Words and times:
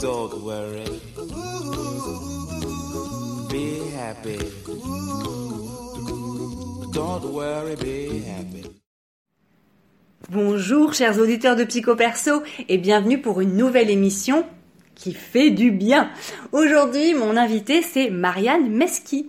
Don't 0.00 0.44
worry. 0.44 0.84
Be 3.50 3.80
happy. 3.96 4.38
Don't 6.92 7.24
worry, 7.32 7.74
be 7.74 8.22
happy. 8.28 8.62
Bonjour 10.30 10.94
chers 10.94 11.18
auditeurs 11.18 11.56
de 11.56 11.64
Psycho 11.64 11.96
Perso 11.96 12.44
et 12.68 12.78
bienvenue 12.78 13.20
pour 13.20 13.40
une 13.40 13.56
nouvelle 13.56 13.90
émission 13.90 14.46
qui 14.94 15.12
fait 15.14 15.50
du 15.50 15.72
bien. 15.72 16.10
Aujourd'hui, 16.52 17.14
mon 17.14 17.36
invité 17.36 17.82
c'est 17.82 18.10
Marianne 18.10 18.70
Meski, 18.70 19.26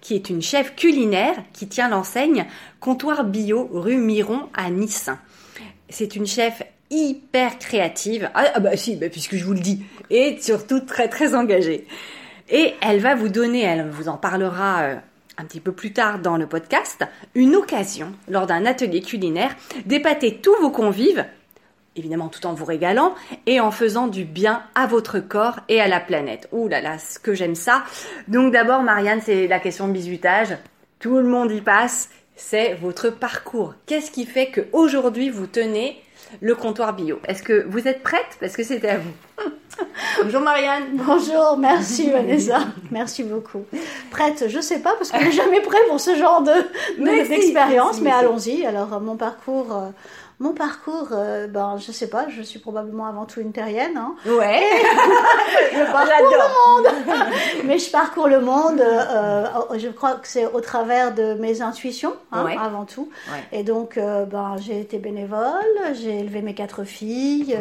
qui 0.00 0.14
est 0.14 0.30
une 0.30 0.42
chef 0.42 0.76
culinaire 0.76 1.34
qui 1.52 1.66
tient 1.66 1.88
l'enseigne 1.88 2.46
Comptoir 2.78 3.24
Bio 3.24 3.68
rue 3.72 3.96
Miron 3.96 4.48
à 4.54 4.70
Nice. 4.70 5.10
C'est 5.94 6.16
une 6.16 6.26
chef 6.26 6.60
hyper 6.90 7.56
créative. 7.60 8.28
Ah, 8.34 8.46
ah 8.54 8.58
bah 8.58 8.76
si, 8.76 8.96
bah, 8.96 9.08
puisque 9.08 9.36
je 9.36 9.44
vous 9.44 9.52
le 9.52 9.60
dis. 9.60 9.84
Et 10.10 10.38
surtout 10.40 10.80
très 10.80 11.06
très 11.06 11.36
engagée. 11.36 11.86
Et 12.50 12.74
elle 12.82 12.98
va 12.98 13.14
vous 13.14 13.28
donner, 13.28 13.62
elle 13.62 13.88
vous 13.88 14.08
en 14.08 14.16
parlera 14.16 14.82
euh, 14.82 14.96
un 15.38 15.44
petit 15.44 15.60
peu 15.60 15.70
plus 15.70 15.92
tard 15.92 16.18
dans 16.18 16.36
le 16.36 16.48
podcast, 16.48 17.04
une 17.36 17.54
occasion, 17.54 18.12
lors 18.28 18.48
d'un 18.48 18.66
atelier 18.66 19.02
culinaire, 19.02 19.54
d'épater 19.86 20.38
tous 20.38 20.56
vos 20.60 20.72
convives, 20.72 21.24
évidemment 21.94 22.26
tout 22.26 22.44
en 22.44 22.54
vous 22.54 22.64
régalant, 22.64 23.14
et 23.46 23.60
en 23.60 23.70
faisant 23.70 24.08
du 24.08 24.24
bien 24.24 24.64
à 24.74 24.88
votre 24.88 25.20
corps 25.20 25.60
et 25.68 25.80
à 25.80 25.86
la 25.86 26.00
planète. 26.00 26.48
Ouh 26.50 26.66
là 26.66 26.80
là, 26.80 26.98
ce 26.98 27.20
que 27.20 27.34
j'aime 27.34 27.54
ça. 27.54 27.84
Donc 28.26 28.52
d'abord, 28.52 28.82
Marianne, 28.82 29.20
c'est 29.24 29.46
la 29.46 29.60
question 29.60 29.86
de 29.86 29.92
bisutage. 29.92 30.58
Tout 30.98 31.18
le 31.18 31.28
monde 31.28 31.52
y 31.52 31.60
passe. 31.60 32.10
C'est 32.36 32.74
votre 32.74 33.10
parcours. 33.10 33.74
Qu'est-ce 33.86 34.10
qui 34.10 34.26
fait 34.26 34.50
qu'aujourd'hui 34.50 35.30
vous 35.30 35.46
tenez 35.46 36.02
le 36.40 36.54
comptoir 36.54 36.94
bio? 36.94 37.20
Est-ce 37.28 37.42
que 37.42 37.64
vous 37.68 37.86
êtes 37.86 38.02
prête? 38.02 38.26
Parce 38.40 38.56
que 38.56 38.64
c'était 38.64 38.88
à 38.88 38.98
vous. 38.98 39.12
Bonjour 40.22 40.40
Marianne. 40.40 40.84
Bonjour, 40.94 41.56
merci 41.58 42.10
Vanessa. 42.12 42.60
Merci 42.90 43.22
beaucoup. 43.22 43.64
Prête, 44.10 44.46
je 44.48 44.60
sais 44.60 44.80
pas 44.80 44.94
parce 44.94 45.12
qu'on 45.12 45.20
n'est 45.20 45.32
jamais 45.32 45.60
prêt 45.60 45.78
pour 45.88 46.00
ce 46.00 46.16
genre 46.16 46.42
de 46.42 46.52
d'expérience, 47.28 48.00
mais, 48.00 48.10
allons-y. 48.10 48.66
Alors 48.66 49.00
mon 49.00 49.16
parcours, 49.16 49.72
euh, 49.72 49.88
mon 50.40 50.52
parcours, 50.52 51.08
euh, 51.12 51.46
ben, 51.46 51.76
je 51.78 51.92
sais 51.92 52.08
pas, 52.08 52.28
je 52.28 52.42
suis 52.42 52.58
probablement 52.58 53.06
avant 53.06 53.24
tout 53.24 53.40
une 53.40 53.52
terrienne. 53.52 53.96
Hein. 53.96 54.16
Ouais. 54.26 54.62
je 55.72 55.92
parcours 55.92 56.28
le 56.32 56.82
monde. 56.82 57.64
Mais 57.64 57.78
je 57.78 57.90
parcours 57.90 58.26
le 58.26 58.40
monde, 58.40 58.80
euh, 58.80 59.46
je 59.78 59.88
crois 59.88 60.14
que 60.14 60.26
c'est 60.26 60.46
au 60.46 60.60
travers 60.60 61.14
de 61.14 61.34
mes 61.34 61.62
intuitions, 61.62 62.14
hein, 62.32 62.46
avant 62.60 62.84
tout. 62.84 63.10
Et 63.52 63.62
donc, 63.62 63.96
euh, 63.96 64.24
ben, 64.24 64.56
j'ai 64.58 64.80
été 64.80 64.98
bénévole, 64.98 65.38
j'ai 65.92 66.18
élevé 66.18 66.42
mes 66.42 66.54
quatre 66.54 66.82
filles, 66.82 67.56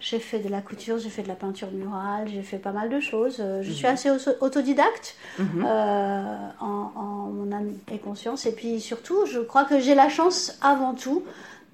j'ai 0.00 0.18
fait 0.18 0.38
de 0.38 0.48
la 0.48 0.62
couture, 0.62 0.98
j'ai 0.98 1.10
fait 1.10 1.22
de 1.22 1.28
la 1.28 1.34
peinture 1.34 1.70
murale, 1.70 2.28
j'ai 2.32 2.42
fait 2.42 2.58
pas 2.58 2.72
mal 2.72 2.88
de 2.88 2.98
choses. 2.98 3.42
Je 3.60 3.70
suis 3.70 3.86
mhm. 3.86 3.92
assez 3.92 4.10
autodidacte 4.40 5.16
mhm. 5.38 5.66
en, 5.66 6.92
en 6.96 7.30
mon 7.30 7.52
âme 7.52 7.72
et 7.92 7.98
conscience. 7.98 8.46
Et 8.46 8.52
puis 8.52 8.80
surtout, 8.80 9.26
je 9.26 9.40
crois 9.40 9.64
que 9.64 9.80
j'ai 9.80 9.94
la 9.94 10.08
chance 10.08 10.58
avant 10.62 10.94
tout 10.94 11.22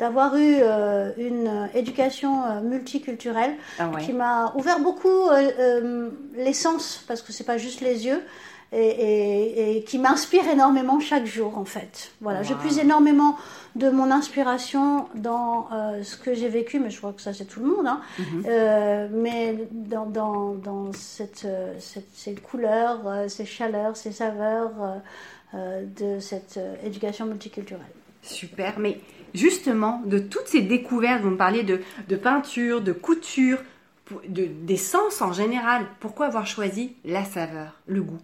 d'avoir 0.02 0.34
eu 0.34 0.56
euh, 0.58 1.12
une 1.16 1.68
éducation 1.74 2.44
euh, 2.44 2.60
multiculturelle 2.60 3.54
ah 3.78 3.88
qui 4.00 4.12
m'a 4.12 4.52
ouvert 4.56 4.80
beaucoup 4.80 5.28
euh, 5.30 6.10
les 6.34 6.52
sens, 6.54 7.04
parce 7.06 7.22
que 7.22 7.32
c'est 7.32 7.44
pas 7.44 7.56
juste 7.56 7.80
les 7.82 8.04
yeux, 8.04 8.20
et, 8.72 9.84
qui 9.86 9.98
m'inspire 10.00 10.48
énormément 10.48 10.98
chaque 10.98 11.26
jour 11.26 11.56
en 11.56 11.64
fait. 11.64 12.10
Voilà, 12.20 12.42
je 12.42 12.54
puise 12.54 12.78
énormément 12.78 13.36
de 13.76 13.90
mon 13.90 14.10
inspiration 14.10 15.08
dans 15.14 15.68
ce 16.02 16.16
que 16.16 16.32
j'ai 16.32 16.48
vécu, 16.48 16.80
mais 16.80 16.88
je 16.88 16.96
crois 16.96 17.12
que 17.12 17.20
ça 17.20 17.34
c'est 17.34 17.44
tout 17.44 17.60
le 17.60 17.66
monde, 17.66 17.86
hein. 17.86 18.00
mhm. 18.18 19.10
mais 19.12 19.68
dans, 19.72 20.06
dans, 20.06 20.54
dans 20.54 20.90
cette, 20.94 21.46
ces 21.78 22.34
couleurs, 22.34 23.00
ces 23.28 23.44
chaleurs, 23.44 23.94
ces 23.94 24.10
saveurs 24.10 24.72
de 25.52 26.18
cette 26.18 26.58
éducation 26.82 27.26
multiculturelle. 27.26 27.94
Super, 28.22 28.78
mais 28.78 29.00
justement 29.34 30.02
de 30.06 30.18
toutes 30.18 30.46
ces 30.46 30.62
découvertes, 30.62 31.22
vous 31.22 31.30
me 31.30 31.36
parliez 31.36 31.62
de, 31.62 32.16
peinture, 32.16 32.80
de 32.80 32.92
couture, 32.92 33.58
de, 34.28 34.46
des 34.46 34.76
sens 34.76 35.22
en 35.22 35.32
général, 35.32 35.86
pourquoi 36.00 36.26
avoir 36.26 36.46
choisi 36.46 36.94
la 37.04 37.24
saveur, 37.24 37.80
le 37.86 38.02
goût? 38.02 38.20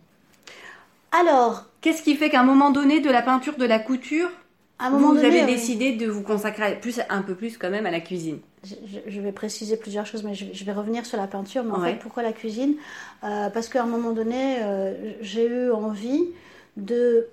Alors, 1.13 1.65
qu'est-ce 1.81 2.03
qui 2.03 2.15
fait 2.15 2.29
qu'à 2.29 2.41
un 2.41 2.45
moment 2.45 2.71
donné, 2.71 3.01
de 3.01 3.11
la 3.11 3.23
peinture, 3.23 3.57
de 3.57 3.65
la 3.65 3.79
couture, 3.79 4.29
à 4.79 4.87
un 4.87 4.91
moment 4.91 5.13
vous 5.13 5.25
avez 5.25 5.45
décidé 5.45 5.93
de 5.93 6.07
vous 6.07 6.23
consacrer 6.23 6.79
plus, 6.81 7.01
un 7.09 7.23
peu 7.23 7.35
plus 7.35 7.59
quand 7.59 7.71
même 7.71 7.87
à 7.87 7.91
la 7.91 8.01
cuisine? 8.01 8.39
Je, 8.65 9.21
vais 9.21 9.33
préciser 9.33 9.77
plusieurs 9.77 10.07
choses, 10.07 10.23
mais 10.23 10.35
je, 10.35 10.65
vais 10.65 10.73
revenir 10.73 11.07
sur 11.07 11.17
la 11.17 11.27
peinture. 11.27 11.65
Mais 11.65 11.73
en 11.73 11.81
fait, 11.81 11.99
pourquoi 12.01 12.23
la 12.23 12.33
cuisine? 12.33 12.75
Euh, 13.25 13.49
Parce 13.51 13.69
qu'à 13.69 13.83
un 13.83 13.87
moment 13.87 14.13
donné, 14.13 14.59
euh, 14.61 15.13
j'ai 15.21 15.47
eu 15.47 15.71
envie 15.71 16.27
de 16.77 17.29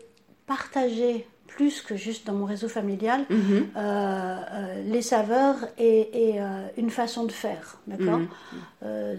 partager 0.47 1.27
plus 1.47 1.81
que 1.81 1.95
juste 1.95 2.27
dans 2.27 2.33
mon 2.33 2.45
réseau 2.45 2.67
familial, 2.67 3.25
mhm. 3.29 3.67
euh, 3.75 3.79
euh, 3.79 4.83
les 4.85 5.01
saveurs 5.01 5.55
et, 5.77 6.35
euh, 6.39 6.67
une 6.77 6.89
façon 6.89 7.25
de 7.25 7.31
faire, 7.31 7.77
d'accord 7.87 8.19
mhm. 8.19 8.29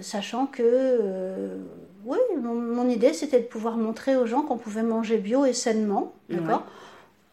Sachant 0.01 0.47
que, 0.47 1.01
oui, 2.05 2.19
mon, 2.41 2.89
idée 2.89 3.13
c'était 3.13 3.41
de 3.41 3.47
pouvoir 3.47 3.77
montrer 3.77 4.17
aux 4.17 4.27
gens 4.27 4.43
qu'on 4.43 4.59
pouvait 4.59 4.85
manger 4.85 5.19
bio 5.19 5.45
et 5.45 5.53
sainement, 5.53 6.15
d'accord 6.29 6.65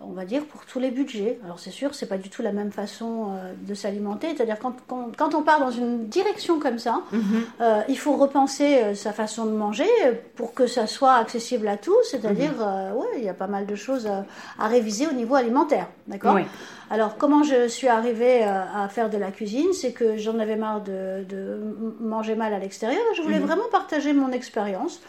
on 0.08 0.14
va 0.14 0.26
dire, 0.26 0.46
pour 0.46 0.66
tous 0.66 0.80
les 0.80 0.92
budgets. 0.92 1.40
Alors 1.44 1.60
c'est 1.60 1.72
sûr, 1.72 1.96
c'est 1.96 2.08
pas 2.08 2.18
du 2.18 2.30
tout 2.30 2.42
la 2.42 2.52
même 2.52 2.72
façon 2.72 3.30
euh, 3.32 3.54
de 3.68 3.74
s'alimenter. 3.74 4.36
C'est-à-dire 4.36 4.58
quand, 4.60 4.76
quand, 4.88 5.36
on 5.36 5.42
part 5.42 5.60
dans 5.60 5.72
une 5.72 6.08
direction 6.08 6.60
comme 6.60 6.80
ça, 6.80 7.02
mhm. 7.12 7.22
euh, 7.62 7.82
il 7.88 7.98
faut 7.98 8.16
repenser 8.16 8.78
euh, 8.78 8.96
sa 8.96 9.14
façon 9.14 9.46
de 9.46 9.52
manger 9.52 9.88
pour 10.36 10.54
que 10.54 10.68
ça 10.68 10.88
soit 10.88 11.14
accessible 11.14 11.68
à 11.68 11.78
tous. 11.78 12.04
C'est-à-dire, 12.10 12.54
mhm. 12.54 12.98
ouais, 12.98 13.08
il 13.18 13.24
y 13.24 13.30
a 13.30 13.34
pas 13.34 13.48
mal 13.48 13.66
de 13.66 13.76
choses 13.76 14.08
à, 14.08 14.68
réviser 14.68 15.08
au 15.08 15.14
niveau 15.14 15.36
alimentaire, 15.36 15.88
d'accord 16.08 16.38
Alors 16.90 17.18
comment 17.18 17.44
je 17.44 17.68
suis 17.68 17.88
arrivée 17.88 18.44
à 18.44 18.88
faire 18.90 19.10
de 19.10 19.18
la 19.18 19.32
cuisine, 19.32 19.72
c'est 19.74 19.92
que 19.92 20.18
j'en 20.18 20.40
avais 20.40 20.56
marre 20.56 20.82
de, 20.82 21.26
manger 22.00 22.36
mal 22.36 22.54
à 22.54 22.60
l'extérieur. 22.60 23.04
Je 23.16 23.22
voulais 23.22 23.40
mhm. 23.40 23.46
vraiment 23.46 23.68
partager 23.72 24.14
mon 24.14 24.32
expérience 24.32 25.02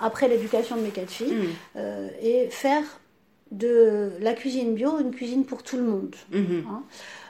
après 0.00 0.28
l'éducation 0.28 0.76
de 0.76 0.82
mes 0.82 0.90
quatre 0.90 1.10
filles 1.10 1.48
et 2.22 2.48
faire 2.50 2.82
de 3.50 4.12
la 4.20 4.32
cuisine 4.34 4.74
bio, 4.74 5.00
une 5.00 5.10
cuisine 5.10 5.44
pour 5.44 5.62
tout 5.62 5.76
le 5.76 5.82
monde. 5.82 6.14
Mhm. 6.32 6.64
Hein. 6.68 6.82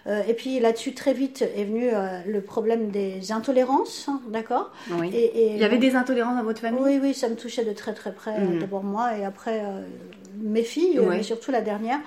Euh, 0.06 0.22
et 0.28 0.34
puis 0.34 0.60
là-dessus, 0.60 0.94
très 0.94 1.12
vite 1.12 1.42
est 1.42 1.64
venu 1.64 1.90
euh, 1.92 2.20
le 2.26 2.40
problème 2.40 2.90
des 2.90 3.32
intolérances, 3.32 4.06
hein, 4.08 4.20
d'accord 4.28 4.72
et, 5.12 5.54
Il 5.54 5.60
y 5.60 5.64
avait 5.64 5.78
des 5.78 5.94
intolérances 5.94 6.36
dans 6.36 6.42
votre 6.42 6.60
famille? 6.60 6.80
Oui, 6.82 6.98
oui, 7.02 7.14
ça 7.14 7.28
me 7.28 7.36
touchait 7.36 7.64
de 7.64 7.72
très 7.72 7.92
très 7.92 8.12
près, 8.12 8.38
mhm. 8.40 8.58
d'abord 8.58 8.82
moi 8.82 9.16
et 9.18 9.24
après 9.24 9.60
euh, 9.60 9.82
mes 10.40 10.62
filles, 10.62 11.00
mais 11.08 11.22
surtout 11.22 11.50
la 11.50 11.60
dernière, 11.60 11.98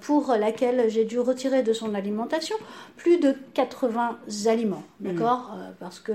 pour 0.00 0.34
laquelle 0.38 0.88
j'ai 0.88 1.04
dû 1.04 1.18
retirer 1.18 1.62
de 1.62 1.72
son 1.72 1.94
alimentation 1.94 2.56
plus 2.96 3.18
de 3.18 3.34
80 3.54 4.18
aliments, 4.46 4.82
mhm. 5.00 5.12
d'accord 5.12 5.56
Parce 5.80 6.00
que, 6.00 6.12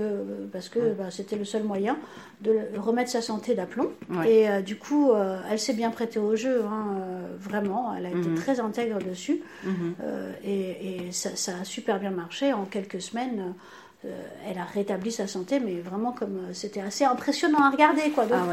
parce 0.52 0.68
que 0.68 0.92
bah, 0.94 1.10
c'était 1.10 1.36
le 1.36 1.44
seul 1.44 1.62
moyen 1.62 1.96
de 2.40 2.60
remettre 2.76 3.10
sa 3.10 3.22
santé 3.22 3.54
d'aplomb. 3.54 3.90
Et 4.26 4.46
du 4.62 4.76
coup, 4.76 5.12
elle 5.50 5.58
s'est 5.58 5.74
bien 5.74 5.90
prêtée 5.90 6.18
au 6.18 6.36
jeu, 6.36 6.62
hein, 6.64 6.96
vraiment, 7.38 7.94
elle 7.96 8.06
a 8.06 8.10
été 8.10 8.34
très 8.34 8.60
intègre 8.60 8.98
dessus. 8.98 9.42
et 10.44 10.58
et 11.08 11.12
ça, 11.12 11.52
a 11.60 11.64
super 11.64 11.98
bien 11.98 12.10
marché. 12.10 12.52
En 12.52 12.64
quelques 12.64 13.00
semaines, 13.00 13.54
euh, 14.04 14.22
elle 14.46 14.58
a 14.58 14.64
rétabli 14.64 15.10
sa 15.10 15.26
santé, 15.26 15.60
mais 15.60 15.80
vraiment 15.80 16.12
comme 16.12 16.36
euh, 16.36 16.52
c'était 16.52 16.80
assez 16.80 17.04
impressionnant 17.04 17.62
à 17.62 17.70
regarder. 17.70 18.10
Quoi. 18.10 18.26
Ah 18.32 18.44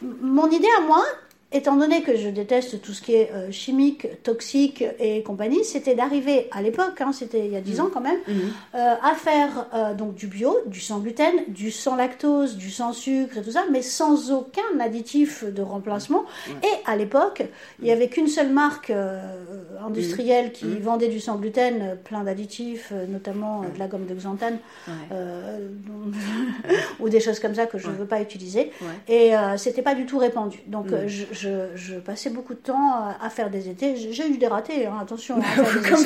mon 0.00 0.48
idée 0.50 0.68
à 0.78 0.82
moi, 0.82 1.04
étant 1.52 1.76
donné 1.76 2.02
que 2.02 2.16
je 2.16 2.28
déteste 2.28 2.80
tout 2.82 2.92
ce 2.92 3.02
qui 3.02 3.14
est 3.14 3.30
euh, 3.32 3.50
chimique, 3.50 4.22
toxique 4.22 4.84
et 4.98 5.22
compagnie, 5.22 5.64
c'était 5.64 5.94
d'arriver 5.94 6.48
à 6.52 6.62
l'époque, 6.62 7.00
hein, 7.00 7.12
c'était 7.12 7.46
il 7.46 7.52
y 7.52 7.56
a 7.56 7.60
10 7.60 7.80
ans 7.80 7.90
quand 7.92 8.00
même, 8.00 8.18
mhm. 8.26 8.40
euh, 8.74 8.94
à 9.02 9.14
faire 9.14 9.66
euh, 9.74 9.94
donc 9.94 10.14
du 10.14 10.26
bio, 10.26 10.56
du 10.66 10.80
sans 10.80 10.98
gluten, 11.00 11.34
du 11.48 11.70
sans 11.70 11.96
lactose, 11.96 12.56
du 12.56 12.70
sans 12.70 12.92
sucre 12.92 13.38
et 13.38 13.42
tout 13.42 13.52
ça, 13.52 13.64
mais 13.70 13.82
sans 13.82 14.32
aucun 14.32 14.62
additif 14.80 15.44
de 15.44 15.62
remplacement. 15.62 16.24
Et 16.48 16.90
à 16.90 16.96
l'époque, 16.96 17.42
il 17.80 17.84
n'y 17.84 17.92
avait 17.92 18.08
qu'une 18.08 18.28
seule 18.28 18.50
marque 18.50 18.92
industrielle 19.84 20.52
qui 20.52 20.78
vendait 20.78 21.08
du 21.08 21.20
sans 21.20 21.36
gluten, 21.36 21.96
plein 22.04 22.24
d'additifs, 22.24 22.92
notamment 23.08 23.62
de 23.62 23.78
la 23.78 23.86
gomme 23.86 24.06
de 24.06 24.14
xanthane 24.14 24.58
ou 27.00 27.08
des 27.08 27.20
choses 27.20 27.40
comme 27.40 27.54
ça 27.54 27.66
que 27.66 27.78
je 27.78 27.88
ne 27.88 27.94
veux 27.94 28.06
pas 28.06 28.20
utiliser. 28.20 28.70
Et 29.08 29.32
c'était 29.56 29.82
pas 29.82 29.94
du 29.94 30.06
tout 30.06 30.18
répandu. 30.18 30.60
Donc 30.66 30.88
je 31.06 31.24
je, 31.32 31.41
passais 32.04 32.30
beaucoup 32.30 32.54
de 32.54 32.58
temps 32.58 33.14
à, 33.20 33.30
faire 33.30 33.50
des 33.50 33.68
étés. 33.68 33.96
J'ai 33.96 34.28
eu 34.28 34.36
des 34.36 34.46
ratés, 34.46 34.86
hein, 34.86 34.98
attention. 35.00 35.36
comme, 35.56 36.04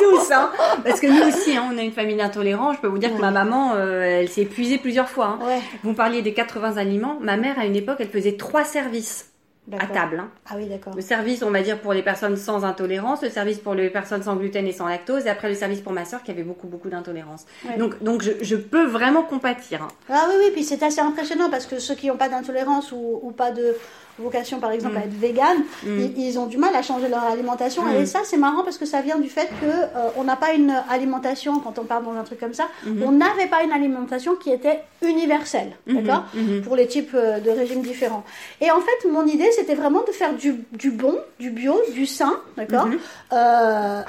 tous, 0.00 0.32
hein. 0.32 0.50
parce 0.84 1.00
que 1.00 1.06
nous 1.06 1.28
aussi, 1.28 1.56
hein, 1.56 1.68
on 1.72 1.78
a 1.78 1.82
une 1.82 1.92
famille 1.92 2.16
d'intolérants. 2.16 2.72
Je 2.72 2.80
peux 2.80 2.88
vous 2.88 2.98
dire 2.98 3.14
que 3.14 3.20
ma 3.20 3.30
maman, 3.30 3.74
euh, 3.74 4.02
elle 4.02 4.28
s'est 4.28 4.42
épuisée 4.42 4.78
plusieurs 4.78 5.08
fois. 5.08 5.38
Vous 5.82 5.94
parliez 5.94 6.22
des 6.22 6.34
80 6.34 6.76
aliments. 6.76 7.18
Ma 7.20 7.36
mère, 7.36 7.58
à 7.58 7.66
une 7.66 7.76
époque, 7.76 7.96
elle 8.00 8.08
faisait 8.08 8.36
trois 8.36 8.64
services 8.64 9.34
à 9.72 9.86
table. 9.86 10.18
Hein. 10.20 10.30
Ah 10.46 10.54
oui, 10.56 10.66
d'accord. 10.66 10.94
Le 10.94 11.00
service, 11.00 11.42
on 11.42 11.50
va 11.50 11.62
dire, 11.62 11.80
pour 11.80 11.94
les 11.94 12.02
personnes 12.02 12.36
sans 12.36 12.64
intolérance, 12.64 13.22
le 13.22 13.30
service 13.30 13.58
pour 13.58 13.74
les 13.74 13.88
personnes 13.88 14.22
sans 14.22 14.36
gluten 14.36 14.66
et 14.66 14.72
sans 14.72 14.86
lactose, 14.86 15.26
et 15.26 15.30
après 15.30 15.48
le 15.48 15.54
service 15.54 15.80
pour 15.80 15.92
ma 15.92 16.04
soeur 16.04 16.22
qui 16.22 16.30
avait 16.30 16.42
beaucoup, 16.42 16.66
beaucoup 16.66 16.90
d'intolérance. 16.90 17.46
Donc, 17.78 18.02
donc 18.02 18.22
je, 18.22 18.56
peux 18.56 18.86
vraiment 18.86 19.22
compatir. 19.22 19.82
Hein. 19.82 19.88
Ah 20.10 20.26
oui, 20.28 20.34
oui, 20.38 20.50
puis 20.52 20.64
c'est 20.64 20.82
assez 20.82 21.00
impressionnant 21.00 21.50
parce 21.50 21.66
que 21.66 21.78
ceux 21.78 21.94
qui 21.94 22.08
n'ont 22.08 22.16
pas 22.16 22.28
d'intolérance 22.28 22.92
ou, 22.92 23.32
pas 23.36 23.50
de 23.50 23.74
vocation 24.18 24.60
par 24.60 24.70
exemple 24.70 24.96
à 24.96 25.00
mm. 25.00 25.02
être 25.02 25.20
vegan, 25.20 25.56
mm. 25.84 26.00
ils, 26.16 26.38
ont 26.38 26.46
du 26.46 26.56
mal 26.56 26.74
à 26.74 26.82
changer 26.82 27.08
leur 27.08 27.24
alimentation. 27.24 27.82
Mm. 27.82 27.96
Et 27.96 28.06
ça, 28.06 28.20
c'est 28.24 28.36
marrant 28.36 28.62
parce 28.62 28.78
que 28.78 28.86
ça 28.86 29.00
vient 29.00 29.18
du 29.18 29.28
fait 29.28 29.48
que 29.60 29.66
euh, 29.66 30.10
on 30.16 30.24
n'a 30.24 30.36
pas 30.36 30.52
une 30.52 30.74
alimentation, 30.88 31.60
quand 31.60 31.78
on 31.78 31.84
parle 31.84 32.04
dans 32.04 32.14
un 32.14 32.24
truc 32.24 32.40
comme 32.40 32.54
ça, 32.54 32.68
mm-hmm. 32.86 33.02
on 33.04 33.12
n'avait 33.12 33.46
pas 33.46 33.62
une 33.62 33.72
alimentation 33.72 34.36
qui 34.36 34.50
était 34.50 34.80
universelle, 35.02 35.72
mm-hmm. 35.88 35.94
d'accord 36.02 36.24
mm-hmm. 36.36 36.62
Pour 36.62 36.76
les 36.76 36.86
types 36.86 37.14
euh, 37.14 37.40
de 37.40 37.50
régimes 37.50 37.82
différents. 37.82 38.24
Et 38.60 38.70
en 38.70 38.80
fait, 38.80 39.08
mon 39.10 39.26
idée, 39.26 39.50
c'était 39.52 39.74
vraiment 39.74 40.02
de 40.06 40.12
faire 40.12 40.34
du, 40.34 40.90
bon, 40.90 41.18
du 41.38 41.50
bio, 41.50 41.80
du 41.92 42.06
sain, 42.06 42.40
d'accord 42.56 42.88
euh, 43.32 44.02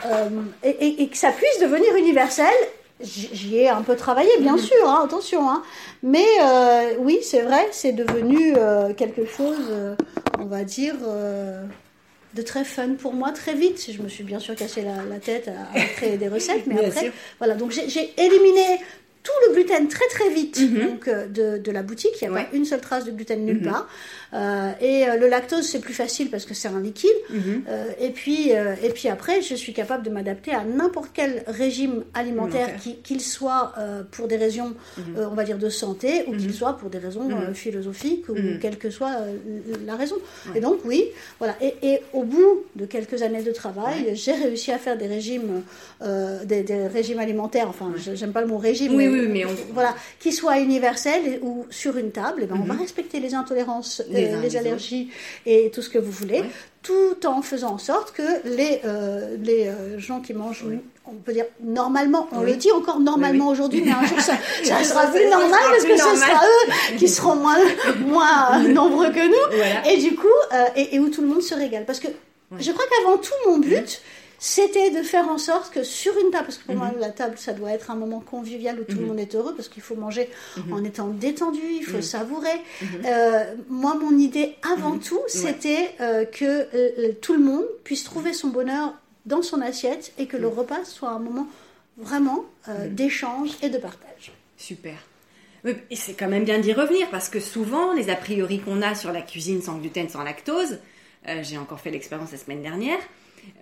et, 0.63 1.03
et 1.03 1.07
que 1.07 1.17
ça 1.17 1.31
puisse 1.31 1.59
devenir 1.61 1.95
universel 1.95 2.53
J'y 3.01 3.57
ai 3.57 3.67
un 3.67 3.81
peu 3.81 3.97
travaillé, 3.97 4.29
bien 4.39 4.57
sûr, 4.57 4.87
hein, 4.87 5.01
attention. 5.03 5.49
Hein. 5.49 5.63
Mais 6.01 6.25
euh, 6.41 6.93
oui, 6.99 7.19
c'est 7.21 7.41
vrai, 7.41 7.67
c'est 7.71 7.91
devenu 7.91 8.53
euh, 8.55 8.93
quelque 8.93 9.25
chose, 9.25 9.67
euh, 9.69 9.95
on 10.39 10.45
va 10.45 10.63
dire, 10.63 10.95
de 12.33 12.41
très 12.41 12.63
fun 12.63 12.93
pour 12.93 13.13
moi 13.13 13.33
très 13.33 13.53
vite. 13.53 13.91
Je 13.91 14.01
me 14.01 14.07
suis 14.07 14.23
bien 14.23 14.39
sûr 14.39 14.55
cassé 14.55 14.81
la, 14.81 15.19
tête 15.19 15.49
à, 15.49 15.79
créer 15.97 16.15
des 16.15 16.29
recettes, 16.29 16.67
mais 16.67 16.85
après, 16.85 17.11
voilà. 17.37 17.55
Donc 17.55 17.71
j'ai 17.71 18.13
éliminé 18.17 18.79
tout 19.23 19.33
le 19.47 19.55
gluten 19.55 19.87
très 19.89 20.07
très 20.07 20.29
vite 20.29 20.61
mhm. 20.61 20.87
donc, 20.87 21.09
de, 21.09 21.57
de, 21.57 21.71
la 21.71 21.83
boutique. 21.83 22.13
Il 22.21 22.29
n'y 22.29 22.37
a 22.37 22.43
pas 22.43 22.47
une 22.53 22.63
seule 22.63 22.79
trace 22.79 23.03
de 23.03 23.11
gluten 23.11 23.43
nulle 23.43 23.57
mhm. 23.57 23.71
part. 23.71 23.89
Euh, 24.35 24.71
et 24.81 25.07
euh, 25.07 25.17
le 25.17 25.27
lactose, 25.27 25.65
c'est 25.65 25.79
plus 25.79 25.93
facile 25.93 26.29
parce 26.29 26.45
que 26.45 26.53
c'est 26.53 26.67
un 26.67 26.79
liquide. 26.79 27.09
Mhm. 27.29 27.63
Euh, 27.69 27.85
et, 27.99 28.09
puis, 28.09 28.49
et 28.49 28.89
puis 28.93 29.07
après, 29.07 29.41
je 29.41 29.55
suis 29.55 29.73
capable 29.73 30.03
de 30.03 30.09
m'adapter 30.09 30.51
à 30.51 30.63
n'importe 30.63 31.11
quel 31.13 31.43
régime 31.47 32.03
alimentaire, 32.13 32.69
qu'il 33.03 33.21
soit 33.21 33.73
pour 34.11 34.27
des 34.27 34.37
raisons, 34.37 34.73
mhm. 34.97 35.27
on 35.31 35.35
va 35.35 35.43
dire, 35.43 35.57
de 35.57 35.69
santé 35.69 36.25
ou 36.27 36.35
qu'il 36.35 36.47
mhm. 36.47 36.53
soit 36.53 36.73
pour 36.77 36.89
des 36.89 36.97
raisons 36.97 37.29
philosophiques 37.53 38.27
ou 38.29 38.35
quelle 38.61 38.77
que 38.77 38.89
soit 38.89 39.11
la 39.85 39.95
raison. 39.95 40.15
Et 40.53 40.59
donc, 40.59 40.79
oui, 40.85 41.05
voilà. 41.39 41.55
Et, 41.61 42.01
au 42.13 42.23
bout 42.23 42.65
de 42.75 42.85
quelques 42.85 43.21
années 43.21 43.41
de 43.41 43.51
travail, 43.51 44.15
j'ai 44.15 44.33
réussi 44.33 44.71
à 44.71 44.77
faire 44.77 44.97
des 44.97 45.07
régimes, 45.07 45.61
des, 46.43 46.87
régimes 46.87 47.19
alimentaires, 47.19 47.69
enfin, 47.69 47.93
j'aime 48.13 48.31
pas 48.31 48.41
le 48.41 48.47
mot 48.47 48.57
régime, 48.57 48.95
oui, 48.95 49.07
mais, 49.07 49.27
mais 49.27 49.45
voilà, 49.73 49.95
qui 50.19 50.31
soient 50.31 50.59
universels 50.59 51.39
ou 51.41 51.65
sur 51.69 51.97
une 51.97 52.11
table, 52.11 52.43
et 52.43 52.45
ben, 52.45 52.59
on 52.61 52.65
va 52.65 52.73
respecter 52.73 53.19
les 53.19 53.33
intolérances 53.33 54.01
les, 54.41 54.57
allergies 54.57 55.09
et 55.45 55.71
tout 55.73 55.81
ce 55.81 55.89
que 55.89 55.97
vous 55.97 56.11
voulez, 56.11 56.43
tout 56.81 57.25
en 57.25 57.41
faisant 57.41 57.73
en 57.73 57.77
sorte 57.77 58.11
que 58.11 58.47
les, 58.47 58.81
euh, 58.85 59.35
les 59.41 59.67
euh, 59.67 59.99
gens 59.99 60.19
qui 60.19 60.33
mangent, 60.33 60.65
on 61.05 61.13
peut 61.13 61.33
dire 61.33 61.45
normalement, 61.63 62.27
on 62.31 62.41
le 62.41 62.55
dit 62.55 62.71
encore 62.71 62.99
normalement 62.99 63.47
aujourd'hui, 63.47 63.81
mais 63.83 63.91
un 63.91 64.05
jour 64.05 64.19
ça, 64.19 64.37
sera 64.83 65.07
plus 65.07 65.27
normal 65.29 65.59
parce 65.69 65.83
que 65.83 65.97
ce 65.97 66.15
sera 66.15 66.41
eux 66.43 66.95
qui 66.97 67.07
seront 67.07 67.35
moins, 67.35 67.57
moins 68.05 68.59
nombreux 68.67 69.11
que 69.11 69.27
nous, 69.27 69.91
et 69.91 69.97
du 69.97 70.15
coup, 70.15 70.27
euh, 70.53 70.65
et, 70.75 70.99
où 70.99 71.09
tout 71.09 71.21
le 71.21 71.27
monde 71.27 71.41
se 71.41 71.55
régale. 71.55 71.85
Parce 71.85 71.99
que 71.99 72.07
je 72.59 72.71
crois 72.71 72.85
qu'avant 72.85 73.17
tout, 73.17 73.33
mon 73.47 73.57
but, 73.57 74.01
c'était 74.39 74.91
de 74.91 75.01
faire 75.01 75.27
en 75.27 75.37
sorte 75.37 75.73
que 75.73 75.83
sur 75.83 76.13
une 76.17 76.31
table, 76.31 76.45
parce 76.45 76.57
que 76.57 76.65
pour 76.65 76.75
moi 76.75 76.87
mhm. 76.87 76.99
la 76.99 77.09
table 77.09 77.37
ça 77.37 77.53
doit 77.53 77.71
être 77.71 77.91
un 77.91 77.95
moment 77.95 78.19
convivial 78.19 78.79
où 78.79 78.83
tout 78.83 78.97
le 78.97 79.01
mhm. 79.01 79.07
monde 79.07 79.19
est 79.19 79.35
heureux, 79.35 79.55
parce 79.55 79.69
qu'il 79.69 79.83
faut 79.83 79.95
manger 79.95 80.29
mhm. 80.57 80.73
en 80.73 80.83
étant 80.83 81.07
détendu, 81.07 81.61
il 81.71 81.83
faut 81.83 82.01
savourer. 82.01 82.61
Euh, 83.05 83.55
moi 83.69 83.95
mon 83.95 84.17
idée 84.17 84.55
avant 84.73 84.97
tout 84.97 85.21
c'était 85.27 85.91
euh, 86.01 86.25
que 86.25 86.67
euh, 86.75 87.13
tout 87.21 87.33
le 87.33 87.39
monde 87.39 87.65
puisse 87.83 88.03
trouver 88.03 88.33
son 88.33 88.49
bonheur 88.49 88.93
dans 89.25 89.41
son 89.41 89.61
assiette 89.61 90.13
et 90.17 90.27
que 90.27 90.37
le 90.37 90.47
repas 90.47 90.83
soit 90.85 91.09
un 91.09 91.19
moment 91.19 91.47
vraiment 91.97 92.45
d'échange 92.89 93.51
et 93.61 93.69
de 93.69 93.77
partage. 93.77 94.33
Super. 94.57 94.95
Et 95.89 95.95
c'est 95.95 96.13
quand 96.13 96.27
même 96.27 96.43
bien 96.43 96.59
d'y 96.59 96.73
revenir 96.73 97.09
parce 97.09 97.29
que 97.29 97.39
souvent 97.39 97.93
les 97.93 98.09
a 98.09 98.15
priori 98.15 98.59
qu'on 98.59 98.81
a 98.81 98.93
sur 98.93 99.11
la 99.11 99.21
cuisine 99.21 99.61
sans 99.61 99.77
gluten, 99.77 100.09
sans 100.09 100.23
lactose, 100.23 100.77
j'ai 101.41 101.57
encore 101.57 101.79
fait 101.79 101.89
l'expérience 101.89 102.31
la 102.33 102.37
semaine 102.37 102.61
dernière, 102.61 102.99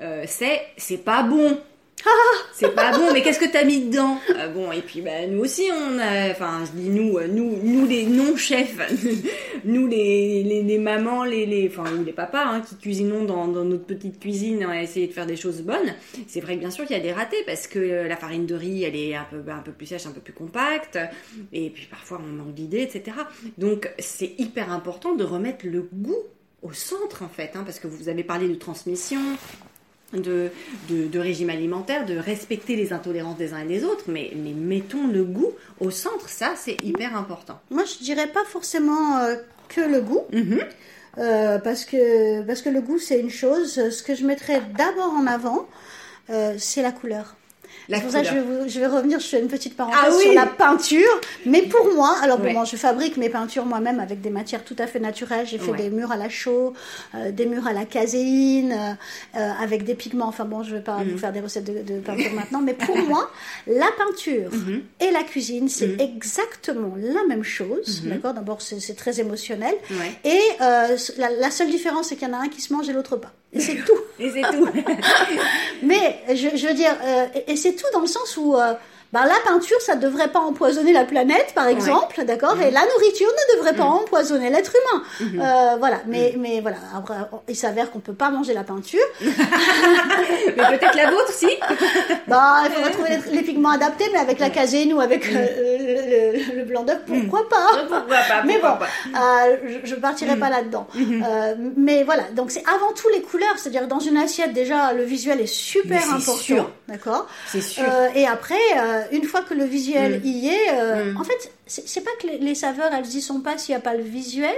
euh, 0.02 0.24
c'est 0.28 0.62
c'est 0.78 1.04
pas 1.04 1.24
bon. 1.24 1.60
c'est 2.54 2.74
pas 2.76 2.92
bon, 2.92 3.14
mais 3.14 3.22
qu'est-ce 3.22 3.40
que 3.40 3.52
t'as 3.52 3.64
mis 3.64 3.86
dedans? 3.86 4.18
Euh, 4.38 4.50
Bon, 4.50 4.72
et 4.72 4.82
puis 4.82 5.02
bah, 5.02 5.26
nous 5.28 5.40
aussi, 5.40 5.70
on 5.72 6.00
a, 6.00 6.32
enfin, 6.32 6.64
je 6.66 6.78
dis 6.78 6.90
nous, 6.90 7.18
euh, 7.18 7.28
nous, 7.28 7.58
nous 7.64 7.86
les 7.86 8.06
non-chefs, 8.06 8.78
nous 9.64 9.88
les, 9.88 10.44
les, 10.44 10.78
mamans, 10.80 11.24
les, 11.24 11.46
les, 11.46 11.70
enfin, 11.70 11.90
ou 11.94 12.04
les 12.04 12.12
papas 12.12 12.46
hein, 12.46 12.62
qui 12.62 12.76
cuisinons 12.76 13.24
dans, 13.24 13.48
dans, 13.48 13.64
notre 13.64 13.86
petite 13.86 14.20
cuisine, 14.20 14.64
a 14.64 14.82
essayé 14.82 15.08
de 15.08 15.14
faire 15.14 15.26
des 15.26 15.36
choses 15.36 15.62
bonnes. 15.62 15.94
C'est 16.28 16.42
vrai 16.42 16.56
que 16.56 16.62
bien 16.62 16.72
sûr 16.72 16.86
qu'il 16.86 16.98
y 16.98 17.00
a 17.00 17.04
des 17.04 17.14
ratés 17.14 17.44
parce 17.46 17.68
que 17.68 17.80
la 17.80 18.18
farine 18.18 18.46
de 18.46 18.56
riz, 18.56 18.84
elle 18.84 18.96
est 18.96 19.16
un 19.16 19.28
peu, 19.30 19.44
un 19.50 19.62
peu 19.62 19.72
plus 19.72 19.86
sèche, 19.86 20.06
un 20.06 20.12
peu 20.12 20.22
plus 20.22 20.34
compacte, 20.34 20.98
et 21.54 21.70
puis 21.70 21.88
parfois 21.90 22.20
on 22.22 22.28
manque 22.28 22.54
d'idées, 22.54 22.82
etc. 22.82 23.18
Donc 23.58 23.90
c'est 24.00 24.34
hyper 24.40 24.72
important 24.72 25.16
de 25.16 25.24
remettre 25.24 25.66
le 25.66 25.88
goût 25.94 26.24
au 26.64 26.72
centre 26.72 27.24
en 27.24 27.30
fait, 27.30 27.52
hein, 27.56 27.64
parce 27.64 27.80
que 27.80 27.88
vous 27.88 28.10
avez 28.10 28.24
parlé 28.24 28.48
de 28.48 28.56
transmission, 28.56 29.20
de, 30.13 30.50
de, 30.89 31.19
régime 31.19 31.50
alimentaire, 31.50 32.06
de 32.06 32.18
respecter 32.18 32.75
les 32.75 32.94
intolérances 32.94 33.38
des 33.38 33.54
uns 33.54 33.60
et 33.60 33.68
des 33.68 33.83
autres, 33.83 34.06
mais, 34.07 34.31
mais 34.36 34.54
mettons 34.54 35.07
le 35.07 35.24
goût 35.24 35.51
au 35.80 35.92
centre, 35.92 36.30
ça 36.30 36.54
c'est 36.56 36.77
hyper 36.83 37.15
important. 37.15 37.60
Moi 37.69 37.83
je 37.86 38.04
dirais 38.04 38.27
pas 38.27 38.44
forcément 38.45 39.18
euh, 39.18 39.36
que 39.69 39.81
le 39.81 40.01
goût. 40.01 40.24
Mhm. 40.31 40.60
Euh, 41.19 41.60
parce, 41.60 41.86
que, 41.86 42.42
parce 42.42 42.63
que 42.63 42.69
le 42.69 42.81
goût 42.81 42.98
c'est 42.98 43.19
une 43.19 43.30
chose. 43.30 43.74
Ce 43.74 44.01
que 44.01 44.15
je 44.15 44.25
mettrais 44.25 44.62
d'abord 44.75 45.13
en 45.13 45.27
avant, 45.27 45.68
euh, 46.30 46.56
c'est 46.57 46.81
la 46.81 46.92
couleur. 46.92 47.36
C'est 47.90 48.02
pour 48.02 48.12
ça 48.12 48.22
que 48.22 48.28
je 48.68 48.80
vais, 48.80 48.88
revenir, 48.88 49.20
je 49.20 49.28
fais 49.28 49.40
une 49.40 49.48
petite 49.48 49.76
parenthèse 49.76 50.00
ah 50.18 50.22
sur 50.22 50.34
la 50.34 50.46
peinture. 50.46 51.22
Mais 51.46 51.64
pour 51.64 51.94
moi, 51.94 52.16
alors 52.22 52.40
bon, 52.40 52.66
je 52.66 52.76
fabrique 52.76 53.18
mes 53.18 53.30
peintures 53.30 53.66
moi-même 53.66 54.00
avec 54.00 54.22
des 54.22 54.30
matières 54.30 54.64
tout 54.64 54.76
à 54.80 54.88
fait 54.88 55.00
naturelles. 55.00 55.46
J'ai 55.48 55.58
fait 55.58 55.74
des 55.74 55.90
murs 55.90 56.12
à 56.12 56.18
la 56.18 56.30
chaux, 56.30 56.74
euh, 57.16 57.32
des 57.32 57.46
murs 57.46 57.68
à 57.68 57.74
la 57.74 57.86
caséine, 57.86 58.72
euh, 58.72 59.40
euh, 59.40 59.52
avec 59.62 59.84
des 59.84 59.96
pigments. 59.96 60.28
Enfin 60.28 60.46
bon, 60.46 60.64
je 60.64 60.76
vais 60.76 60.82
pas 60.82 60.98
vous 60.98 61.12
mhm. 61.12 61.18
faire 61.18 61.34
des 61.34 61.42
recettes 61.42 61.66
de, 61.66 62.00
peinture 62.00 62.34
maintenant. 62.34 62.62
Mais 62.62 62.74
pour 62.74 62.98
moi, 63.08 63.30
la 63.68 63.88
peinture 63.98 64.52
mhm. 64.52 64.84
et 65.00 65.12
la 65.12 65.24
cuisine, 65.24 65.70
c'est 65.70 65.88
mhm. 65.88 66.00
exactement 66.00 66.96
la 66.98 67.24
même 67.28 67.44
chose. 67.44 68.04
D'accord? 68.06 68.34
D'abord, 68.34 68.62
c'est 68.62 68.96
très 68.96 69.20
émotionnel. 69.20 69.76
Et 70.24 70.40
la, 70.60 71.52
seule 71.52 71.70
différence, 71.70 72.10
c'est 72.10 72.16
qu'il 72.16 72.28
y 72.28 72.32
en 72.32 72.34
a 72.34 72.42
un 72.42 72.50
qui 72.50 72.62
se 72.62 72.74
mange 72.74 72.90
et 72.90 72.94
l'autre 72.94 73.18
pas. 73.18 73.32
Et 73.54 73.60
c'est 73.60 73.76
tout. 73.76 74.00
et 74.20 74.32
c'est 74.32 74.42
tout. 74.42 74.68
Mais 75.84 76.24
je, 76.30 76.56
je, 76.58 76.68
veux 76.68 76.74
dire, 76.74 76.96
et 77.48 77.56
c'est 77.56 77.74
tout 77.74 77.86
dans 77.94 78.02
le 78.02 78.08
sens 78.08 78.36
où 78.38 78.56
euh, 78.56 78.74
ben, 79.13 79.25
la 79.25 79.36
peinture, 79.45 79.79
ça 79.79 79.96
ne 79.96 80.01
devrait 80.01 80.29
pas 80.29 80.39
empoisonner 80.39 80.91
la 80.91 81.05
planète, 81.05 81.53
par 81.53 81.67
exemple, 81.67 82.25
d'accord? 82.25 82.60
Et 82.60 82.70
mhm. 82.70 82.74
la 82.74 82.82
nourriture 82.82 83.27
ne 83.27 83.58
devrait 83.58 83.75
pas 83.75 83.84
mhm. 83.84 83.91
empoisonner 83.91 84.50
l'être 84.50 84.74
humain. 84.74 85.03
Mhm. 85.20 85.39
Euh, 85.39 85.75
voilà, 85.77 85.98
mais, 86.08 86.34
mais 86.39 86.62
voilà, 86.62 86.77
après, 86.98 87.13
il 87.48 87.55
s'avère 87.55 87.91
qu'on 87.91 88.00
ne 88.00 88.03
peut 88.03 88.13
pas 88.13 88.32
manger 88.32 88.55
la 88.55 88.63
peinture. 88.63 89.05
mais 89.22 89.29
peut-être 89.29 90.96
la 90.96 91.12
vôtre, 91.12 91.29
si 91.29 91.46
bah, 92.27 92.63
Il 92.65 92.72
faudrait 92.72 92.91
trouver 92.91 93.10
les, 93.32 93.43
pigments 93.43 93.70
adaptés, 93.70 94.05
mais 94.12 94.17
avec 94.17 94.39
la 94.39 94.50
caséine 94.50 94.93
ou 94.93 95.00
avec 95.00 95.27
euh, 95.27 96.34
le, 96.55 96.63
blanc 96.63 96.82
d'œuf, 96.82 97.01
pourquoi 97.05 97.48
pas? 97.48 97.67
Pourquoi 97.88 98.17
pas 98.27 98.43
Mais 98.48 98.58
bon, 98.58 98.70
euh, 98.70 99.79
je 99.84 99.93
ne 99.93 100.00
partirai 100.00 100.38
pas 100.38 100.50
là-dedans. 100.50 100.88
mais 101.77 102.03
voilà, 102.03 102.24
donc 102.36 102.50
c'est 102.50 102.63
avant 102.67 102.91
tout 102.93 103.10
les 103.10 103.22
couleurs, 103.22 103.60
c'est-à-dire 103.60 103.88
dans 103.88 104.00
une 104.00 104.17
assiette, 104.17 104.53
déjà, 104.53 104.91
le 104.91 105.03
visuel 105.03 105.39
est 105.39 105.46
super 105.46 106.01
important. 106.12 106.67
D'accord? 106.88 107.27
C'est 107.46 107.62
sûr. 107.62 107.84
et 108.15 108.25
après 108.25 108.55
euh, 109.03 109.15
une 109.15 109.24
fois 109.24 109.41
que 109.41 109.53
le 109.53 109.65
visuel 109.65 110.19
mm. 110.19 110.25
y 110.25 110.48
est, 110.50 110.74
euh, 110.74 111.13
mm. 111.13 111.17
en 111.17 111.24
fait, 111.24 111.51
c'est 111.65 112.03
pas 112.03 112.12
que 112.19 112.27
les, 112.27 112.55
saveurs 112.55 112.91
elles 112.93 113.07
y 113.07 113.22
sont 113.22 113.41
pas 113.41 113.57
s'il 113.57 113.74
n'y 113.74 113.77
a 113.77 113.81
pas 113.81 113.95
le 113.95 114.03
visuel, 114.03 114.55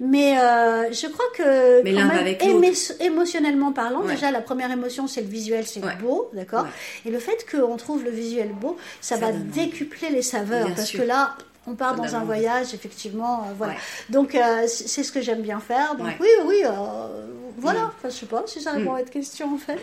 mais 0.00 0.38
euh, 0.38 0.92
je 0.92 1.06
crois 1.06 1.24
que 1.36 1.82
mais 1.82 1.92
même, 1.92 2.74
émotionnellement 3.00 3.72
parlant, 3.72 4.02
déjà 4.02 4.30
la 4.30 4.40
première 4.40 4.70
émotion 4.70 5.06
c'est 5.06 5.20
le 5.20 5.28
visuel, 5.28 5.66
c'est 5.66 5.80
beau, 6.00 6.30
d'accord. 6.32 6.66
Et 7.04 7.10
le 7.10 7.18
fait 7.18 7.46
qu'on 7.50 7.76
trouve 7.76 8.04
le 8.04 8.10
visuel 8.10 8.50
beau, 8.52 8.76
ça, 9.00 9.16
va 9.16 9.32
décupler 9.32 10.10
les 10.10 10.22
saveurs 10.22 10.68
parce 10.74 10.90
que 10.90 11.02
là, 11.02 11.36
on 11.66 11.74
part 11.74 11.94
dans 11.96 12.16
un 12.16 12.24
voyage, 12.24 12.74
effectivement, 12.74 13.46
voilà. 13.56 13.74
Donc 14.08 14.36
c'est 14.66 15.02
ce 15.02 15.12
que 15.12 15.20
j'aime 15.20 15.42
bien 15.42 15.60
faire. 15.60 15.96
Donc 15.96 16.08
oui, 16.20 16.28
oui, 16.46 16.62
voilà. 17.58 17.80
Mm. 17.80 17.90
Enfin, 17.98 18.08
je 18.08 18.14
sais 18.14 18.26
pas 18.26 18.42
si 18.46 18.60
ça 18.60 18.72
répond 18.72 18.94
à 18.94 18.98
votre 18.98 19.10
question 19.10 19.54
en 19.54 19.58
fait. 19.58 19.78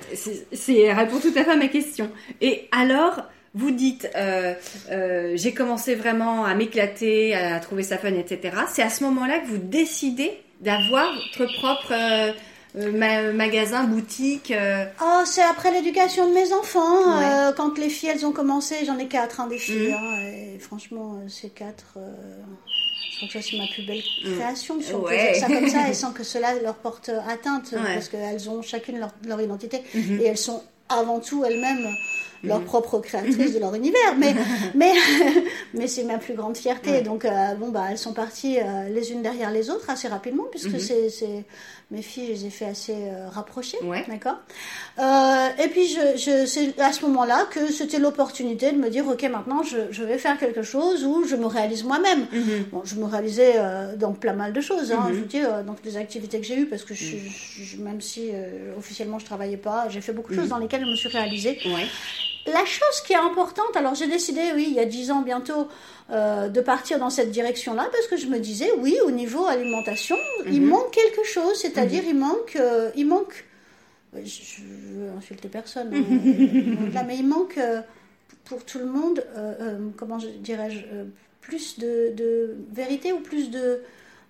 C'est 0.52 0.94
répond 0.94 1.20
tout 1.20 1.34
à 1.36 1.44
fait 1.44 1.52
à 1.52 1.56
ma 1.56 1.68
question. 1.68 2.10
Et 2.42 2.68
alors, 2.72 3.22
vous 3.56 3.72
dites, 3.72 4.10
euh, 4.16 4.54
euh, 4.92 5.32
j'ai 5.36 5.54
commencé 5.54 5.96
vraiment 5.96 6.44
à 6.44 6.54
m'éclater, 6.56 7.34
à 7.36 7.60
trouver 7.62 7.84
sa 7.84 7.98
fun, 7.98 8.14
etc. 8.14 8.56
C'est 8.72 8.84
à 8.84 8.90
ce 8.90 9.04
moment-là 9.06 9.40
que 9.40 9.48
vous 9.48 9.58
décidez 9.58 10.32
d'avoir 10.60 11.10
votre 11.38 11.52
propre 11.58 11.94
euh, 12.76 13.32
magasin, 13.34 13.86
boutique 13.86 14.54
Oh, 15.02 15.22
c'est 15.26 15.42
après 15.42 15.72
l'éducation 15.72 16.28
de 16.30 16.34
mes 16.34 16.52
enfants. 16.52 17.54
quand 17.56 17.78
les 17.78 17.90
filles, 17.90 18.10
elles 18.10 18.26
ont 18.26 18.34
commencé, 18.34 18.76
j'en 18.86 18.98
ai 18.98 19.08
quatre, 19.08 19.40
hein, 19.40 19.48
des 19.48 19.58
filles. 19.58 19.92
Mm. 19.92 19.94
Hein, 19.94 20.22
et 20.22 20.60
franchement, 20.60 21.22
ces 21.30 21.50
quatre 21.50 21.98
je 23.12 23.28
crois 23.28 23.42
que 23.42 23.48
c'est 23.48 23.58
ma 23.58 23.68
plus 23.68 23.84
belle 23.84 24.02
création, 24.36 24.82
si 24.82 24.94
on 24.94 25.00
peut 25.00 25.16
dire 25.16 25.36
ça 25.36 25.48
comme 25.48 25.70
ça, 25.70 25.88
et 25.88 25.94
sans 25.94 26.12
que 26.12 26.26
cela 26.26 26.54
leur 26.62 26.76
porte 26.76 27.10
atteinte, 27.30 27.74
parce 27.74 28.10
qu'elles 28.10 28.50
ont 28.50 28.62
chacune 28.62 29.00
leur, 29.00 29.12
leur 29.26 29.40
identité, 29.40 29.82
et 29.94 30.26
elles 30.26 30.38
sont 30.38 30.62
avant 30.90 31.20
tout 31.20 31.44
elles-mêmes 31.46 31.96
leur 32.44 32.60
mhm. 32.60 32.66
propre 32.66 33.00
créatrice 33.00 33.54
de 33.54 33.60
leur 33.60 33.74
univers. 33.76 34.16
Mais, 34.18 34.36
mais, 34.76 34.94
mais 35.74 35.88
c'est 35.88 36.04
ma 36.04 36.18
plus 36.18 36.34
grande 36.34 36.58
fierté. 36.58 37.02
Donc, 37.02 37.26
euh, 37.26 37.56
bon, 37.56 37.70
bah, 37.70 37.86
elles 37.92 37.98
sont 37.98 38.14
parties 38.14 38.58
euh, 38.60 38.90
les 38.90 39.12
unes 39.12 39.22
derrière 39.22 39.52
les 39.52 39.70
autres 39.70 39.90
assez 39.90 40.08
rapidement, 40.08 40.46
puisque 40.50 40.74
mhm. 40.74 40.80
c'est, 40.80 41.46
mes 41.92 42.02
filles, 42.02 42.28
je 42.28 42.32
les 42.32 42.46
ai 42.48 42.50
fait 42.50 42.66
assez 42.66 42.96
euh, 42.96 43.30
rapprocher. 43.30 43.78
D'accord? 44.08 44.38
Et 44.98 45.68
puis, 45.68 45.88
je, 45.88 46.18
je, 46.18 46.46
c'est 46.46 46.80
à 46.80 46.92
ce 46.92 47.06
moment-là 47.06 47.46
que 47.52 47.72
c'était 47.72 48.00
l'opportunité 48.00 48.72
de 48.72 48.78
me 48.78 48.90
dire, 48.90 49.08
OK, 49.08 49.24
maintenant, 49.24 49.62
je, 49.64 49.78
je, 49.92 50.04
vais 50.04 50.18
faire 50.18 50.38
quelque 50.40 50.64
chose 50.64 51.06
où 51.06 51.26
je 51.26 51.36
me 51.36 51.46
réalise 51.46 51.84
moi-même. 51.84 52.28
Mhm. 52.32 52.66
Bon, 52.72 52.82
je 52.84 52.96
me 52.96 53.06
réalisais 53.06 53.56
dans 53.98 54.14
plein 54.14 54.34
mal 54.34 54.54
de 54.54 54.62
choses. 54.62 54.92
Hein, 54.92 55.08
Je 55.10 55.16
vous 55.16 55.26
dis, 55.26 55.42
dans 55.42 55.76
les 55.84 55.98
activités 55.98 56.40
que 56.40 56.46
j'ai 56.46 56.58
eues, 56.58 56.66
parce 56.66 56.84
que 56.84 56.94
je, 56.94 57.78
même 57.78 58.02
si 58.02 58.32
officiellement 58.78 59.20
je 59.20 59.26
travaillais 59.26 59.58
pas, 59.58 59.88
j'ai 59.90 60.02
fait 60.02 60.14
beaucoup 60.14 60.32
de 60.32 60.40
choses 60.40 60.50
dans 60.50 60.58
lesquelles 60.58 60.86
je 60.86 60.90
me 60.90 60.96
suis 60.96 61.10
réalisée. 61.10 61.60
La 62.48 62.64
chose 62.64 63.02
qui 63.06 63.14
est 63.14 63.18
importante, 63.18 63.76
alors 63.76 63.96
j'ai 63.96 64.08
décidé, 64.08 64.52
oui, 64.54 64.68
il 64.70 64.74
y 64.74 64.80
a 64.80 64.86
dix 64.86 65.10
ans 65.10 65.22
bientôt, 65.22 65.68
euh, 66.12 66.48
de 66.48 66.62
partir 66.62 67.00
dans 67.00 67.10
cette 67.10 67.32
direction-là 67.32 67.90
parce 67.92 68.06
que 68.06 68.18
je 68.18 68.28
me 68.28 68.38
disais, 68.38 68.72
oui, 68.78 68.96
au 69.04 69.10
niveau 69.10 69.46
alimentation, 69.46 70.16
il 70.46 70.62
mhm. 70.62 70.70
manque 70.70 70.92
quelque 70.92 71.24
chose, 71.24 71.56
c'est-à-dire 71.60 72.04
mhm. 72.04 72.10
il 72.10 72.16
manque, 72.16 72.56
euh, 72.58 72.92
il 72.96 73.08
manque, 73.08 73.46
je, 74.14 74.62
veux 74.62 75.10
insulter 75.18 75.48
personne, 75.48 75.92
hein, 75.96 77.04
mais 77.08 77.18
il 77.18 77.28
manque 77.28 77.58
euh, 77.58 77.82
pour 78.44 78.64
tout 78.64 78.78
le 78.78 78.86
monde, 78.86 79.26
comment 79.98 80.18
dirais-je, 80.18 80.82
plus 81.42 81.80
de, 81.80 82.56
vérité 82.72 83.12
ou 83.12 83.22
plus 83.22 83.50
de, 83.50 83.82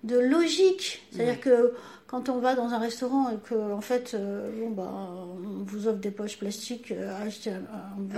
de 0.06 0.18
logique, 0.18 1.06
c'est-à-dire 1.12 1.42
que 1.42 1.74
quand 2.08 2.30
on 2.30 2.40
va 2.40 2.54
dans 2.54 2.70
un 2.70 2.78
restaurant 2.78 3.32
et 3.32 3.38
que 3.50 3.74
en 3.74 3.82
fait 3.82 4.12
euh, 4.14 4.52
bon 4.60 4.70
bah 4.70 4.88
on 4.88 5.64
vous 5.64 5.88
offre 5.88 5.98
des 5.98 6.12
poches 6.12 6.38
plastiques 6.38 6.92
euh, 6.92 7.20
à 7.20 7.24
acheter 7.24 7.50
un, 7.50 7.64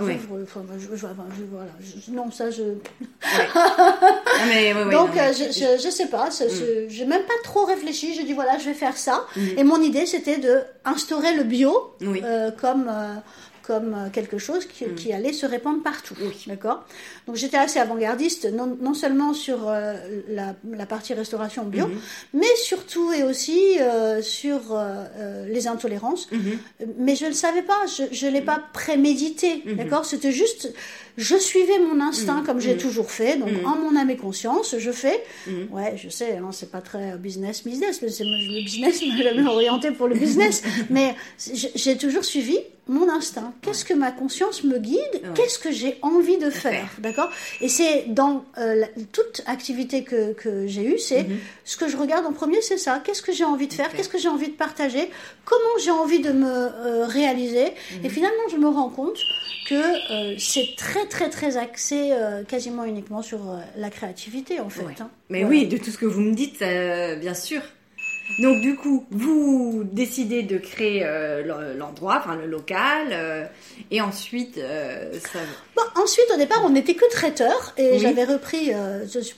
oui. 0.00 0.18
enfin, 0.42 0.60
je, 0.78 0.88
voilà 1.50 1.70
non 2.10 2.30
ça 2.30 2.50
je 2.50 2.62
donc 4.92 5.16
euh, 5.16 5.32
je, 5.32 5.78
je, 5.82 5.90
sais 5.90 6.08
pas 6.08 6.28
mm. 6.28 6.88
j'ai 6.88 7.06
même 7.06 7.22
pas 7.22 7.32
trop 7.44 7.64
réfléchi 7.64 8.14
je 8.14 8.20
dis 8.26 8.34
voilà 8.34 8.58
je 8.58 8.66
vais 8.66 8.74
faire 8.74 8.98
ça 8.98 9.24
mm. 9.36 9.40
et 9.56 9.64
mon 9.64 9.80
idée 9.80 10.04
c'était 10.04 10.36
de 10.38 10.60
instaurer 10.84 11.34
le 11.34 11.44
bio 11.44 11.94
comme 12.60 12.78
comme 12.78 12.88
euh, 12.90 13.14
quelque 14.12 14.38
chose 14.38 14.66
mm. 14.66 14.94
qui, 14.94 15.12
allait 15.12 15.32
se 15.32 15.46
répandre 15.46 15.82
partout. 15.82 16.14
D'accord? 16.46 16.84
Donc 17.26 17.36
j'étais 17.36 17.56
assez 17.56 17.78
avant-gardiste, 17.78 18.48
non, 18.52 18.94
seulement 18.94 19.34
sur 19.34 19.68
euh, 19.68 19.94
la, 20.28 20.86
partie 20.86 21.14
restauration 21.14 21.64
bio, 21.64 21.86
mm-hmm. 21.86 22.34
mais 22.34 22.56
surtout 22.62 23.12
et 23.12 23.22
aussi 23.22 23.78
euh, 23.80 24.22
sur 24.22 24.78
les 25.48 25.68
intolérances. 25.68 26.28
Mm-hmm. 26.32 26.86
Mais 26.98 27.16
je 27.16 27.24
ne 27.24 27.30
le 27.30 27.34
savais 27.34 27.62
pas, 27.62 27.84
je 27.86 28.26
ne 28.26 28.30
l'ai 28.30 28.40
pas 28.40 28.62
prémédité. 28.72 29.62
Mm-hmm. 29.66 29.76
D'accord? 29.76 30.04
C'était 30.04 30.32
juste, 30.32 30.72
je 31.16 31.36
suivais 31.36 31.78
mon 31.78 32.00
instinct 32.00 32.42
comme 32.44 32.60
j'ai 32.60 32.76
toujours 32.76 33.10
fait. 33.10 33.36
Donc 33.36 33.50
en 33.64 33.76
mon 33.76 33.96
âme 33.96 34.10
et 34.10 34.16
conscience, 34.16 34.76
je 34.78 34.90
fais. 34.90 35.22
Ouais, 35.70 35.94
je 35.96 36.08
sais, 36.08 36.36
hein, 36.36 36.50
c'est 36.52 36.70
pas 36.70 36.80
très 36.80 37.16
business, 37.18 37.64
business. 37.64 38.00
Le, 38.02 38.08
le 38.08 38.64
business 38.64 39.02
m'a 39.06 39.22
jamais 39.22 39.46
orienté 39.46 39.90
pour 39.90 40.08
le 40.08 40.14
business. 40.14 40.62
mais 40.90 41.14
j'ai 41.74 41.96
toujours 41.96 42.24
suivi 42.24 42.58
mon 42.88 43.08
instinct, 43.10 43.52
qu'est-ce 43.60 43.84
que 43.84 43.92
ma 43.92 44.10
conscience 44.10 44.64
me 44.64 44.78
guide, 44.78 45.22
qu'est-ce 45.34 45.58
que 45.58 45.70
j'ai 45.70 45.98
envie 46.00 46.38
de 46.38 46.48
faire, 46.48 46.88
d'accord? 46.98 47.30
Et 47.60 47.68
c'est 47.68 48.06
dans 48.08 48.44
euh, 48.56 48.84
toute 49.12 49.42
activité 49.46 50.04
que, 50.04 50.32
que 50.32 50.66
j'ai 50.66 50.84
eue, 50.84 50.98
c'est 50.98 51.24
mhm. 51.24 51.38
ce 51.64 51.76
que 51.76 51.86
je 51.86 51.96
regarde 51.98 52.24
en 52.24 52.32
premier, 52.32 52.62
c'est 52.62 52.78
ça. 52.78 53.00
Qu'est-ce 53.04 53.22
que 53.22 53.32
j'ai 53.32 53.44
envie 53.44 53.68
de 53.68 53.74
faire, 53.74 53.92
qu'est-ce 53.92 54.08
que 54.08 54.18
j'ai 54.18 54.28
envie 54.28 54.48
de 54.48 54.56
partager, 54.56 55.10
comment 55.44 55.78
j'ai 55.84 55.90
envie 55.90 56.20
de 56.20 56.32
me 56.32 56.48
euh, 56.48 57.06
réaliser. 57.06 57.66
Mhm. 57.66 58.04
Et 58.04 58.08
finalement, 58.08 58.48
je 58.50 58.56
me 58.56 58.68
rends 58.68 58.88
compte 58.88 59.18
que 59.68 59.74
euh, 59.74 60.34
c'est 60.38 60.74
très 60.78 61.04
très 61.06 61.28
très 61.28 61.58
axé 61.58 62.14
quasiment 62.48 62.84
uniquement 62.84 63.20
sur 63.20 63.40
la 63.76 63.90
créativité 63.90 64.60
en 64.60 64.70
fait. 64.70 65.00
Hein. 65.00 65.10
Mais 65.28 65.44
oui, 65.44 65.66
de 65.66 65.76
tout 65.76 65.90
ce 65.90 65.98
que 65.98 66.06
vous 66.06 66.22
me 66.22 66.34
dites, 66.34 66.60
bien 66.60 67.34
sûr. 67.34 67.60
Donc 68.38 68.60
du 68.60 68.76
coup, 68.76 69.04
vous 69.10 69.84
décidez 69.90 70.42
de 70.42 70.58
créer 70.58 71.00
euh, 71.02 71.74
l'endroit, 71.76 72.18
enfin 72.18 72.36
le 72.36 72.46
local, 72.46 73.08
euh, 73.10 73.44
et 73.90 74.00
ensuite 74.00 74.58
euh, 74.58 75.12
ça... 75.14 75.38
Bon, 75.74 75.82
ensuite, 76.02 76.26
au 76.32 76.36
départ, 76.36 76.62
on 76.64 76.70
n'était 76.70 76.94
que 76.94 77.08
traiteur, 77.10 77.72
et 77.78 77.98
j'avais 77.98 78.24
repris, 78.24 78.70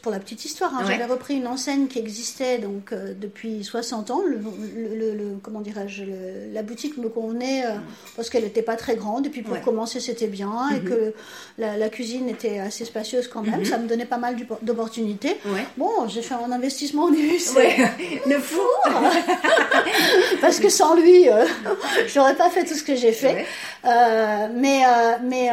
pour 0.02 0.10
la 0.10 0.18
petite 0.18 0.44
histoire, 0.44 0.74
hein, 0.74 0.84
j'avais 0.86 1.04
repris 1.04 1.36
une 1.36 1.46
enseigne 1.46 1.86
qui 1.86 1.98
existait 1.98 2.58
donc 2.58 2.92
depuis 2.92 3.62
60 3.62 4.10
ans. 4.10 4.22
Le, 4.22 4.36
le, 4.36 5.36
comment 5.42 5.60
dirais-je, 5.60 6.04
la 6.52 6.62
boutique 6.62 6.96
me 6.96 7.08
convenait 7.08 7.64
parce 8.16 8.30
qu'elle 8.30 8.44
n'était 8.44 8.62
pas 8.62 8.76
très 8.76 8.96
grande, 8.96 9.26
et 9.26 9.30
puis 9.30 9.42
pour 9.42 9.60
commencer, 9.60 10.00
c'était 10.00 10.26
bien, 10.26 10.70
et 10.70 10.80
mhm. 10.80 10.84
que 10.84 11.14
la, 11.58 11.88
cuisine 11.90 12.28
était 12.28 12.58
assez 12.58 12.84
spacieuse 12.84 13.28
quand 13.28 13.42
même. 13.42 13.60
Mhm. 13.60 13.64
Ça 13.66 13.78
me 13.78 13.86
donnait 13.86 14.06
pas 14.06 14.18
mal 14.18 14.36
d'opportunités. 14.62 15.36
Bon, 15.76 16.08
j'ai 16.08 16.22
fait 16.22 16.34
un 16.34 16.50
investissement 16.50 17.04
au 17.04 17.10
début, 17.14 17.38
le 18.26 18.38
four 18.38 18.79
parce 20.40 20.58
que 20.58 20.68
sans 20.68 20.94
lui, 20.94 21.28
euh, 21.28 21.44
j'aurais 22.08 22.34
pas 22.34 22.50
fait 22.50 22.64
tout 22.64 22.74
ce 22.74 22.82
que 22.82 22.94
j'ai 22.96 23.12
fait. 23.12 23.46
Euh, 23.84 24.48
mais 24.54 24.82
euh, 24.84 25.16
mais 25.22 25.50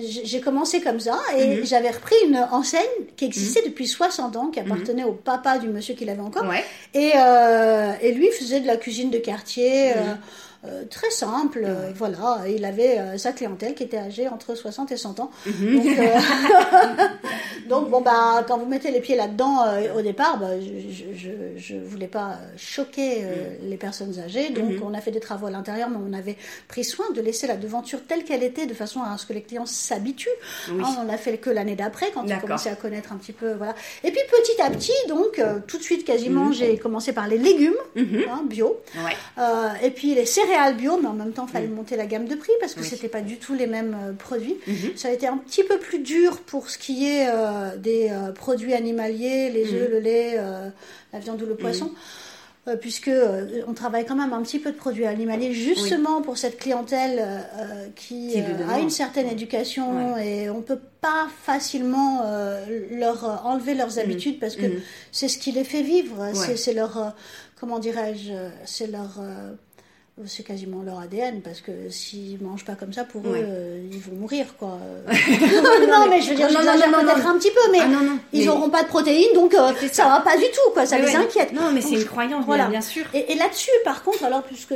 j'ai 0.00 0.40
commencé 0.40 0.80
comme 0.80 1.00
ça 1.00 1.18
et 1.36 1.56
mhm. 1.56 1.66
j'avais 1.66 1.90
repris 1.90 2.16
une 2.26 2.38
enseigne 2.50 2.82
qui 3.16 3.24
existait 3.24 3.60
mhm. 3.60 3.68
depuis 3.68 3.86
60 3.86 4.36
ans, 4.36 4.46
qui 4.48 4.60
mhm. 4.60 4.72
appartenait 4.72 5.04
au 5.04 5.12
papa 5.12 5.58
du 5.58 5.68
monsieur 5.68 5.94
qui 5.94 6.04
l'avait 6.04 6.20
encore. 6.20 6.44
Et, 6.94 7.12
et 8.02 8.12
lui 8.12 8.28
faisait 8.30 8.60
de 8.60 8.66
la 8.66 8.76
cuisine 8.76 9.10
de 9.10 9.18
quartier. 9.18 9.92
Euh, 10.64 10.84
très 10.88 11.10
simple. 11.10 11.64
Euh, 11.64 11.90
voilà, 11.92 12.42
il 12.48 12.64
avait 12.64 12.98
euh, 12.98 13.18
sa 13.18 13.32
clientèle 13.32 13.74
qui 13.74 13.82
était 13.82 13.98
âgée 13.98 14.28
entre 14.28 14.54
60 14.54 14.92
et 14.92 14.96
100 14.96 15.18
ans. 15.18 15.30
Mhm. 15.44 15.82
Donc, 17.68 17.90
bon, 17.90 18.00
bah, 18.00 18.44
quand 18.46 18.58
vous 18.58 18.66
mettez 18.66 18.92
les 18.92 19.00
pieds 19.00 19.16
là-dedans 19.16 19.64
au 19.96 20.02
départ, 20.02 20.38
bah, 20.38 20.60
je 20.60 21.74
ne 21.74 21.84
voulais 21.84 22.06
pas 22.06 22.38
choquer 22.56 23.22
mhm. 23.22 23.70
les 23.70 23.76
personnes 23.76 24.18
âgées. 24.20 24.50
Donc, 24.50 24.70
mhm. 24.70 24.82
on 24.84 24.94
a 24.94 25.00
fait 25.00 25.10
des 25.10 25.20
travaux 25.20 25.46
à 25.46 25.50
l'intérieur, 25.50 25.88
mais 25.90 25.96
on 25.96 26.12
avait 26.12 26.36
pris 26.68 26.84
soin 26.84 27.06
de 27.14 27.20
laisser 27.20 27.46
la 27.46 27.56
devanture 27.56 28.00
telle 28.06 28.24
qu'elle 28.24 28.42
était, 28.42 28.66
de 28.66 28.74
façon 28.74 29.00
à 29.02 29.16
ce 29.18 29.26
que 29.26 29.32
les 29.32 29.42
clients 29.42 29.66
s'habituent. 29.66 30.28
Hein, 30.68 30.96
on 31.04 31.08
a 31.08 31.16
fait 31.16 31.38
que 31.38 31.50
l'année 31.50 31.76
d'après, 31.76 32.10
quand 32.12 32.24
on 32.28 32.40
commençait 32.40 32.70
à 32.70 32.76
connaître 32.76 33.12
un 33.12 33.16
petit 33.16 33.32
peu. 33.32 33.52
Voilà. 33.54 33.74
Et 34.04 34.10
puis, 34.10 34.20
petit 34.30 34.62
à 34.62 34.70
petit, 34.70 34.92
donc, 35.08 35.42
tout 35.66 35.78
de 35.78 35.82
suite, 35.82 36.04
quasiment, 36.04 36.52
j'ai 36.52 36.76
commencé 36.78 37.12
par 37.12 37.26
les 37.26 37.38
légumes 37.38 37.72
hein, 37.96 38.42
bio. 38.44 38.80
et 39.82 39.90
puis, 39.90 40.14
les 40.14 40.26
céréales 40.26 40.51
bio, 40.72 40.98
mais 41.00 41.08
en 41.08 41.14
même 41.14 41.32
temps, 41.32 41.46
il 41.48 41.52
fallait 41.52 41.66
mm. 41.66 41.74
monter 41.74 41.96
la 41.96 42.06
gamme 42.06 42.26
de 42.26 42.34
prix 42.34 42.52
parce 42.60 42.74
que 42.74 42.82
ce 42.82 42.90
c'était 42.90 43.08
pas 43.08 43.20
du 43.20 43.38
tout 43.38 43.54
les 43.54 43.66
mêmes 43.66 43.96
euh, 44.00 44.12
produits. 44.12 44.56
Mm-hmm. 44.68 44.96
Ça 44.96 45.08
a 45.08 45.10
été 45.12 45.26
un 45.26 45.38
petit 45.38 45.64
peu 45.64 45.78
plus 45.78 45.98
dur 45.98 46.40
pour 46.40 46.70
ce 46.70 46.78
qui 46.78 47.08
est 47.08 47.28
euh, 47.28 47.76
des 47.76 48.08
euh, 48.10 48.32
produits 48.32 48.74
animaliers, 48.74 49.50
les 49.50 49.64
mm. 49.64 49.74
œufs, 49.74 49.90
le 49.90 49.98
lait, 49.98 50.38
la 51.12 51.18
viande 51.18 51.42
ou 51.42 51.46
le 51.46 51.54
mm. 51.54 51.58
poisson. 51.58 51.90
puisque 52.80 53.10
on 53.66 53.72
travaille 53.72 54.06
quand 54.06 54.14
même 54.14 54.32
un 54.32 54.42
petit 54.42 54.60
peu 54.60 54.70
de 54.70 54.76
produits 54.76 55.06
animaliers 55.06 55.52
justement 55.52 56.22
pour 56.22 56.38
cette 56.38 56.58
clientèle 56.58 57.20
qui 57.96 58.36
a 58.68 58.78
une 58.78 58.90
certaine 58.90 59.28
éducation 59.28 60.16
et 60.16 60.48
on 60.48 60.62
peut 60.62 60.78
pas 61.00 61.26
facilement 61.42 62.22
leur 62.92 63.44
enlever 63.44 63.74
leurs 63.74 63.98
habitudes 63.98 64.38
parce 64.38 64.54
que 64.54 64.66
c'est 65.10 65.28
ce 65.28 65.38
qui 65.38 65.50
les 65.50 65.64
fait 65.64 65.82
vivre, 65.82 66.30
c'est 66.34 66.72
leur 66.72 67.14
comment 67.58 67.80
dirais-je, 67.80 68.32
c'est 68.64 68.86
leur 68.86 69.20
c'est 70.26 70.42
quasiment 70.42 70.82
leur 70.82 71.00
ADN 71.00 71.40
parce 71.40 71.62
que 71.62 71.88
s'ils 71.88 72.40
mangent 72.42 72.66
pas 72.66 72.74
comme 72.74 72.92
ça 72.92 73.04
pour 73.04 73.22
eux 73.22 73.34
euh, 73.34 73.82
ils 73.90 73.98
vont 73.98 74.14
mourir 74.14 74.54
quoi 74.58 74.78
non, 75.08 76.06
mais 76.10 76.20
je 76.20 76.30
veux 76.30 76.36
dire 76.36 76.50
non, 76.50 76.60
peut-être 76.60 77.26
un 77.26 77.38
petit 77.38 77.50
peu 77.50 77.72
mais 77.72 77.78
ah, 77.80 77.88
ils 78.32 78.44
n'auront 78.44 78.68
pas 78.68 78.82
de 78.82 78.88
protéines 78.88 79.32
donc 79.34 79.54
euh, 79.54 79.72
ça. 79.90 80.08
va 80.08 80.20
pas 80.20 80.36
du 80.36 80.44
tout 80.44 80.70
quoi 80.74 80.84
ça 80.84 80.98
les 80.98 81.16
inquiète 81.16 81.52
non 81.52 81.72
mais 81.72 81.80
c'est 81.80 81.94
une 81.94 82.04
croyance 82.04 82.44
voilà. 82.44 82.66
bien 82.66 82.82
sûr 82.82 83.04
et, 83.14 83.34
là-dessus 83.34 83.70
par 83.84 84.02
contre 84.02 84.24
alors 84.24 84.42
puisque 84.42 84.74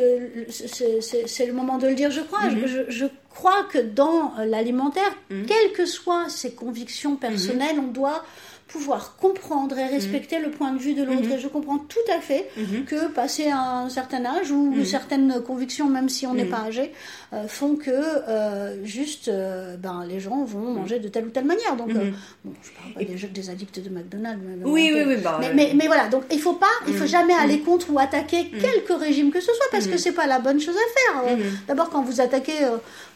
c'est 0.49 1.47
le 1.47 1.53
moment 1.53 1.77
de 1.77 1.89
le 1.89 1.95
dire 1.95 2.11
je 2.11 2.23
crois 2.23 2.49
mm-hmm. 2.49 2.87
je, 2.89 3.07
crois 3.29 3.65
que 3.71 3.79
dans 3.79 4.33
l'alimentaire 4.39 5.15
mm-hmm. 5.31 5.45
quelles 5.45 5.73
que 5.73 5.85
soient 5.85 6.31
ses 6.31 6.55
convictions 6.55 7.17
personnelles 7.17 7.77
mm-hmm. 7.77 7.89
on 7.89 7.93
doit 7.93 8.25
pouvoir 8.69 9.17
comprendre 9.17 9.79
et 9.79 9.87
respecter 9.87 10.41
le 10.41 10.51
point 10.51 10.73
de 10.73 10.79
vue 10.79 10.95
de 10.95 11.05
l'autre. 11.05 11.23
Mhm. 11.23 11.33
Et 11.33 11.39
je 11.39 11.47
comprends 11.47 11.79
tout 11.79 11.99
à 12.13 12.21
fait 12.21 12.49
mhm. 12.57 12.85
que 12.85 13.09
passer 13.09 13.49
un 13.49 13.89
certain 13.89 14.25
âge 14.25 14.51
ou 14.51 14.73
mhm. 14.73 14.85
certaines 14.85 15.41
convictions, 15.43 15.89
même 15.89 16.09
si 16.09 16.27
on 16.27 16.35
n'est 16.35 16.47
pas 16.47 16.63
âgé, 16.67 16.91
euh, 17.33 17.47
font 17.47 17.77
que 17.77 17.91
euh, 17.91 18.85
juste 18.85 19.29
euh, 19.29 19.77
ben, 19.77 20.05
les 20.09 20.19
gens 20.19 20.45
vont 20.45 20.73
manger 20.73 20.99
de 20.99 21.09
telle 21.09 21.27
ou 21.27 21.31
telle 21.31 21.45
manière. 21.45 21.77
Donc, 21.77 21.93
bon, 21.93 22.13
je 22.45 22.71
parle 22.73 22.93
pas 22.95 23.05
des, 23.05 23.27
des, 23.29 23.51
addicts 23.51 23.81
de 23.81 23.89
McDonald's. 23.89 24.43
Mais, 24.45 24.65
oui, 24.65 24.91
oui, 24.93 25.03
oui. 25.07 25.17
Bah, 25.23 25.41
mais, 25.55 25.73
mais, 25.75 25.87
voilà, 25.87 26.09
donc 26.09 26.25
il 26.33 26.41
faut 26.41 26.55
pas, 26.55 26.67
il 26.89 26.95
faut 26.95 27.07
jamais 27.07 27.35
aller 27.35 27.61
contre 27.61 27.93
ou 27.93 27.99
attaquer 28.01 28.51
quelque 28.51 28.95
régime 28.95 29.31
que 29.31 29.41
ce 29.41 29.53
soit 29.53 29.67
parce 29.71 29.87
que 29.87 29.97
c'est 29.97 30.13
pas 30.13 30.27
la 30.27 30.41
bonne 30.41 30.61
chose 30.61 30.77
à 30.77 31.25
faire. 31.25 31.39
D'abord, 31.69 31.91
quand 31.91 32.03
vous 32.03 32.21
attaquez, 32.21 32.59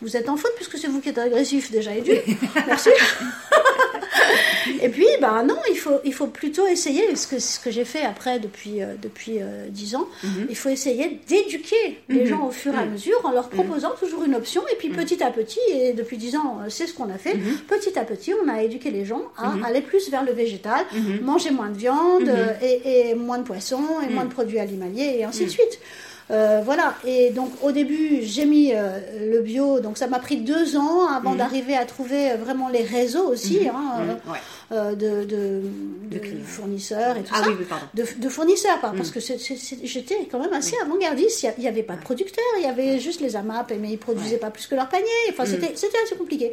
vous 0.00 0.16
êtes 0.16 0.28
en 0.28 0.36
faute 0.36 0.52
puisque 0.54 0.78
c'est 0.78 0.88
vous 0.88 1.00
qui 1.00 1.08
êtes 1.08 1.18
agressif 1.18 1.72
déjà 1.72 1.94
et 1.94 2.02
dur. 2.02 2.20
Merci. 2.66 2.90
Et 4.82 4.88
puis, 4.88 5.06
ben 5.20 5.42
non, 5.44 5.56
il 5.70 5.76
faut, 5.76 5.98
il 6.04 6.12
faut 6.12 6.26
plutôt 6.26 6.66
essayer, 6.66 7.14
ce 7.16 7.26
que, 7.26 7.38
ce 7.38 7.58
que 7.60 7.70
j'ai 7.70 7.84
fait 7.84 8.02
après 8.02 8.38
depuis, 8.38 8.82
euh, 8.82 8.94
depuis 9.00 9.38
euh, 9.40 9.66
10 9.68 9.94
ans, 9.96 10.08
Mhm. 10.22 10.46
il 10.50 10.56
faut 10.56 10.68
essayer 10.68 11.20
d'éduquer 11.28 11.98
les 12.08 12.26
gens 12.26 12.46
au 12.46 12.50
fur 12.50 12.74
et 12.74 12.78
à 12.78 12.84
Mhm. 12.84 12.92
mesure 12.92 13.20
en 13.24 13.30
leur 13.32 13.48
proposant 13.48 13.90
toujours 13.98 14.24
une 14.24 14.34
option. 14.34 14.62
Et 14.72 14.76
puis 14.76 14.88
petit 14.90 15.22
à 15.22 15.30
petit, 15.30 15.58
et 15.72 15.92
depuis 15.92 16.16
10 16.16 16.36
ans, 16.36 16.58
euh, 16.60 16.66
c'est 16.68 16.86
ce 16.86 16.94
qu'on 16.94 17.10
a 17.10 17.18
fait, 17.18 17.34
Mhm. 17.34 17.56
petit 17.68 17.98
à 17.98 18.04
petit, 18.04 18.32
on 18.44 18.48
a 18.48 18.62
éduqué 18.62 18.90
les 18.90 19.04
gens 19.04 19.22
à 19.36 19.54
aller 19.66 19.80
plus 19.80 20.10
vers 20.10 20.24
le 20.24 20.32
végétal, 20.32 20.84
Mhm. 20.92 21.20
manger 21.22 21.50
moins 21.50 21.68
de 21.70 21.76
viande 21.78 22.28
euh, 22.28 22.52
et, 22.62 23.10
et 23.10 23.14
moins 23.14 23.38
de 23.38 23.44
poissons 23.44 23.84
et 24.08 24.12
moins 24.12 24.24
de 24.24 24.32
produits 24.32 24.58
animaliers 24.58 25.16
et 25.18 25.24
ainsi 25.24 25.44
de 25.44 25.50
suite. 25.50 25.78
Euh, 26.30 26.60
voilà, 26.64 26.94
et 27.04 27.30
donc 27.30 27.50
au 27.60 27.72
début 27.72 28.20
j'ai 28.22 28.44
mis 28.44 28.72
euh, 28.72 29.00
le 29.32 29.40
bio, 29.40 29.80
donc 29.80 29.98
ça 29.98 30.06
m'a 30.06 30.20
pris 30.20 30.36
deux 30.36 30.76
ans 30.76 31.08
avant 31.08 31.34
d'arriver 31.34 31.74
à 31.76 31.84
trouver 31.84 32.30
euh, 32.30 32.36
vraiment 32.36 32.68
les 32.68 32.82
réseaux 32.84 33.26
aussi 33.28 33.66
hein, 33.68 33.94
euh, 34.00 34.30
Ouais. 34.30 34.38
euh, 34.70 34.92
de, 34.94 35.24
de- 35.24 35.62
de 36.08 36.18
clients. 36.18 36.44
fournisseurs 36.46 37.16
et 37.16 37.22
tout 37.22 37.32
Ah 37.34 37.42
ça. 37.42 37.48
oui, 37.48 37.56
oui, 37.58 37.64
pardon. 37.68 37.84
De, 37.94 38.28
fournisseurs, 38.28 38.78
parce 38.80 39.10
que 39.10 39.18
j'étais 39.18 40.28
quand 40.30 40.38
même 40.38 40.52
assez 40.52 40.76
avant-gardiste. 40.84 41.46
Il 41.58 41.62
n'y 41.62 41.68
avait 41.68 41.82
pas 41.82 41.94
de 41.96 42.00
producteurs, 42.02 42.44
il 42.58 42.62
y 42.64 42.68
avait 42.68 43.00
juste 43.00 43.20
les 43.20 43.34
AMAP, 43.34 43.72
mais 43.80 43.90
ils 43.90 43.98
produisaient 43.98 44.36
pas 44.38 44.50
plus 44.50 44.66
que 44.68 44.76
leur 44.76 44.88
panier. 44.88 45.04
Enfin, 45.30 45.44
c'était 45.46 45.72
c'était 45.74 45.98
assez 46.04 46.14
compliqué. 46.14 46.52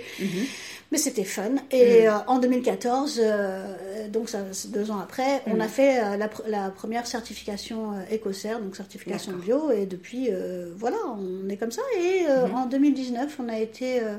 Mais 0.91 0.97
c'était 0.97 1.25
fun. 1.25 1.49
Et 1.71 2.07
euh, 2.07 2.13
en 2.27 2.39
2014, 2.39 3.19
euh, 3.21 4.07
donc 4.09 4.29
ça, 4.29 4.39
deux 4.69 4.89
ans 4.89 4.99
après, 4.99 5.41
on 5.47 5.59
a 5.59 5.67
fait 5.67 5.99
euh, 6.01 6.15
la, 6.17 6.27
pr- 6.27 6.47
la 6.47 6.69
première 6.69 7.05
certification 7.07 7.91
euh, 7.91 7.95
écossaire, 8.09 8.59
donc 8.61 8.75
certification 8.75 9.33
bio. 9.33 9.69
Et 9.71 9.85
depuis, 9.85 10.27
euh, 10.31 10.71
voilà, 10.77 10.97
on 11.17 11.49
est 11.49 11.57
comme 11.57 11.71
ça. 11.71 11.81
Et 11.99 12.23
euh, 12.29 12.47
en 12.55 12.67
2019, 12.67 13.37
on 13.43 13.49
a 13.49 13.59
été 13.59 13.99
euh, 14.01 14.15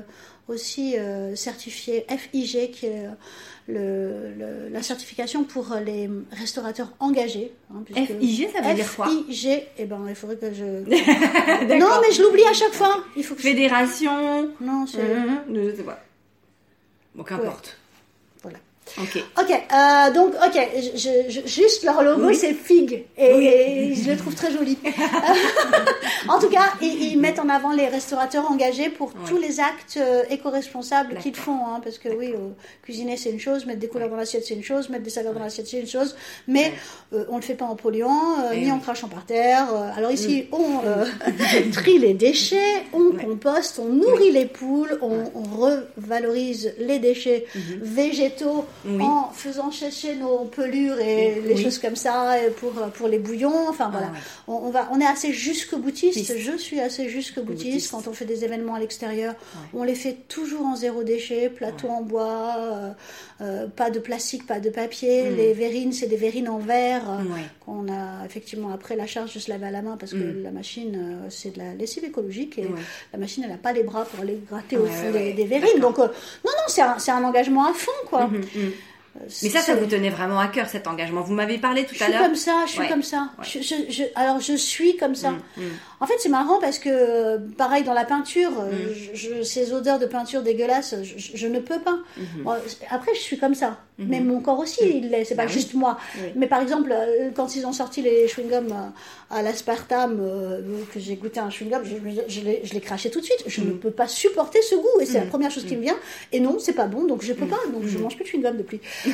aussi 0.47 0.95
euh, 0.97 1.35
certifié 1.35 2.05
FIG, 2.07 2.69
qui 2.71 2.85
est 2.85 3.05
le, 3.67 4.31
le- 4.37 4.69
la 4.71 4.83
certification 4.83 5.43
pour 5.45 5.73
les 5.83 6.07
restaurateurs 6.31 6.91
engagés. 6.99 7.51
hein, 7.73 7.81
FIG, 8.19 8.49
ça 8.53 8.61
veut 8.61 8.67
dire 8.75 8.95
quoi 8.95 9.07
FIG, 9.27 9.63
eh 9.79 9.85
ben, 9.85 10.01
il 10.07 10.13
faudrait 10.15 10.37
que 10.37 10.53
je. 10.53 10.63
non, 11.79 11.87
mais 12.01 12.11
je 12.13 12.21
l'oublie 12.21 12.43
à 12.45 12.53
chaque 12.53 12.73
fois. 12.73 13.03
Il 13.17 13.23
faut 13.23 13.33
que 13.33 13.41
je... 13.41 13.47
Fédération. 13.47 14.49
Non, 14.61 14.85
c'est. 14.85 14.99
Je 15.51 15.75
sais 15.75 15.83
pas. 15.83 16.03
Bon, 17.19 17.25
qu'importe. 17.25 17.78
Ok. 18.97 19.23
Ok, 19.39 19.49
euh, 19.51 20.11
donc, 20.13 20.33
ok, 20.35 20.59
je, 20.95 21.29
je- 21.29 21.47
juste 21.47 21.83
leur 21.83 22.01
logo, 22.03 22.27
Oui. 22.27 22.35
c'est 22.35 22.53
Fig, 22.53 23.05
et, 23.17 23.91
et 23.91 23.95
je 23.95 24.09
le 24.11 24.17
trouve 24.17 24.35
très 24.35 24.51
joli. 24.51 24.77
en 26.27 26.39
tout 26.39 26.49
cas, 26.49 26.73
ils, 26.81 27.11
ils 27.11 27.17
mettent 27.19 27.39
en 27.39 27.49
avant 27.49 27.71
les 27.71 27.87
restaurateurs 27.87 28.49
engagés 28.51 28.89
pour 28.89 29.13
tous 29.27 29.37
les 29.37 29.59
actes 29.59 29.97
euh, 29.97 30.23
éco-responsables 30.29 31.17
qu'ils 31.19 31.35
font, 31.35 31.65
hein, 31.67 31.79
parce 31.83 31.97
que 31.97 32.09
oui, 32.09 32.31
euh, 32.33 32.49
cuisiner 32.83 33.17
c'est 33.17 33.29
une 33.29 33.39
chose, 33.39 33.65
mettre 33.65 33.79
des 33.79 33.87
couleurs 33.87 34.09
dans 34.09 34.15
l'assiette 34.15 34.45
c'est 34.45 34.53
une 34.55 34.63
chose, 34.63 34.89
mettre 34.89 35.03
des 35.03 35.09
saveurs 35.09 35.33
dans 35.33 35.39
l'assiette 35.39 35.67
c'est 35.67 35.79
une 35.79 35.87
chose, 35.87 36.15
mais 36.47 36.73
euh, 37.13 37.25
on 37.29 37.35
le 37.37 37.41
fait 37.41 37.53
pas 37.55 37.65
en 37.65 37.75
polluant, 37.75 38.39
euh, 38.39 38.49
Eh 38.53 38.57
ni 38.59 38.65
oui. 38.65 38.71
en 38.71 38.79
crachant 38.79 39.07
par 39.07 39.25
terre. 39.25 39.67
euh, 39.73 39.89
alors 39.97 40.11
ici, 40.11 40.47
on 40.51 40.81
euh, 40.85 41.05
trie 41.71 41.99
les 41.99 42.13
déchets, 42.13 42.83
on 42.93 43.11
composte, 43.11 43.79
on 43.79 43.85
nourrit 43.89 44.31
les 44.31 44.45
poules, 44.45 44.97
on, 45.01 45.23
on 45.35 45.43
revalorise 45.97 46.73
les 46.79 46.99
déchets 46.99 47.45
végétaux 47.81 48.39
Mhm. 48.39 48.63
Oui. 48.85 49.01
en 49.01 49.29
faisant 49.31 49.71
sécher 49.71 50.15
nos 50.15 50.45
pelures 50.45 50.99
et 50.99 51.41
les 51.45 51.57
choses 51.61 51.77
comme 51.79 51.95
ça 51.95 52.41
et 52.41 52.49
pour, 52.49 52.71
pour 52.71 53.07
les 53.07 53.19
bouillons. 53.19 53.67
Enfin 53.69 53.89
voilà, 53.89 54.07
ouais. 54.07 54.19
on, 54.47 54.53
on 54.53 54.69
va, 54.69 54.87
on 54.91 54.99
est 54.99 55.05
assez 55.05 55.33
jusque 55.33 55.75
boutiste. 55.75 56.17
Piste. 56.17 56.37
Je 56.37 56.57
suis 56.57 56.79
assez 56.79 57.09
jusque 57.09 57.39
boutiste 57.39 57.65
Boutiste. 57.65 57.91
quand 57.91 58.07
on 58.07 58.13
fait 58.13 58.25
des 58.25 58.43
événements 58.45 58.75
à 58.75 58.79
l'extérieur. 58.79 59.35
On 59.73 59.83
les 59.83 59.95
fait 59.95 60.17
toujours 60.27 60.65
en 60.65 60.75
zéro 60.75 61.03
déchet, 61.03 61.49
plateau 61.49 61.87
en 61.89 62.01
bois, 62.01 62.55
euh, 62.57 62.89
euh, 63.41 63.67
pas 63.67 63.89
de 63.89 63.99
plastique, 63.99 64.45
pas 64.47 64.59
de 64.59 64.69
papier. 64.69 65.29
Les 65.29 65.53
verrines, 65.53 65.91
c'est 65.93 66.07
des 66.07 66.17
verrines 66.17 66.49
en 66.49 66.59
verre 66.59 67.03
euh, 67.09 67.23
qu'on 67.65 67.91
a 67.91 68.25
effectivement 68.25 68.71
après 68.73 68.95
la 68.95 69.07
charge 69.07 69.33
de 69.33 69.39
se 69.39 69.49
laver 69.49 69.67
à 69.67 69.71
la 69.71 69.81
main 69.81 69.97
parce 69.97 70.11
que 70.13 70.41
la 70.43 70.51
machine, 70.51 70.95
euh, 70.95 71.27
c'est 71.29 71.53
de 71.53 71.59
la 71.59 71.73
lessive 71.73 72.05
écologique 72.05 72.57
et 72.57 72.67
la 73.13 73.19
machine, 73.19 73.43
elle 73.43 73.51
n'a 73.51 73.57
pas 73.57 73.73
les 73.73 73.83
bras 73.83 74.05
pour 74.05 74.21
aller 74.21 74.39
gratter 74.49 74.77
au 74.77 74.85
fond 74.85 75.11
des, 75.11 75.33
des 75.33 75.45
verrines. 75.45 75.79
Donc, 75.79 75.99
euh, 75.99 76.03
non, 76.45 76.51
non, 76.51 76.63
c'est 76.67 76.81
un, 76.81 76.95
un 77.17 77.23
engagement 77.23 77.65
à 77.65 77.73
fond, 77.73 77.91
quoi. 78.09 78.27
Mhm, 78.27 78.37
mhm. 78.37 78.43
Euh, 78.57 78.68
Mais 79.43 79.49
ça, 79.49 79.59
ça 79.59 79.75
vous 79.75 79.85
tenait 79.85 80.09
vraiment 80.09 80.39
à 80.39 80.47
cœur 80.47 80.67
cet 80.69 80.87
engagement. 80.87 81.21
Vous 81.21 81.33
m'avez 81.33 81.57
parlé 81.57 81.85
tout 81.85 81.95
je 81.95 82.01
à 82.03 82.05
suis 82.05 82.13
l'heure. 82.13 82.23
comme 82.23 82.35
ça, 82.35 82.63
je 82.65 82.71
suis 82.71 82.79
Ouais. 82.81 82.87
comme 82.87 83.03
ça. 83.03 83.29
Ouais. 83.37 83.45
Je, 83.45 83.59
je- 83.61 83.91
je- 83.91 84.03
alors 84.15 84.39
je 84.39 84.53
suis 84.55 84.95
comme 84.97 85.15
ça. 85.15 85.31
Mm, 85.31 85.41
mm. 85.57 85.63
En 86.01 86.05
fait, 86.07 86.13
c'est 86.19 86.29
marrant 86.29 86.59
parce 86.61 86.79
que, 86.79 86.89
euh, 86.89 87.37
pareil, 87.57 87.83
dans 87.83 87.93
la 87.93 88.05
peinture, 88.05 88.51
euh, 88.59 88.71
Mm. 88.71 89.13
je- 89.15 89.43
ces 89.43 89.73
odeurs 89.73 89.99
de 89.99 90.05
peinture 90.05 90.41
dégueulasses, 90.41 90.95
je, 91.03 91.47
ne 91.47 91.59
peux 91.59 91.79
pas. 91.79 91.97
Bon, 92.43 92.53
après, 92.89 93.13
je 93.15 93.19
suis 93.19 93.37
comme 93.37 93.55
ça. 93.55 93.79
Mais 94.01 94.21
mon 94.21 94.39
corps 94.39 94.59
aussi, 94.59 94.79
il 94.85 95.09
l'est. 95.09 95.25
C'est 95.25 95.35
pas 95.35 95.43
Mm-hmm. 95.43 95.47
Oui. 95.47 95.53
juste 95.53 95.73
moi. 95.73 95.97
Oui. 96.15 96.29
Mais 96.37 96.47
par 96.47 96.61
exemple, 96.61 96.89
euh, 96.93 97.31
quand 97.35 97.57
ils 97.57 97.65
ont 97.67 97.73
sorti 97.73 98.01
les 98.01 98.27
chewing-gums 98.27 98.71
euh, 98.71 99.35
à 99.35 99.41
l'aspartame, 99.41 100.19
euh, 100.21 100.61
que 100.93 101.01
j'ai 101.01 101.17
goûté 101.17 101.41
un 101.41 101.49
chewing-gum, 101.49 101.81
je, 102.29 102.39
l'ai- 102.73 102.79
craché 102.79 103.09
tout 103.09 103.19
de 103.19 103.25
suite. 103.25 103.43
Je 103.47 103.59
ne 103.59 103.71
peux 103.71 103.91
pas 103.91 104.07
supporter 104.07 104.61
ce 104.61 104.75
goût. 104.75 105.01
Et 105.01 105.05
c'est 105.05 105.19
la 105.19 105.25
première 105.25 105.51
chose 105.51 105.65
qui 105.65 105.75
me 105.75 105.81
vient. 105.81 105.97
Et 106.31 106.39
non, 106.39 106.59
c'est 106.59 106.71
pas 106.73 106.85
bon, 106.87 107.07
donc 107.07 107.23
je 107.23 107.33
peux 107.33 107.45
pas. 107.45 107.59
Donc 107.73 107.83
je 107.87 107.97
mange 107.97 108.15
plus 108.15 108.23
de 108.23 108.29
chewing-gum 108.29 108.55
depuis. 108.55 108.79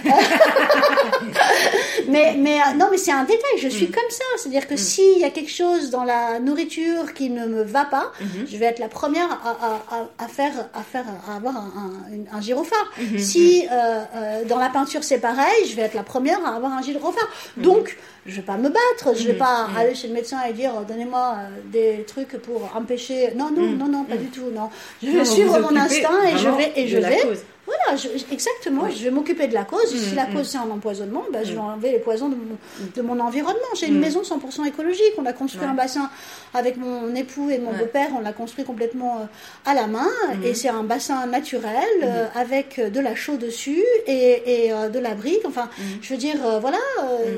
mais, 2.07 2.35
mais 2.37 2.59
euh, 2.59 2.73
non, 2.77 2.87
mais 2.91 2.97
c'est 2.97 3.11
un 3.11 3.23
détail. 3.23 3.57
Je 3.59 3.67
Mm. 3.67 3.71
suis 3.71 3.89
comme 3.89 4.09
ça. 4.09 4.23
C'est-à-dire 4.37 4.67
que 4.67 4.75
s'il 4.77 5.19
y 5.19 5.23
a 5.23 5.29
quelque 5.29 5.51
chose 5.51 5.89
dans 5.89 6.03
la 6.03 6.39
nourriture 6.39 7.13
qui 7.13 7.29
ne 7.29 7.45
me 7.45 7.63
va 7.63 7.85
pas, 7.85 8.11
Mm-hmm. 8.21 8.51
je 8.51 8.57
vais 8.57 8.65
être 8.65 8.79
la 8.79 8.87
première 8.87 9.29
à, 9.31 10.23
à- 10.23 10.27
faire, 10.27 10.51
à 10.73 10.81
faire, 10.81 11.05
à 11.29 11.35
avoir 11.37 11.55
un, 11.57 12.37
un, 12.37 12.41
gyrophare. 12.41 12.91
Mm-hmm. 12.99 13.17
Si 13.19 13.67
euh, 13.71 14.01
euh, 14.15 14.43
dans 14.45 14.57
la 14.59 14.69
peinture 14.69 15.03
c'est 15.03 15.19
pareil, 15.19 15.65
je 15.69 15.75
vais 15.75 15.83
être 15.83 15.93
la 15.95 16.03
première 16.03 16.43
à 16.45 16.55
avoir 16.55 16.71
un 16.73 16.81
gyrophare. 16.81 17.27
Mm-hmm. 17.57 17.61
Donc, 17.63 17.97
je 18.25 18.35
vais 18.37 18.41
pas 18.41 18.57
me 18.57 18.69
battre. 18.69 19.15
Je 19.17 19.27
vais 19.27 19.33
pas 19.33 19.67
aller 19.77 19.95
chez 19.95 20.07
le 20.07 20.13
médecin 20.13 20.37
et 20.49 20.53
dire 20.53 20.71
donnez-moi 20.87 21.35
des 21.71 22.03
trucs 22.07 22.37
pour 22.41 22.69
empêcher. 22.75 23.31
Non, 23.35 23.49
non, 23.51 23.67
non, 23.67 23.87
non, 23.87 24.03
pas 24.03 24.17
du 24.17 24.27
tout. 24.27 24.49
Non, 24.53 24.69
je 25.01 25.07
vais 25.07 25.13
Mm. 25.15 25.17
Non, 25.19 25.25
suivre 25.25 25.59
mon 25.59 25.75
instinct 25.75 26.23
et 26.33 26.37
je 26.37 26.49
vais 26.49 26.73
et 26.75 26.83
de 26.83 26.87
je 26.89 26.97
la 26.97 27.09
vais. 27.09 27.21
cause. 27.21 27.39
Voilà, 27.65 27.97
je- 27.97 28.09
exactement. 28.31 28.83
Je 28.91 29.03
vais 29.03 29.09
m'occuper 29.11 29.47
de 29.47 29.53
la 29.55 29.63
cause. 29.63 29.89
si 29.97 30.13
la 30.15 30.25
cause 30.27 30.47
c'est 30.49 30.57
un 30.59 30.69
empoisonnement, 30.69 31.23
ben, 31.33 31.43
je 31.43 31.53
vais 31.53 31.59
enlever 31.59 31.91
les 31.93 31.99
poisons 31.99 32.29
de 32.29 32.35
mon, 32.35 32.57
de 32.95 33.01
mon 33.01 33.19
environnement. 33.19 33.71
J'ai 33.75 33.87
une 33.87 33.99
maison 33.99 34.21
100% 34.21 34.65
écologique. 34.67 35.13
On 35.17 35.25
a 35.25 35.33
construit 35.33 35.63
un 35.65 35.73
bassin 35.73 36.09
avec 36.53 36.77
mon 36.77 37.13
époux 37.15 37.49
et 37.49 37.57
mon 37.57 37.71
beau-père. 37.79 38.09
On 38.15 38.19
l'a 38.21 38.33
construit 38.33 38.65
complètement 38.65 39.17
euh, 39.21 39.25
à 39.69 39.73
la 39.73 39.87
main. 39.87 40.07
Et 40.43 40.53
c'est 40.53 40.69
un 40.69 40.83
bassin 40.83 41.25
naturel 41.25 41.73
euh, 42.03 42.27
avec 42.35 42.77
euh, 42.77 42.89
de 42.91 42.99
la 42.99 43.15
chaux 43.15 43.37
dessus 43.37 43.83
et, 44.05 44.65
et, 44.65 44.71
euh, 44.71 44.89
de 44.89 44.99
la 44.99 45.15
brique. 45.15 45.41
Enfin, 45.45 45.67
je 46.01 46.13
veux 46.13 46.19
dire, 46.19 46.35
euh, 46.45 46.59
voilà, 46.59 46.77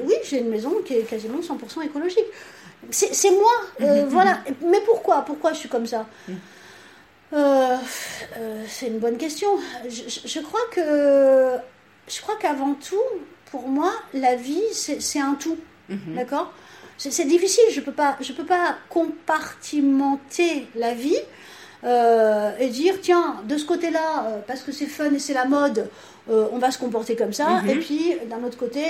oui, 0.05 0.15
j'ai 0.29 0.39
une 0.39 0.49
maison 0.49 0.73
qui 0.85 0.95
est 0.95 1.03
quasiment 1.09 1.39
100% 1.39 1.85
écologique. 1.85 2.25
C'est 2.91 3.31
moi, 3.31 3.51
voilà. 4.07 4.39
Mais 4.65 4.81
pourquoi? 4.85 5.21
Pourquoi 5.21 5.53
je 5.53 5.59
suis 5.59 5.69
comme 5.69 5.85
ça? 5.87 6.05
Euh, 7.33 7.75
euh, 8.37 8.63
c'est 8.67 8.87
une 8.87 8.99
bonne 8.99 9.17
question. 9.17 9.49
Je, 9.89 10.39
crois 10.39 10.61
que 10.71 11.57
je 12.07 12.21
crois 12.21 12.35
qu'avant 12.39 12.73
tout, 12.73 12.95
pour 13.51 13.67
moi, 13.67 13.91
la 14.13 14.35
vie 14.35 14.63
c'est 14.71 15.19
un 15.19 15.35
tout, 15.35 15.57
d'accord? 15.89 16.53
C'est 16.97 17.25
difficile. 17.25 17.63
Je 17.71 17.81
peux 17.81 17.91
pas 17.91 18.17
je 18.21 18.33
peux 18.33 18.45
pas 18.45 18.75
compartimenter 18.89 20.67
la 20.75 20.93
vie 20.93 21.19
euh, 21.83 22.51
et 22.59 22.69
dire 22.69 22.95
tiens 23.01 23.35
de 23.43 23.55
ce 23.57 23.65
côté-là 23.65 24.25
euh, 24.25 24.39
parce 24.47 24.61
que 24.61 24.71
c'est 24.71 24.87
fun 24.87 25.13
et 25.13 25.19
c'est 25.19 25.33
la 25.35 25.45
mode. 25.45 25.89
euh, 26.29 26.47
on 26.51 26.57
va 26.57 26.71
se 26.71 26.79
comporter 26.79 27.15
comme 27.15 27.33
ça, 27.33 27.61
et 27.69 27.75
puis 27.75 28.15
d'un 28.29 28.43
autre 28.43 28.57
côté, 28.57 28.83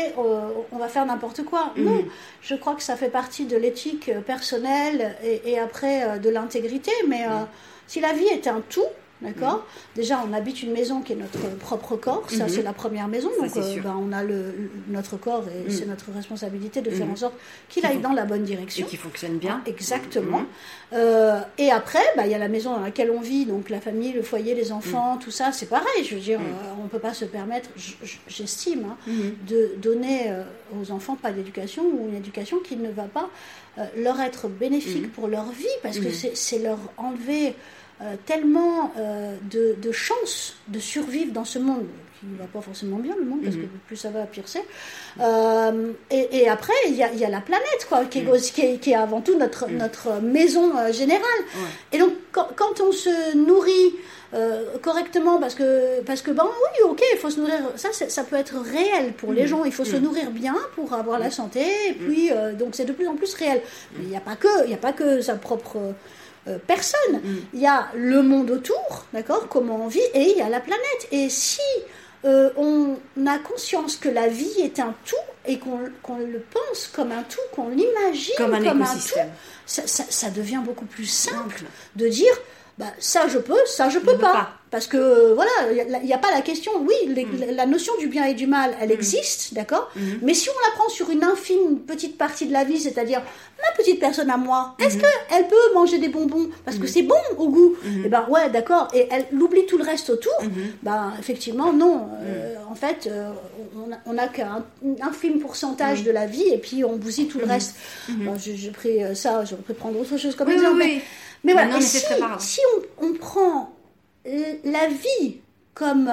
on 0.71 0.78
va 0.78 0.88
faire 0.88 1.06
n'importe 1.06 1.43
quoi. 1.43 1.73
Non, 1.78 2.04
je 2.41 2.56
crois 2.56 2.73
que 2.76 2.82
ça 2.82 2.95
fait 2.95 3.10
partie 3.10 3.45
de 3.45 3.58
l'éthique 3.58 4.10
personnelle 4.26 5.15
et, 5.23 5.52
et 5.52 5.60
après 5.60 6.17
de 6.19 6.30
l'intégrité. 6.30 6.91
Mais 7.08 7.26
si 7.88 8.00
la 8.02 8.13
vie 8.13 8.28
est 8.28 8.47
un 8.47 8.62
tout, 8.62 8.86
d'accord 9.21 9.65
Déjà, 9.95 10.23
on 10.30 10.34
habite 10.34 10.62
une 10.62 10.71
maison 10.73 11.01
qui 11.01 11.13
est 11.13 11.15
notre 11.15 11.49
propre 11.58 11.95
corps, 11.95 12.30
ça 12.30 12.47
c'est 12.47 12.62
la 12.62 12.73
première 12.73 13.08
maison, 13.08 13.30
donc 13.39 13.56
euh, 13.58 13.80
ben, 13.82 13.95
on 13.99 14.12
a 14.12 14.23
le, 14.23 14.36
le- 14.36 14.71
notre 14.89 15.17
corps 15.17 15.43
et 15.49 15.71
c'est 15.71 15.86
notre 15.88 16.12
responsabilité 16.12 16.82
de 16.82 16.89
faire 16.91 17.10
en 17.10 17.15
sorte 17.15 17.34
qu'il 17.69 17.86
aille 17.86 17.97
dans 17.99 18.13
la 18.13 18.25
bonne 18.25 18.43
Et 18.43 18.45
direction. 18.45 18.86
qui 18.86 18.97
fonctionne 18.97 19.38
bien. 19.38 19.62
Exactement. 19.65 20.43
Euh, 20.93 21.39
et 21.58 21.71
après, 21.71 22.03
bah, 22.15 22.25
il 22.25 22.32
y 22.32 22.36
a 22.36 22.38
la 22.38 22.47
maison 22.47 22.73
dans 22.73 22.80
laquelle 22.82 23.12
on 23.12 23.19
vit, 23.21 23.45
donc 23.45 23.69
la 23.69 23.82
famille, 23.82 24.13
le 24.13 24.21
foyer, 24.21 24.53
les 24.56 24.71
enfants, 24.71 25.17
tout 25.17 25.32
ça, 25.32 25.51
c'est 25.51 25.65
pareil. 25.67 26.03
Je 26.03 26.15
veux 26.15 26.21
dire, 26.21 26.39
euh, 26.39 26.73
on 26.80 26.84
ne 26.84 26.88
peut 26.89 26.99
pas 26.99 27.13
se 27.13 27.25
permettre, 27.25 27.69
j'estime, 28.27 28.86
hein, 29.08 29.12
de 29.47 29.71
donner 29.77 30.32
aux 30.80 30.91
enfants 30.91 31.15
pas 31.15 31.32
d'éducation 31.32 31.84
ou 31.84 32.08
une 32.10 32.15
éducation 32.15 32.60
qui 32.60 32.75
ne 32.75 32.89
va 32.91 33.03
pas 33.03 33.30
leur 33.95 34.19
être 34.21 34.47
bénéfique 34.47 35.12
pour 35.13 35.27
leur 35.27 35.49
vie, 35.51 35.65
parce 35.84 35.99
que 35.99 36.10
c'est 36.12 36.60
leur 36.60 36.77
enlever 36.97 37.56
tellement 38.25 38.93
de, 39.49 39.75
de 39.81 39.91
chances 39.91 40.55
de 40.67 40.79
survivre 40.79 41.33
dans 41.33 41.45
ce 41.45 41.60
monde 41.60 41.88
qui 42.19 42.25
ne 42.25 42.38
va 42.38 42.45
pas 42.45 42.62
forcément 42.62 42.97
bien, 42.97 43.15
le 43.17 43.25
monde, 43.25 43.41
parce 43.43 43.55
que 43.55 43.62
mhm. 43.62 43.79
plus 43.86 43.95
ça 43.95 44.10
va, 44.10 44.23
pire 44.23 44.43
c'est. 44.47 44.65
Euh, 45.19 45.91
et, 46.10 46.49
après, 46.49 46.73
il 46.88 46.95
y 46.95 47.03
a, 47.03 47.29
la 47.29 47.41
planète, 47.41 47.86
quoi, 47.88 48.05
qui, 48.05 48.19
est, 48.19 48.23
mhm. 48.23 48.79
qui, 48.79 48.91
est, 48.91 48.95
avant 48.95 49.21
tout 49.21 49.38
notre, 49.38 49.67
mhm. 49.67 49.77
notre 49.77 50.21
maison 50.21 50.75
euh, 50.77 50.91
générale. 50.91 51.21
Et 51.91 51.99
donc, 51.99 52.13
quand, 52.31 52.81
on 52.81 52.91
se 52.91 53.36
nourrit 53.36 53.93
euh, 54.33 54.77
correctement, 54.81 55.39
parce 55.39 55.53
que, 55.53 56.01
parce 56.01 56.21
que, 56.21 56.31
ben 56.31 56.45
oui, 56.45 56.89
ok, 56.89 57.03
il 57.13 57.19
faut 57.19 57.29
se 57.29 57.39
nourrir, 57.39 57.60
ça, 57.75 57.89
ça 57.91 58.23
peut 58.23 58.36
être 58.36 58.55
réel 58.57 59.13
pour 59.13 59.31
les 59.31 59.47
gens, 59.47 59.63
il 59.63 59.71
faut 59.71 59.86
se 59.86 59.95
nourrir 59.95 60.31
bien 60.31 60.55
pour 60.75 60.93
avoir 60.93 61.19
la 61.19 61.29
santé, 61.29 61.62
et 61.89 61.93
puis, 61.93 62.31
donc 62.57 62.69
c'est 62.73 62.86
de 62.86 62.93
plus 62.93 63.07
en 63.07 63.15
plus 63.15 63.33
réel. 63.36 63.62
Mais 63.97 64.05
il 64.05 64.10
n'y 64.10 64.17
a 64.17 64.21
pas 64.21 64.36
que, 64.36 64.67
il 64.67 64.73
a 64.73 64.77
pas 64.77 64.93
que 64.93 65.21
sa 65.21 65.36
propre 65.36 65.77
personne. 66.65 67.21
Il 67.53 67.60
y 67.60 67.67
a 67.67 67.88
le 67.95 68.21
monde 68.21 68.51
autour, 68.51 69.05
d'accord, 69.13 69.47
comment 69.49 69.83
on 69.83 69.88
vit, 69.88 69.99
et 70.13 70.31
il 70.31 70.38
y 70.38 70.41
a 70.41 70.49
la 70.49 70.60
planète. 70.60 71.07
Et 71.12 71.29
si 71.29 71.62
euh, 72.25 72.49
on 72.57 72.97
a 73.27 73.38
conscience 73.38 73.95
que 73.95 74.10
la 74.10 74.27
vie 74.27 74.60
est 74.62 74.79
un 74.79 74.93
tout 75.05 75.15
et 75.45 75.60
qu'on 75.60 75.79
le 76.17 76.39
pense 76.51 76.88
comme 76.88 77.12
un 77.12 77.23
tout, 77.23 77.39
qu'on 77.53 77.69
l'imagine 77.69 78.33
comme, 78.38 78.53
un, 78.53 78.60
tout, 78.60 78.83
ça, 79.65 80.29
devient 80.31 80.62
beaucoup 80.65 80.86
plus 80.86 81.05
simple 81.05 81.63
de 81.95 82.07
dire 82.07 82.33
bah, 82.77 82.85
ça 82.99 83.27
je 83.27 83.39
peux, 83.39 83.57
ça 83.65 83.89
je 83.89 83.99
peux 83.99 84.17
pas. 84.17 84.49
Parce 84.69 84.85
que 84.85 84.97
euh, 84.97 85.33
voilà, 85.33 85.49
il 85.71 86.05
n'y 86.05 86.13
a, 86.13 86.17
pas 86.17 86.31
la 86.31 86.41
question. 86.41 86.71
Oui, 86.81 86.93
mm. 87.07 87.55
la 87.55 87.65
notion 87.65 87.93
du 87.99 88.07
bien 88.07 88.25
et 88.25 88.33
du 88.33 88.47
mal, 88.47 88.75
elle 88.81 88.89
mm. 88.89 88.93
existe, 88.93 89.53
d'accord. 89.53 89.89
Mm. 89.95 90.01
Mais 90.23 90.33
si 90.33 90.49
on 90.49 90.69
la 90.69 90.75
prend 90.75 90.89
sur 90.89 91.09
une 91.09 91.23
infime 91.23 91.79
petite 91.87 92.17
partie 92.17 92.47
de 92.47 92.53
la 92.53 92.65
vie, 92.65 92.79
c'est-à-dire 92.79 93.21
ma 93.59 93.77
petite 93.77 93.99
personne 93.99 94.29
à 94.29 94.35
moi, 94.35 94.75
est-ce 94.79 94.97
qu'elle 94.97 95.47
peut 95.47 95.73
manger 95.73 95.99
des 95.99 96.09
bonbons 96.09 96.49
parce 96.65 96.77
que 96.77 96.85
c'est 96.85 97.03
bon 97.03 97.15
au 97.37 97.47
goût 97.47 97.75
Et 97.85 98.01
eh 98.05 98.09
ben 98.09 98.25
ouais, 98.29 98.49
d'accord. 98.49 98.89
Et 98.93 99.07
elle 99.09 99.25
oublie 99.39 99.65
tout 99.65 99.77
le 99.77 99.85
reste 99.85 100.09
autour. 100.09 100.33
Ben 100.83 101.13
effectivement, 101.17 101.71
non. 101.71 102.09
Euh, 102.23 102.55
en 102.69 102.75
fait, 102.75 103.07
euh, 103.07 103.31
on 104.05 104.13
n'a 104.13 104.27
qu'un 104.27 104.65
infime 105.01 105.39
pourcentage 105.39 106.03
de 106.03 106.11
la 106.11 106.25
vie 106.25 106.47
et 106.51 106.57
puis 106.57 106.83
on 106.83 106.97
bousille 106.97 107.27
tout 107.27 107.39
le 107.39 107.45
reste. 107.45 107.75
J'ai 108.37 108.71
pris 108.71 108.99
ça, 109.15 109.45
j'aurais 109.45 109.61
pu 109.61 109.73
prendre 109.73 109.99
autre 109.99 110.17
chose 110.17 110.35
comme 110.35 110.49
exemple. 110.49 110.77
Mais 110.77 111.01
voilà, 111.43 111.82
si, 111.82 112.00
si 112.39 112.60
on, 113.00 113.06
on, 113.06 113.13
prend 113.13 113.76
la 114.26 114.88
vie 114.88 115.38
comme, 115.73 116.12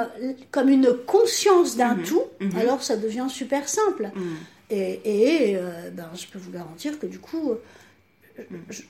comme 0.51 0.69
une 0.69 0.95
conscience 1.07 1.77
d'un 1.77 1.95
mhm. 1.95 2.05
tout, 2.05 2.23
mhm. 2.41 2.57
alors 2.59 2.83
ça 2.83 2.97
devient 2.97 3.27
super 3.29 3.69
simple. 3.69 4.11
Mhm. 4.15 4.37
Et, 4.71 5.01
et 5.05 5.57
euh, 5.57 5.91
ben, 5.91 6.11
je 6.15 6.27
peux 6.27 6.39
vous 6.39 6.51
garantir 6.51 6.99
que 6.99 7.07
du 7.07 7.19
coup, 7.19 7.53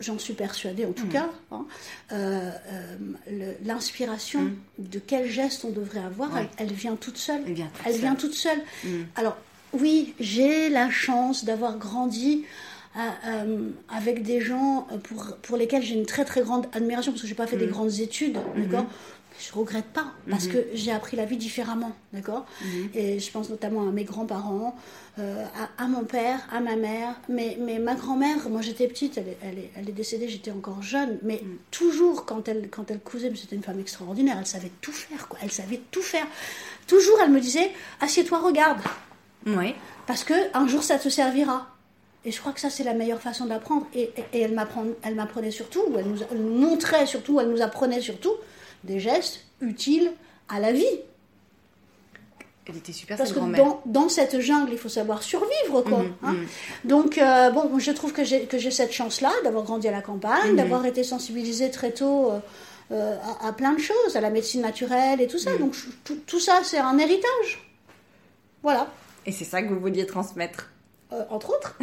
j'en 0.01 0.19
suis 0.19 0.35
persuadée 0.35 0.87
en 0.87 0.93
tout 0.93 1.07
cas, 1.07 1.31
hein, 1.51 1.67
euh, 2.13 2.51
euh, 3.31 3.53
l'inspiration 3.65 4.53
de 4.79 4.99
quel 4.99 5.31
geste 5.31 5.65
on 5.65 5.71
devrait 5.71 6.05
avoir, 6.05 6.31
elle, 6.57 6.73
vient 6.73 6.97
toute 6.97 7.19
seule. 7.19 7.43
Elle 7.47 7.55
vient 7.55 7.67
toute, 7.67 7.87
elle 7.87 7.93
seule. 7.93 8.01
Vient 8.01 8.15
toute 8.15 8.35
seule. 8.35 8.63
Alors 9.17 9.37
oui, 9.73 10.15
j'ai 10.21 10.69
la 10.69 10.91
chance 10.91 11.45
d'avoir 11.45 11.79
grandi 11.79 12.45
euh, 12.97 13.71
avec 13.89 14.23
des 14.23 14.41
gens 14.41 14.87
pour, 15.03 15.37
pour 15.43 15.57
lesquels 15.57 15.83
j'ai 15.83 15.95
une 15.95 16.07
très 16.07 16.25
très 16.25 16.43
grande 16.43 16.67
admiration 16.73 17.11
parce 17.11 17.23
que 17.23 17.29
j'ai 17.29 17.35
pas 17.35 17.47
fait 17.47 17.57
des 17.57 17.67
mm. 17.67 17.71
grandes 17.71 18.01
études, 18.01 18.37
mm-hmm. 18.37 18.69
d'accord? 18.69 18.87
Je 19.41 19.53
regrette 19.53 19.87
pas 19.87 20.13
parce 20.31 20.45
mm-hmm. 20.45 20.53
que 20.53 20.67
j'ai 20.75 20.93
appris 20.93 21.17
la 21.17 21.25
vie 21.25 21.37
différemment, 21.37 21.91
d'accord? 22.13 22.47
Mm-hmm. 22.63 22.89
Et 22.97 23.19
je 23.19 23.31
pense 23.33 23.51
notamment 23.51 23.89
à 23.89 23.91
mes 23.91 24.05
grands-parents, 24.05 24.77
euh, 25.19 25.45
à, 25.77 25.89
mon 25.89 26.05
père, 26.05 26.39
à 26.53 26.61
ma 26.61 26.77
mère, 26.77 27.17
mais, 27.29 27.59
mais 27.61 27.81
ma 27.81 27.97
grand-mère, 27.97 28.49
moi 28.49 28.61
j'étais 28.61 28.87
petite, 28.87 29.19
elle 29.19 29.29
est, 29.29 29.39
elle 29.43 29.59
est, 29.59 29.71
elle 29.77 29.89
est 29.89 29.93
décédée, 29.93 30.29
j'étais 30.29 30.53
encore 30.53 30.81
jeune, 30.83 31.19
mais 31.23 31.41
mm. 31.43 31.57
toujours 31.73 32.27
quand 32.27 32.47
elle, 32.47 32.69
quand 32.71 32.93
elle 32.93 33.01
cousait, 33.01 33.33
c'était 33.35 33.57
une 33.57 33.65
femme 33.65 33.81
extraordinaire, 33.81 34.37
elle 34.39 34.47
savait 34.47 34.71
tout 34.81 34.93
faire, 34.93 35.27
quoi, 35.27 35.41
elle 35.43 35.51
savait 35.51 35.81
tout 35.91 36.03
faire. 36.03 36.27
Toujours, 36.87 37.19
elle 37.21 37.31
me 37.31 37.41
disait, 37.41 37.73
assieds-toi, 38.01 38.39
regarde. 38.39 38.79
Oui. 39.47 39.75
Parce 40.07 40.23
que 40.23 40.35
un 40.57 40.69
jour 40.69 40.85
ça 40.85 40.99
te 40.99 41.09
servira. 41.09 41.74
Et 42.25 42.33
je 42.33 42.41
crois 42.41 42.53
que 42.53 42.61
ça, 42.61 42.71
c'est 42.71 42.85
la 42.85 42.95
meilleure 42.95 43.21
façon 43.21 43.47
d'apprendre. 43.47 43.87
Et, 43.95 44.11
elle 44.33 44.55
m'apprenait 44.55 45.51
surtout, 45.51 45.83
ou 45.89 45.99
elle 45.99 46.07
nous, 46.07 46.49
montrait 46.49 47.07
surtout, 47.07 47.39
elle 47.41 47.51
nous 47.51 47.63
apprenait 47.63 48.01
surtout 48.01 48.33
des 48.83 48.99
gestes 48.99 49.41
utiles 49.61 50.11
à 50.49 50.61
la 50.61 50.73
vie. 50.73 50.85
Elle 52.67 52.79
était 52.79 52.93
super 52.93 53.19
Parce 53.19 53.33
que 53.33 53.39
dans, 53.39 53.83
dans, 53.85 54.09
cette 54.09 54.41
jungle, 54.41 54.73
il 54.73 54.79
faut 54.79 54.89
savoir 54.89 55.23
survivre, 55.23 55.83
quoi. 55.83 55.99
Mhm, 55.99 56.13
hein. 56.23 56.33
mhm. 56.33 56.47
Donc, 56.85 57.19
euh, 57.19 57.51
bon, 57.51 57.79
je 57.79 57.91
trouve 57.91 58.15
que 58.15 58.25
j'ai 58.25 58.71
cette 58.71 58.93
chance-là 58.93 59.31
d'avoir 59.45 59.65
grandi 59.65 59.87
à 59.87 59.91
la 59.91 60.01
campagne, 60.01 60.53
mhm. 60.53 60.57
d'avoir 60.57 60.87
été 60.87 61.05
sensibilisée 61.05 61.71
très 61.71 61.91
tôt 61.91 62.33
euh, 62.33 62.39
euh, 62.93 63.17
à, 63.43 63.53
plein 63.53 63.75
de 63.75 63.81
choses, 63.81 64.17
à 64.17 64.23
la 64.23 64.31
médecine 64.31 64.63
naturelle 64.63 65.21
et 65.21 65.27
tout 65.27 65.39
ça. 65.39 65.59
Donc, 65.59 65.75
tout 66.27 66.41
ça, 66.41 66.61
c'est 66.65 66.79
un 66.79 66.97
héritage. 66.97 67.71
Voilà. 68.63 68.89
Et 69.27 69.33
c'est 69.33 69.45
ça 69.45 69.63
que 69.63 69.69
vous 69.69 69.81
vouliez 69.81 70.07
transmettre 70.07 70.71
Entre 71.31 71.51
autres. 71.51 71.79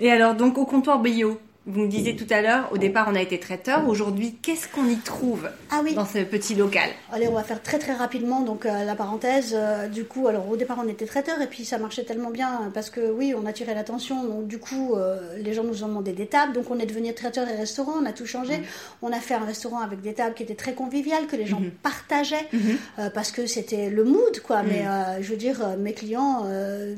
Et 0.00 0.10
alors, 0.10 0.34
donc, 0.34 0.58
au 0.58 0.66
comptoir 0.66 0.98
bio, 1.00 1.40
vous 1.64 1.82
me 1.82 1.88
disiez 1.88 2.16
tout 2.16 2.26
à 2.30 2.40
l'heure, 2.40 2.68
au 2.72 2.78
départ 2.78 3.06
on 3.08 3.14
a 3.14 3.22
été 3.22 3.38
traiteur. 3.38 3.86
Aujourd'hui, 3.86 4.34
qu'est-ce 4.42 4.66
qu'on 4.66 4.88
y 4.88 4.96
trouve 4.96 5.48
ah 5.70 5.80
dans 5.94 6.04
ce 6.04 6.18
petit 6.18 6.56
local 6.56 6.90
Allez, 7.12 7.28
on 7.28 7.34
va 7.34 7.44
faire 7.44 7.62
très 7.62 7.78
très 7.78 7.92
rapidement 7.92 8.40
donc 8.40 8.66
euh, 8.66 8.84
la 8.84 8.96
parenthèse. 8.96 9.52
Euh, 9.56 9.86
du 9.86 10.04
coup, 10.04 10.26
alors 10.26 10.48
au 10.48 10.56
départ 10.56 10.78
on 10.84 10.88
était 10.88 11.06
traiteur 11.06 11.40
et 11.40 11.46
puis 11.46 11.64
ça 11.64 11.78
marchait 11.78 12.02
tellement 12.02 12.30
bien 12.30 12.72
parce 12.74 12.90
que 12.90 13.12
oui, 13.12 13.32
on 13.36 13.46
attirait 13.46 13.74
l'attention. 13.74 14.24
Donc 14.24 14.48
du 14.48 14.58
coup, 14.58 14.96
euh, 14.96 15.36
les 15.38 15.54
gens 15.54 15.62
nous 15.62 15.84
ont 15.84 15.88
demandé 15.88 16.12
des 16.12 16.26
tables. 16.26 16.52
Donc 16.52 16.68
on 16.68 16.80
est 16.80 16.86
devenu 16.86 17.14
traiteur 17.14 17.48
et 17.48 17.54
restaurant. 17.54 17.92
On 18.02 18.06
a 18.06 18.12
tout 18.12 18.26
changé. 18.26 18.58
Mm. 18.58 18.62
On 19.02 19.12
a 19.12 19.20
fait 19.20 19.34
un 19.34 19.44
restaurant 19.44 19.80
avec 19.82 20.00
des 20.00 20.14
tables 20.14 20.34
qui 20.34 20.42
étaient 20.42 20.56
très 20.56 20.74
conviviales, 20.74 21.28
que 21.28 21.36
les 21.36 21.46
gens 21.46 21.60
mm-hmm. 21.60 21.70
partageaient 21.82 22.48
mm-hmm. 22.52 23.10
parce 23.10 23.30
que 23.30 23.46
c'était 23.46 23.88
le 23.88 24.02
mood 24.02 24.40
quoi. 24.40 24.64
Mais 24.64 24.82
mm. 24.82 25.22
je 25.22 25.30
veux 25.30 25.36
dire, 25.36 25.60
mes 25.78 25.92
clients 25.92 26.44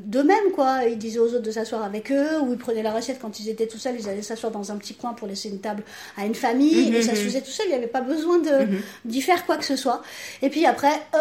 d'eux-mêmes 0.04 0.52
quoi, 0.54 0.84
ils 0.88 0.96
disaient 0.96 1.18
aux 1.18 1.34
autres 1.34 1.42
de 1.42 1.50
s'asseoir 1.50 1.84
avec 1.84 2.10
eux 2.10 2.40
ou 2.40 2.52
ils 2.52 2.58
prenaient 2.58 2.82
la 2.82 2.92
recette 2.92 3.18
quand 3.20 3.40
ils 3.40 3.50
étaient 3.50 3.66
tout 3.66 3.78
seuls, 3.78 3.96
ils 3.98 4.08
allaient 4.08 4.22
s'asseoir 4.22 4.53
dans 4.54 4.72
un 4.72 4.76
petit 4.76 4.94
coin 4.94 5.12
pour 5.12 5.28
laisser 5.28 5.48
une 5.48 5.60
table 5.60 5.82
à 6.16 6.24
une 6.24 6.34
famille 6.34 6.90
mhm, 6.90 6.94
et 6.94 7.02
ça 7.02 7.14
se 7.14 7.20
mhm. 7.20 7.26
faisait 7.26 7.40
tout 7.42 7.50
seul, 7.50 7.66
il 7.66 7.70
n'y 7.70 7.74
avait 7.74 7.86
pas 7.86 8.00
besoin 8.00 8.38
mhm. 8.38 8.80
d'y 9.04 9.20
faire 9.20 9.44
quoi 9.44 9.56
que 9.56 9.64
ce 9.64 9.76
soit. 9.76 10.02
Et 10.40 10.48
puis 10.48 10.64
après, 10.64 10.94
euh, 11.14 11.18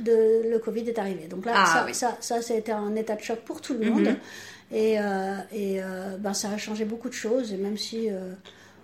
de, 0.00 0.50
le 0.50 0.58
Covid 0.58 0.88
est 0.88 0.98
arrivé. 0.98 1.26
Donc 1.28 1.46
là, 1.46 1.52
ah 1.56 1.86
ça, 1.92 2.16
ça, 2.20 2.42
ça, 2.42 2.54
a 2.54 2.56
été 2.56 2.72
un 2.72 2.94
état 2.96 3.16
de 3.16 3.22
choc 3.22 3.38
pour 3.40 3.60
tout 3.60 3.74
le 3.74 3.90
monde. 3.90 4.16
Et, 4.74 4.98
euh, 4.98 5.36
et 5.52 5.82
euh, 5.82 6.16
ben, 6.18 6.34
ça 6.34 6.50
a 6.50 6.56
changé 6.56 6.84
beaucoup 6.84 7.08
de 7.08 7.14
choses. 7.14 7.52
Et 7.52 7.56
même 7.56 7.76
si 7.76 8.08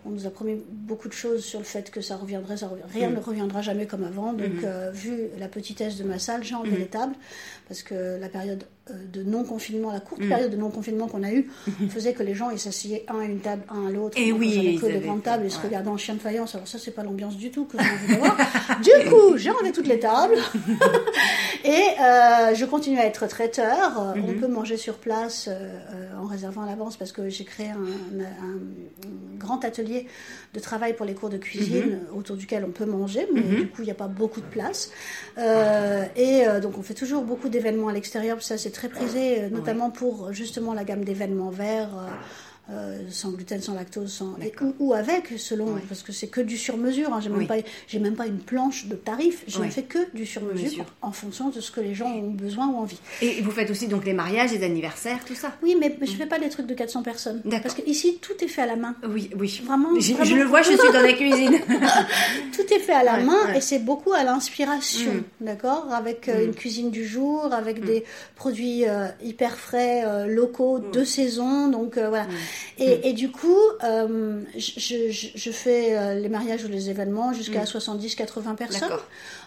on 0.07 0.11
nous 0.11 0.27
a 0.27 0.31
promis 0.31 0.63
beaucoup 0.71 1.09
de 1.09 1.15
choses 1.15 1.45
sur 1.45 1.59
le 1.59 1.65
fait 1.65 1.91
que 1.91 2.01
ça 2.01 2.17
reviendrait, 2.17 2.57
rien 2.93 3.11
ne 3.11 3.21
reviendra 3.21 3.63
jamais 3.63 3.87
comme 3.87 4.05
avant. 4.05 4.33
Donc, 4.33 4.65
vu 4.93 5.29
la 5.39 5.49
petitesse 5.49 5.97
de 5.97 6.05
ma 6.05 6.19
salle, 6.19 6.45
j'ai 6.45 6.55
enlevé 6.55 6.77
les 6.77 6.87
tables 6.87 7.15
parce 7.69 7.83
que 7.83 8.19
la 8.19 8.29
période 8.29 8.65
de 9.12 9.22
non-confinement, 9.22 9.92
la 9.92 10.01
courte 10.01 10.22
mm. 10.22 10.29
période 10.29 10.51
de 10.51 10.57
non-confinement 10.57 11.09
qu'on 11.09 11.22
a 11.22 11.33
eue, 11.33 11.51
faisait 11.90 12.12
que 12.12 12.22
les 12.22 12.35
gens 12.35 12.51
ils 12.51 12.59
s'assillaient 12.59 13.05
un 13.09 13.20
à 13.20 13.24
une 13.24 13.40
table, 13.40 13.62
un 13.68 13.87
à 13.87 13.90
l'autre. 13.90 14.16
Et 14.18 14.33
oui, 14.33 14.79
que 14.81 14.87
des 14.87 15.01
grandes 15.01 15.22
tables 15.22 15.46
et 15.46 15.51
se 15.51 15.61
regardaient 15.61 15.88
en 15.88 15.96
chien 15.96 16.14
de 16.14 16.20
faïence. 16.20 16.55
Alors 16.55 16.68
ça, 16.68 16.79
c'est 16.79 16.90
pas 16.90 17.03
l'ambiance 17.03 17.37
du 17.37 17.51
tout 17.51 17.64
que 17.64 17.79
j'ai 17.79 17.85
envie 17.85 18.14
d'avoir. 18.14 18.37
du 18.83 19.11
coup, 19.11 19.37
j'ai 19.37 19.51
enlevé 19.51 19.72
toutes 19.72 19.87
les 19.87 19.98
tables 19.98 20.37
et 21.64 21.85
euh, 22.01 22.55
je 22.55 22.64
continue 22.64 22.98
à 22.98 23.07
être 23.07 23.27
traiteur. 23.27 24.01
Euh, 24.01 24.14
on 24.16 24.33
mm-hmm. 24.33 24.40
peut 24.40 24.48
manger 24.48 24.77
sur 24.77 24.94
place 24.94 25.48
en 26.20 26.27
réservant 26.27 26.62
à 26.62 26.66
l'avance 26.66 26.96
parce 26.96 27.12
que 27.12 27.29
j'ai 27.29 27.44
créé 27.44 27.68
un, 27.68 27.79
grand 29.38 29.64
atelier 29.64 30.07
de 30.55 30.61
travail 30.61 30.94
pour 30.94 31.07
les 31.07 31.14
cours 31.14 31.29
de 31.29 31.38
cuisine 31.38 32.01
mm-hmm. 32.01 32.18
autour 32.18 32.37
duquel 32.37 32.64
on 32.64 32.70
peut 32.70 32.87
manger, 32.87 33.27
mais 33.33 33.40
mm-hmm. 33.40 33.57
du 33.57 33.68
coup, 33.68 33.83
il 33.83 33.87
n'y 33.87 33.90
a 33.90 33.94
pas 33.94 34.09
beaucoup 34.09 34.40
de 34.40 34.46
place. 34.46 34.90
et 35.37 36.44
donc, 36.61 36.79
on 36.79 36.83
fait 36.83 36.94
toujours 36.94 37.22
beaucoup 37.22 37.48
d'événements 37.48 37.88
à 37.88 37.92
l'extérieur. 37.92 38.42
Ça, 38.42 38.59
c'est 38.59 38.70
très 38.79 38.88
prisé, 38.88 39.43
euh, 39.43 39.51
notamment 39.51 39.91
pour 39.91 40.33
justement 40.33 40.73
la 40.73 40.85
gamme 40.85 41.05
d'événements 41.05 41.51
verts. 41.51 41.91
Euh, 42.71 42.89
euh, 42.89 42.97
sans 43.11 43.31
gluten, 43.31 43.61
sans 43.61 43.75
lactose, 43.75 44.13
sans, 44.13 44.37
ou, 44.79 44.93
avec, 44.93 45.33
selon, 45.37 45.77
parce 45.89 46.03
que 46.03 46.13
c'est 46.13 46.29
que 46.29 46.41
du 46.41 46.57
sur-mesure. 46.57 47.13
Hein. 47.13 47.21
J'ai 47.21 47.31
même, 47.31 47.47
pas, 47.47 47.57
même 47.99 48.15
pas 48.15 48.27
une 48.27 48.39
planche 48.39 48.87
de 48.87 48.95
tarifs, 48.95 49.45
je 49.47 49.61
ne 49.61 49.69
fais 49.69 49.83
que 49.83 49.99
du 50.15 50.27
sur-mesure 50.27 50.85
en 51.03 51.13
fonction 51.13 51.49
de 51.51 51.61
ce 51.61 51.71
que 51.71 51.81
les 51.81 51.95
gens 51.95 52.11
ont 52.11 52.31
besoin 52.31 52.69
ou 52.69 52.77
envie. 52.77 52.99
Et 53.23 53.41
vous 53.41 53.51
faites 53.51 53.71
aussi 53.71 53.89
donc 53.89 54.05
les 54.05 54.13
mariages, 54.13 54.53
les 54.53 54.65
anniversaires, 54.65 55.19
tout 55.27 55.35
ça? 55.35 55.53
Oui, 55.63 55.77
mais, 55.79 55.97
je 56.01 56.11
ne 56.11 56.17
fais 56.17 56.27
pas 56.27 56.39
des 56.39 56.49
trucs 56.49 56.67
de 56.67 56.75
400 56.75 57.03
personnes. 57.03 57.43
Parce 57.63 57.75
qu'ici, 57.75 58.19
tout 58.21 58.33
est 58.43 58.49
fait 58.49 58.63
à 58.63 58.67
la 58.67 58.77
main. 58.77 58.95
Oui, 59.09 59.31
oui. 59.39 59.61
Vraiment. 59.65 59.89
Je, 59.99 60.35
le 60.35 60.45
vois, 60.45 60.63
je 60.63 60.73
suis 60.73 60.93
dans 60.93 61.01
la 61.01 61.13
cuisine. 61.13 61.59
tout 62.55 62.75
est 62.75 62.81
fait 62.81 62.93
à 62.93 63.05
la 63.05 63.19
main 63.19 63.55
et 63.55 63.61
c'est 63.61 63.79
beaucoup 63.79 64.13
à 64.13 64.25
l'inspiration, 64.25 65.13
mm. 65.15 65.45
d'accord? 65.45 65.89
Avec 65.93 66.29
euh, 66.29 66.41
mm. 66.41 66.45
une 66.45 66.55
cuisine 66.55 66.91
du 66.91 67.07
jour, 67.07 67.53
avec 67.53 67.83
mm. 67.83 67.87
des 67.87 68.05
produits 68.37 68.89
euh, 68.89 69.09
hyper 69.23 69.57
frais, 69.59 70.27
locaux, 70.29 70.79
de 70.79 71.05
saison. 71.05 71.69
Donc 71.69 71.99
voilà. 71.99 72.27
Et, 72.79 73.12
du 73.12 73.31
coup, 73.31 73.59
euh, 73.83 74.42
je, 74.57 75.51
fais 75.51 75.97
euh, 75.97 76.14
les 76.14 76.29
mariages 76.29 76.64
ou 76.64 76.68
les 76.68 76.90
événements 76.90 77.33
jusqu'à 77.33 77.64
70-80 77.64 78.55
personnes. 78.55 78.90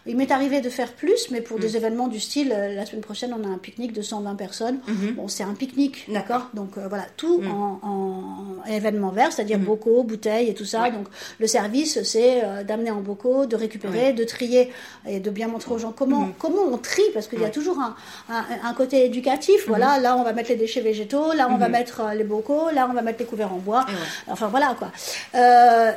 Il 0.08 0.18
m'est 0.18 0.32
arrivé 0.32 0.62
de 0.62 0.70
faire 0.70 0.94
plus, 0.94 1.30
mais 1.30 1.42
pour 1.42 1.60
des 1.60 1.78
événements 1.78 2.08
du 2.08 2.20
style, 2.20 2.52
euh, 2.56 2.74
la 2.74 2.86
semaine 2.88 3.02
prochaine, 3.02 3.36
on 3.40 3.44
a 3.44 3.48
un 3.48 3.58
pique-nique 3.60 3.94
de 3.94 4.02
120 4.02 4.34
personnes. 4.36 4.80
Bon, 5.16 5.28
c'est 5.28 5.44
un 5.44 5.54
pique-nique, 5.54 6.06
d'accord. 6.12 6.48
Donc 6.56 6.78
euh, 6.78 6.88
voilà, 6.90 7.06
tout 7.18 7.42
en, 7.48 7.80
en 7.88 8.66
événement 8.68 9.10
vert, 9.12 9.32
c'est-à-dire 9.32 9.60
bocaux, 9.60 10.02
bouteilles 10.04 10.50
et 10.50 10.54
tout 10.56 10.66
ça. 10.66 10.90
Donc 10.90 11.06
le 11.40 11.46
service, 11.48 12.02
c'est 12.04 12.44
euh, 12.44 12.64
d'amener 12.64 12.90
en 12.90 13.02
bocaux, 13.02 13.46
de 13.46 13.56
récupérer, 13.56 14.14
de 14.14 14.24
trier 14.24 14.72
et 15.08 15.20
de 15.20 15.30
bien 15.30 15.48
montrer 15.48 15.72
aux 15.74 15.78
gens 15.78 15.92
comment, 15.96 16.30
comment 16.40 16.64
on 16.72 16.78
trie, 16.78 17.04
parce 17.14 17.28
qu'il 17.28 17.40
y 17.42 17.46
a 17.46 17.50
toujours 17.50 17.78
un, 17.80 17.96
un, 18.30 18.44
un 18.64 18.74
côté 18.74 19.06
éducatif. 19.06 19.68
Voilà, 19.68 20.00
là, 20.00 20.18
on 20.18 20.24
va 20.24 20.34
mettre 20.34 20.50
les 20.50 20.56
déchets 20.56 20.82
végétaux, 20.82 21.34
là, 21.34 21.48
on 21.52 21.58
va 21.58 21.70
mettre 21.70 22.02
les 22.16 22.24
bocaux, 22.24 22.72
là, 22.74 22.88
on 22.90 22.94
va 22.94 23.02
mettre 23.04 23.20
les 23.20 23.26
couverts 23.26 23.54
en 23.54 23.58
bois. 23.58 23.86
Enfin 24.28 24.48
voilà 24.48 24.76
quoi. 24.80 24.92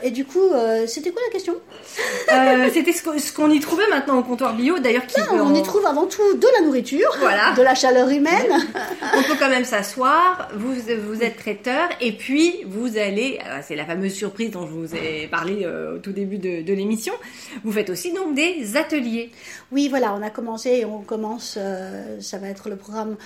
Et 0.03 0.11
du 0.11 0.27
coup, 0.27 0.51
c'était 0.87 1.11
quoi 1.11 1.23
la 1.27 1.33
question? 1.33 1.55
C'était 2.73 2.93
ce 2.93 3.33
qu'on 3.33 3.51
y 3.51 3.61
trouvait 3.61 3.85
maintenant 3.95 4.19
au 4.19 4.23
comptoir 4.23 4.55
bio, 4.55 4.79
d'ailleurs. 4.79 5.07
qui 5.07 5.21
Non, 5.21 5.45
On 5.47 5.55
y 5.55 5.63
trouve 5.63 5.85
avant 5.87 6.07
tout 6.07 6.35
de 6.37 6.47
la 6.59 6.65
nourriture, 6.67 7.09
Voilà. 7.21 7.53
de 7.57 7.63
la 7.63 7.75
chaleur 7.75 8.09
humaine. 8.09 8.53
On 9.17 9.23
peut 9.23 9.37
quand 9.39 9.49
même 9.49 9.65
s'asseoir, 9.65 10.49
vous, 10.55 10.73
vous 11.09 11.23
êtes 11.23 11.37
traiteur, 11.37 11.89
et 12.01 12.13
puis 12.13 12.65
vous 12.67 12.97
allez, 12.99 13.39
euh, 13.47 13.61
c'est 13.67 13.77
la 13.77 13.85
fameuse 13.85 14.13
surprise 14.15 14.51
dont 14.51 14.67
je 14.67 14.73
vous 14.73 14.95
ai 14.95 15.29
parlé 15.29 15.61
euh, 15.65 15.97
au 15.97 15.99
tout 15.99 16.13
début 16.13 16.39
de, 16.39 16.63
de 16.63 16.73
l'émission, 16.75 17.15
vous 17.65 17.73
faites 17.73 17.91
aussi 17.91 18.13
donc 18.13 18.35
des 18.35 18.77
ateliers. 18.77 19.31
Oui, 19.73 19.89
voilà, 19.89 20.15
on 20.15 20.23
a 20.23 20.31
commencé 20.31 20.71
et 20.71 20.85
on 20.85 21.01
commence, 21.01 21.57
euh, 21.59 22.21
ça 22.21 22.39
va 22.39 22.49
être 22.49 22.69
le 22.69 22.77
programme 22.77 23.17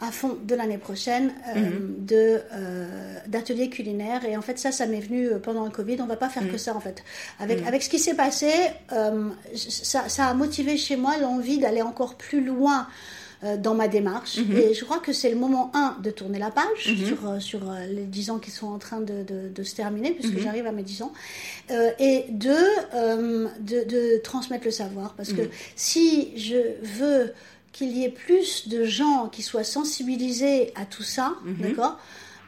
à 0.00 0.10
fond 0.12 0.36
de 0.44 0.54
l'année 0.54 0.78
prochaine 0.78 1.32
euh, 1.56 1.70
de 1.98 2.40
euh, 2.52 2.86
d'ateliers 3.26 3.68
culinaires. 3.68 4.24
Et 4.24 4.36
en 4.36 4.42
fait 4.42 4.58
ça 4.58 4.72
ça 4.72 4.86
m'est 4.86 5.00
venu 5.00 5.26
euh, 5.26 5.38
pendant 5.38 5.64
le 5.64 5.70
Covid. 5.70 5.96
On 6.00 6.06
va 6.06 6.16
pas 6.16 6.28
faire 6.28 6.48
que 6.50 6.58
ça 6.58 6.74
en 6.74 6.80
fait. 6.80 7.02
Avec 7.40 7.66
avec 7.66 7.82
ce 7.82 7.88
qui 7.88 7.98
s'est 7.98 8.14
passé 8.14 8.50
euh, 8.92 9.28
ça, 9.54 10.08
ça 10.08 10.26
a 10.26 10.34
motivé 10.34 10.76
chez 10.76 10.96
moi 10.96 11.16
l'envie 11.18 11.58
d'aller 11.58 11.82
encore 11.82 12.14
plus 12.16 12.44
loin 12.44 12.86
dans 13.58 13.74
ma 13.74 13.86
démarche. 13.86 14.38
Et 14.38 14.74
je 14.74 14.84
crois 14.84 14.98
que 14.98 15.12
c'est 15.12 15.30
le 15.30 15.36
moment 15.36 15.70
1 15.72 15.98
de 16.02 16.10
tourner 16.10 16.40
la 16.40 16.50
page 16.50 16.66
sur, 17.06 17.40
sur 17.40 17.60
les 17.88 18.02
10 18.04 18.30
ans 18.30 18.38
qui 18.38 18.50
sont 18.50 18.66
en 18.66 18.78
train 18.78 19.00
de, 19.00 19.22
de, 19.22 19.48
de 19.48 19.62
se 19.62 19.76
terminer 19.76 20.10
puisque 20.10 20.38
j'arrive 20.40 20.66
à 20.66 20.72
mes 20.72 20.82
10 20.82 21.02
ans. 21.02 21.12
Euh, 21.70 21.92
et 22.00 22.24
deux 22.30 22.66
euh, 22.94 23.46
de, 23.60 23.84
de 23.84 24.18
transmettre 24.24 24.64
le 24.64 24.72
savoir. 24.72 25.14
Parce 25.14 25.32
que 25.32 25.42
si 25.76 26.36
je 26.36 26.56
veux 26.82 27.32
qu'il 27.78 27.96
y 27.96 28.04
ait 28.04 28.10
plus 28.26 28.68
de 28.68 28.84
gens 28.84 29.28
qui 29.28 29.42
soient 29.42 29.64
sensibilisés 29.64 30.72
à 30.74 30.84
tout 30.84 31.02
ça, 31.04 31.34
d'accord? 31.60 31.98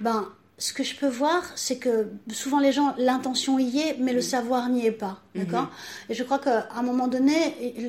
Ben, 0.00 0.28
ce 0.58 0.74
que 0.74 0.82
je 0.84 0.94
peux 0.94 1.08
voir, 1.08 1.42
c'est 1.56 1.78
que 1.78 2.08
souvent 2.30 2.58
les 2.60 2.70
gens, 2.70 2.94
l'intention 2.98 3.58
y 3.58 3.78
est, 3.80 3.96
mais 3.98 4.12
le 4.12 4.20
savoir 4.20 4.68
n'y 4.68 4.84
est 4.84 4.90
pas, 4.92 5.20
d'accord? 5.34 5.68
Et 6.10 6.14
je 6.14 6.22
crois 6.22 6.38
qu'à 6.38 6.68
un 6.76 6.82
moment 6.82 7.08
donné, 7.08 7.38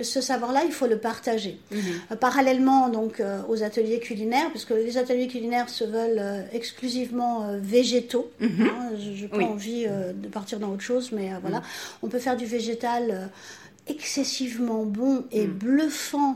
ce 0.04 0.21
savoir-là, 0.21 0.62
il 0.65 0.71
faut 0.71 0.88
le 0.88 0.97
partager. 0.97 1.60
Euh, 1.73 2.15
parallèlement 2.15 2.88
donc 2.88 3.19
euh, 3.19 3.41
aux 3.49 3.62
ateliers 3.63 3.99
culinaires, 3.99 4.49
parce 4.54 4.63
que 4.63 4.73
les 4.73 4.97
ateliers 4.97 5.27
culinaires 5.27 5.67
se 5.67 5.84
veulent 5.84 6.19
euh, 6.19 6.43
exclusivement 6.54 7.47
végétaux. 7.60 8.32
hein, 8.41 8.91
je 8.97 9.21
n'ai 9.23 9.27
pas 9.27 9.38
Oui. 9.38 9.43
envie 9.45 9.86
de 9.88 10.27
partir 10.30 10.58
dans 10.60 10.69
autre 10.71 10.84
chose, 10.84 11.12
mais 11.12 11.32
voilà, 11.41 11.62
on 12.04 12.08
peut 12.08 12.19
faire 12.19 12.38
du 12.38 12.45
végétal. 12.45 13.30
excessivement 13.88 14.86
bon 14.86 15.25
et 15.32 15.47
bluffant 15.47 16.36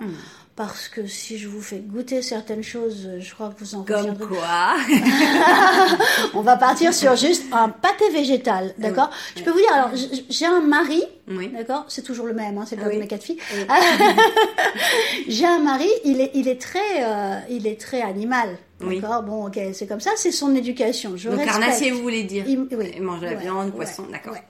parce 0.56 0.88
que 0.88 1.06
si 1.06 1.38
je 1.38 1.50
vous 1.50 1.62
fais 1.62 1.80
goûter 1.80 2.22
certaines 2.22 2.63
choses, 2.63 3.10
je 3.20 3.34
crois 3.34 3.50
que 3.50 3.60
vous 3.60 3.76
en 3.76 3.84
Comme 3.84 3.98
reviendrez. 3.98 4.26
quoi 4.26 4.76
On 6.34 6.41
va 6.41 6.56
partir 6.56 6.94
sur 6.94 7.15
juste 7.18 7.44
un 7.52 7.68
pâté 7.70 8.10
végétal, 8.12 8.74
d'accord? 8.78 9.10
Je 9.36 9.44
peux 9.44 9.52
vous 9.52 9.60
dire, 9.60 9.74
alors 9.74 9.89
j'ai 10.30 10.46
un 10.46 10.62
mari, 10.62 11.04
Oui. 11.28 11.50
d'accord? 11.50 11.84
C'est 11.89 12.04
toujours 12.04 12.26
le 12.26 12.34
même, 12.34 12.58
hein, 12.58 12.63
c'est 12.65 12.78
le 12.78 12.84
Ah 12.84 12.86
de 12.86 12.91
oui. 12.94 13.00
mes 13.00 13.08
quatre 13.08 13.24
filles. 13.24 13.39
j'ai 15.28 15.46
un 15.46 15.60
mari, 15.60 15.89
il 16.04 16.22
est, 16.22 16.32
il 16.34 16.48
est 16.48 16.62
très, 16.62 17.04
euh, 17.04 17.38
il 17.50 17.68
est 17.68 17.80
très 17.80 18.02
animal, 18.02 18.58
Oui. 18.82 19.00
d'accord? 19.02 19.24
Bon, 19.24 19.48
ok, 19.48 19.60
c'est 19.74 19.88
comme 19.88 20.00
ça, 20.00 20.12
c'est 20.15 20.32
son 20.32 20.56
éducation. 20.56 21.13
Je 21.18 21.30
Donc 21.30 21.39
respecte. 21.39 21.60
carnassier, 21.60 21.91
vous 21.91 22.02
voulez 22.02 22.24
dire 22.24 22.46
Il, 22.48 22.68
oui. 22.72 22.91
Il 22.96 23.02
mange 23.02 23.20
de 23.22 23.26
la 23.26 23.32
Ouais, 23.34 23.38
viande, 23.41 23.65
ouais, 23.68 23.72
poisson, 23.72 24.04
d'accord. 24.12 24.34
Ouais. 24.34 24.44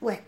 ouais. 0.00 0.22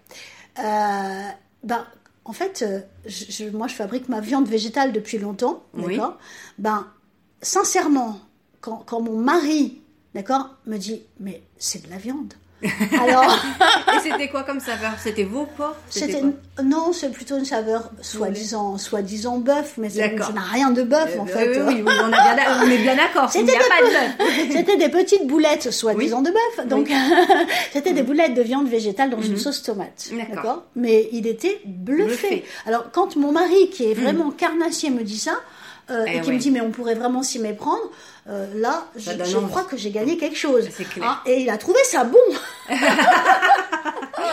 Euh, 0.59 1.29
ben, 1.65 1.87
en 2.29 2.33
fait, 2.33 2.63
euh, 2.63 2.81
je, 3.07 3.25
je- 3.31 3.51
moi, 3.51 3.67
je 3.69 3.75
fabrique 3.75 4.09
ma 4.09 4.21
viande 4.21 4.49
végétale 4.49 4.93
depuis 4.93 5.19
longtemps, 5.19 5.63
Oui. 5.75 5.97
d'accord? 5.97 6.19
Ben, 6.59 6.87
sincèrement, 7.43 8.19
quand, 8.61 8.83
quand 8.87 9.01
mon 9.01 9.17
mari, 9.19 9.81
d'accord, 10.15 10.55
me 10.67 10.77
dit, 10.79 11.03
mais 11.21 11.43
c'est 11.59 11.85
de 11.87 11.91
la 11.91 11.99
viande. 11.99 12.35
Alors, 13.03 13.37
Et 13.95 14.01
c'était 14.03 14.29
quoi 14.29 14.43
comme 14.43 14.61
saveur? 14.61 14.93
C'était 15.03 15.25
veau, 15.25 15.47
porc 15.57 15.75
c'était 15.91 16.23
non, 16.65 16.93
c'est 16.95 17.11
plutôt 17.11 17.37
une 17.37 17.45
saveur 17.45 17.91
soi-disant, 18.01 18.79
soi-disant 18.79 19.37
bœuf, 19.39 19.75
mais 19.77 19.91
ça 19.91 20.09
n'a 20.09 20.41
rien 20.41 20.71
de 20.71 20.83
bœuf 20.83 21.19
en 21.19 21.25
Euh, 21.25 21.27
fait. 21.27 21.49
oui, 21.61 21.65
oui, 21.67 21.83
oui, 21.87 21.93
on, 22.03 22.13
a 22.13 22.35
bien, 22.35 22.45
on 22.65 22.71
est 22.71 22.79
bien 22.79 22.97
d'accord. 22.97 23.31
C'était 23.31 23.53
des, 23.53 23.59
pas 23.59 23.83
de 23.83 23.93
bœuf. 23.93 24.29
c'était 24.53 24.77
des 24.79 24.89
petites 24.89 25.27
boulettes, 25.27 25.71
soi-disant 25.71 26.23
de 26.23 26.31
bœuf. 26.31 26.67
Donc, 26.67 26.91
c'était 27.75 27.93
des 27.93 28.03
boulettes 28.03 28.33
de 28.35 28.43
viande 28.43 28.69
végétale 28.69 29.11
dans 29.11 29.21
une 29.21 29.37
sauce 29.37 29.63
tomate. 29.63 30.09
D'accord. 30.13 30.65
Mais 30.75 31.11
il 31.13 31.27
était 31.27 31.61
bluffé. 31.67 32.07
Bluffé. 32.07 32.45
Alors, 32.65 32.87
quand 32.91 33.17
mon 33.17 33.33
mari, 33.33 33.69
qui 33.71 33.91
est 33.91 33.95
vraiment 33.95 34.31
carnassier, 34.31 34.89
me 34.89 35.03
dit 35.03 35.19
ça, 35.19 35.39
euh, 35.91 36.05
Eh 36.07 36.17
et 36.17 36.21
qui 36.21 36.29
ouais. 36.29 36.35
me 36.35 36.39
dit, 36.39 36.51
mais 36.51 36.61
on 36.61 36.71
pourrait 36.71 36.95
vraiment 36.95 37.23
s'y 37.23 37.39
méprendre, 37.39 37.91
euh, 38.29 38.47
là, 38.57 38.87
je, 38.97 39.39
crois 39.47 39.65
que 39.65 39.77
j'ai 39.77 39.91
gagné 39.91 40.17
quelque 40.17 40.37
chose. 40.37 40.69
Hein, 41.01 41.19
et 41.27 41.43
il 41.43 41.51
a 41.51 41.59
trouvé 41.59 41.79
ça 41.85 42.05
bon. 42.05 42.19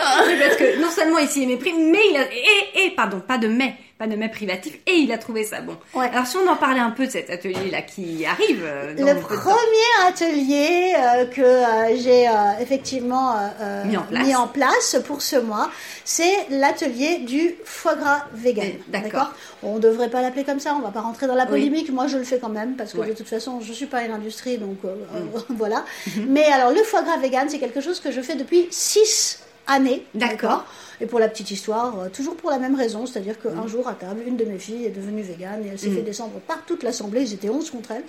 Parce 0.40 0.56
que 0.56 0.80
non 0.80 0.90
seulement 0.90 1.18
il 1.18 1.28
s'y 1.28 1.42
est 1.42 1.46
mépris, 1.46 1.72
mais 1.72 2.00
il 2.10 2.16
a. 2.16 2.22
Et, 2.32 2.86
et, 2.86 2.90
pardon, 2.90 3.20
pas 3.20 3.38
de 3.38 3.48
mais, 3.48 3.74
pas 3.98 4.06
de 4.06 4.16
mais 4.16 4.28
privatif, 4.28 4.74
et 4.86 4.92
il 4.92 5.12
a 5.12 5.18
trouvé 5.18 5.44
ça 5.44 5.60
bon. 5.60 5.76
Alors 5.94 6.26
si 6.26 6.36
on 6.36 6.48
en 6.48 6.56
parlait 6.56 6.80
un 6.80 6.90
peu 6.90 7.06
de 7.06 7.10
cet 7.10 7.30
atelier-là 7.30 7.82
qui 7.82 8.26
arrive. 8.26 8.62
Euh, 8.64 8.92
le 8.92 9.20
premier 9.20 10.06
atelier 10.06 10.94
euh, 10.96 11.26
que 11.26 11.40
euh, 11.40 11.96
j'ai 11.96 12.28
effectivement 12.60 13.36
mis 13.84 14.34
en, 14.34 14.48
place. 14.48 14.96
pour 15.06 15.22
ce 15.22 15.36
mois, 15.36 15.70
c'est 16.04 16.48
l'atelier 16.50 17.18
du 17.18 17.54
foie 17.64 17.94
gras 17.94 18.26
vegan. 18.34 18.72
D'accord. 18.88 19.32
On 19.62 19.76
ne 19.76 19.80
devrait 19.80 20.10
pas 20.10 20.22
l'appeler 20.22 20.44
comme 20.44 20.60
ça, 20.60 20.74
on 20.74 20.78
ne 20.78 20.84
va 20.84 20.90
pas 20.90 21.00
rentrer 21.00 21.26
dans 21.26 21.34
la 21.34 21.46
polémique. 21.46 21.90
Moi 21.90 22.06
je 22.06 22.18
le 22.18 22.24
fais 22.24 22.38
quand 22.38 22.48
même, 22.48 22.76
parce 22.76 22.92
que 22.92 22.98
de 22.98 23.12
toute 23.12 23.28
façon 23.28 23.60
je 23.60 23.68
ne 23.68 23.74
suis 23.74 23.86
pas 23.86 24.02
une 24.02 24.12
industrie, 24.12 24.58
donc 24.58 24.82
mm. 24.82 25.38
voilà. 25.50 25.84
Mm-hmm. 26.08 26.26
mais 26.28 26.44
alors 26.44 26.70
le 26.70 26.82
foie 26.82 27.02
gras 27.02 27.16
vegan, 27.18 27.48
c'est 27.48 27.58
quelque 27.58 27.80
chose 27.80 28.00
que 28.00 28.10
je 28.10 28.20
fais 28.20 28.34
depuis 28.34 28.66
6 28.70 29.40
année. 29.66 30.06
D'accord. 30.14 30.64
Et 31.00 31.06
pour 31.06 31.18
la 31.18 31.28
petite 31.28 31.50
histoire, 31.50 31.98
euh, 32.00 32.08
toujours 32.08 32.36
pour 32.36 32.50
la 32.50 32.58
même 32.58 32.74
raison, 32.74 33.06
c'est-à-dire 33.06 33.34
Mm. 33.44 33.54
qu'un 33.54 33.66
jour 33.66 33.88
à 33.88 33.94
table, 33.94 34.22
une 34.26 34.36
de 34.36 34.44
mes 34.44 34.58
filles 34.58 34.86
est 34.86 34.90
devenue 34.90 35.22
végane 35.22 35.64
et 35.64 35.68
elle 35.72 35.78
s'est 35.78 35.90
fait 35.90 36.02
descendre 36.02 36.32
par 36.46 36.64
toute 36.64 36.82
l'assemblée, 36.82 37.22
ils 37.22 37.34
étaient 37.34 37.48
11 37.50 37.70
contre 37.70 37.90
elle, 37.92 38.04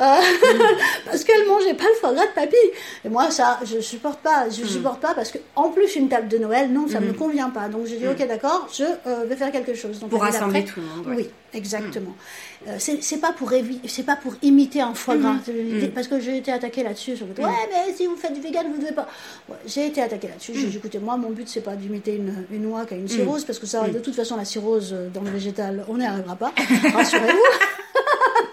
euh, 0.00 0.04
parce 1.04 1.24
qu'elle 1.24 1.46
mangeait 1.46 1.74
pas 1.74 1.84
le 1.84 1.94
foie 2.00 2.12
gras 2.14 2.26
de 2.26 2.32
papy. 2.32 2.56
Et 3.04 3.08
moi, 3.08 3.30
ça, 3.30 3.58
je 3.64 3.80
supporte 3.80 4.20
pas, 4.20 4.46
Mm. 4.46 4.52
je 4.60 4.64
supporte 4.66 5.00
pas 5.00 5.14
parce 5.14 5.30
que 5.30 5.38
en 5.56 5.70
plus 5.70 5.96
une 5.96 6.08
table 6.08 6.28
de 6.28 6.38
Noël, 6.38 6.72
non, 6.72 6.88
ça 6.88 7.00
me 7.00 7.12
convient 7.12 7.50
pas. 7.50 7.68
Donc 7.68 7.86
j'ai 7.86 7.96
dit, 7.96 8.06
ok, 8.08 8.26
d'accord, 8.26 8.68
je 8.72 8.84
euh, 9.06 9.24
vais 9.26 9.36
faire 9.36 9.52
quelque 9.52 9.74
chose. 9.74 9.98
Donc, 10.00 10.08
Mm. 10.10 10.12
Pour 10.12 10.22
rassembler 10.22 10.64
tout 10.64 10.80
le 10.80 10.86
monde, 10.86 11.06
ouais. 11.08 11.16
Oui, 11.16 11.28
exactement. 11.52 12.14
Euh, 12.68 12.76
c'est 12.78 13.20
pas 13.20 13.32
pour 13.32 13.50
c'est 13.86 14.02
pas 14.04 14.16
pour 14.16 14.34
imiter 14.42 14.80
un 14.80 14.94
foie 14.94 15.16
gras, 15.16 15.34
Mm. 15.46 15.88
parce 15.94 16.08
que 16.08 16.20
j'ai 16.20 16.36
été 16.38 16.52
attaquée 16.52 16.82
là-dessus. 16.82 17.12
Ouais, 17.12 17.44
mais 17.70 17.94
si 17.94 18.06
vous 18.06 18.16
faites 18.16 18.32
du 18.34 18.40
vegan, 18.40 18.66
vous 18.72 18.80
devez 18.80 18.92
pas. 18.92 19.08
Ouais, 19.48 19.56
j'ai 19.66 19.86
été 19.86 20.02
attaquée 20.02 20.28
là-dessus. 20.28 20.52
Mm. 20.52 20.56
J'ai 20.56 20.66
dit, 20.66 20.76
écoutez, 20.76 20.98
moi, 20.98 21.16
mon 21.16 21.30
but 21.30 21.48
c'est 21.48 21.60
pas 21.62 21.74
d'imiter 21.74 22.14
une, 22.16 22.29
une 22.50 22.66
oie 22.66 22.84
qui 22.86 22.94
a 22.94 22.96
une 22.96 23.08
cirrhose, 23.08 23.44
parce 23.44 23.58
que 23.58 23.66
ça, 23.66 23.88
de 23.88 23.98
toute 23.98 24.14
façon, 24.14 24.36
la 24.36 24.44
cirrhose 24.44 24.92
euh, 24.92 25.08
dans 25.08 25.22
le 25.22 25.30
végétal, 25.30 25.84
on 25.88 25.98
n'y 25.98 26.06
arrivera 26.06 26.36
pas. 26.36 26.52
Rassurez-vous. 26.94 27.38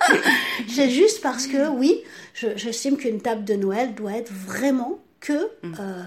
C'est 0.70 0.90
juste 0.90 1.22
parce 1.22 1.48
que 1.48 1.70
oui, 1.70 2.02
je- 2.34 2.56
j'estime 2.56 2.98
qu'une 2.98 3.20
table 3.22 3.44
de 3.44 3.54
Noël 3.56 3.94
doit 3.96 4.13
être 4.13 4.32
vraiment 4.32 5.00
que 5.20 5.34
euh, 5.34 5.48
euh, 5.63 6.04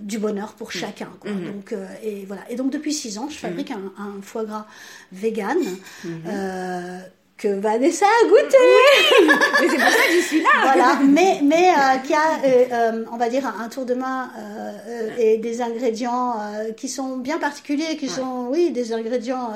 du 0.00 0.18
bonheur 0.18 0.54
pour 0.54 0.72
chacun. 0.72 1.10
quoi. 1.20 1.30
Donc, 1.30 1.72
euh, 1.72 1.86
et, 2.02 2.24
voilà. 2.26 2.42
et 2.50 2.56
donc 2.56 2.72
depuis 2.72 2.92
six 2.94 3.18
ans, 3.18 3.28
je 3.30 3.36
fabrique 3.36 3.70
un, 3.70 3.92
un 3.98 4.22
foie 4.22 4.44
gras 4.44 4.66
vegan 5.12 5.58
que 7.38 7.48
Vanessa 7.48 8.06
a 8.06 8.28
goûté. 8.28 8.56
Mais 9.60 9.68
c'est 9.68 9.76
pour 9.76 9.88
ça 9.90 10.06
que 10.08 10.12
je 10.14 10.22
suis 10.26 10.40
là. 10.42 10.48
voilà, 10.62 10.98
mais, 11.04 11.40
mais 11.42 11.68
euh, 11.68 11.98
qui 11.98 12.14
a, 12.14 12.18
euh, 12.44 12.64
euh, 12.72 13.04
on 13.12 13.16
va 13.18 13.28
dire, 13.28 13.46
un, 13.46 13.68
tour 13.68 13.84
de 13.84 13.92
main 13.94 14.30
euh, 14.38 14.70
euh, 14.88 15.08
et 15.18 15.36
des 15.36 15.60
ingrédients 15.60 16.34
euh, 16.40 16.72
qui 16.72 16.88
sont 16.88 17.18
bien 17.18 17.36
particuliers, 17.38 17.96
qui 17.98 18.08
sont, 18.08 18.46
oui, 18.50 18.70
des 18.70 18.92
ingrédients 18.94 19.50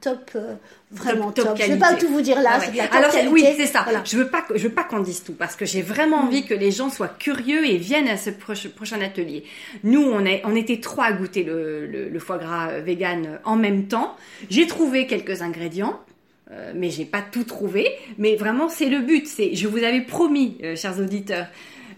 top, 0.00 0.30
euh, 0.34 0.54
vraiment 0.90 1.30
top. 1.30 1.56
Je 1.56 1.66
ne 1.66 1.72
vais 1.74 1.78
pas 1.78 1.94
tout 1.94 2.08
vous 2.08 2.20
dire 2.20 2.40
là, 2.42 2.50
Ah 2.54 2.58
ouais. 2.58 2.64
c'est 2.66 2.72
de 2.72 2.76
la 2.78 2.86
top 2.88 2.94
Alors 2.96 3.10
qualité. 3.12 3.32
oui, 3.32 3.44
c'est 3.56 3.66
ça. 3.66 3.82
Voilà. 3.84 4.02
Je 4.04 4.16
veux 4.16 4.28
pas, 4.28 4.44
je 4.52 4.62
veux 4.66 4.74
pas 4.74 4.82
qu'on 4.82 4.98
dise 5.00 5.22
tout 5.22 5.34
parce 5.34 5.54
que 5.54 5.64
j'ai 5.64 5.82
vraiment 5.82 6.16
envie 6.22 6.44
que 6.44 6.54
les 6.54 6.72
gens 6.72 6.90
soient 6.90 7.06
curieux 7.16 7.64
et 7.64 7.76
viennent 7.76 8.08
à 8.08 8.16
ce 8.16 8.30
proche- 8.30 8.68
prochain 8.68 9.00
atelier. 9.00 9.44
Nous, 9.84 10.02
on 10.02 10.24
est, 10.24 10.42
on 10.44 10.56
était 10.56 10.80
trois 10.80 11.04
à 11.04 11.12
goûter 11.12 11.44
le, 11.44 11.86
le- 11.86 12.08
le 12.08 12.18
foie 12.18 12.38
gras 12.38 12.80
vegan 12.80 13.38
en 13.44 13.54
même 13.54 13.86
temps. 13.86 14.16
J'ai 14.50 14.66
trouvé 14.66 15.06
quelques 15.06 15.42
ingrédients. 15.42 16.00
Euh, 16.50 16.72
mais 16.74 16.90
j'ai 16.90 17.04
pas 17.04 17.22
tout 17.22 17.44
trouvé. 17.44 17.88
Mais 18.18 18.36
vraiment, 18.36 18.68
c'est 18.68 18.88
le 18.88 19.00
but. 19.00 19.26
C'est, 19.26 19.54
je 19.54 19.68
vous 19.68 19.82
avais 19.84 20.00
promis, 20.00 20.58
euh, 20.62 20.76
chers 20.76 20.98
auditeurs, 20.98 21.46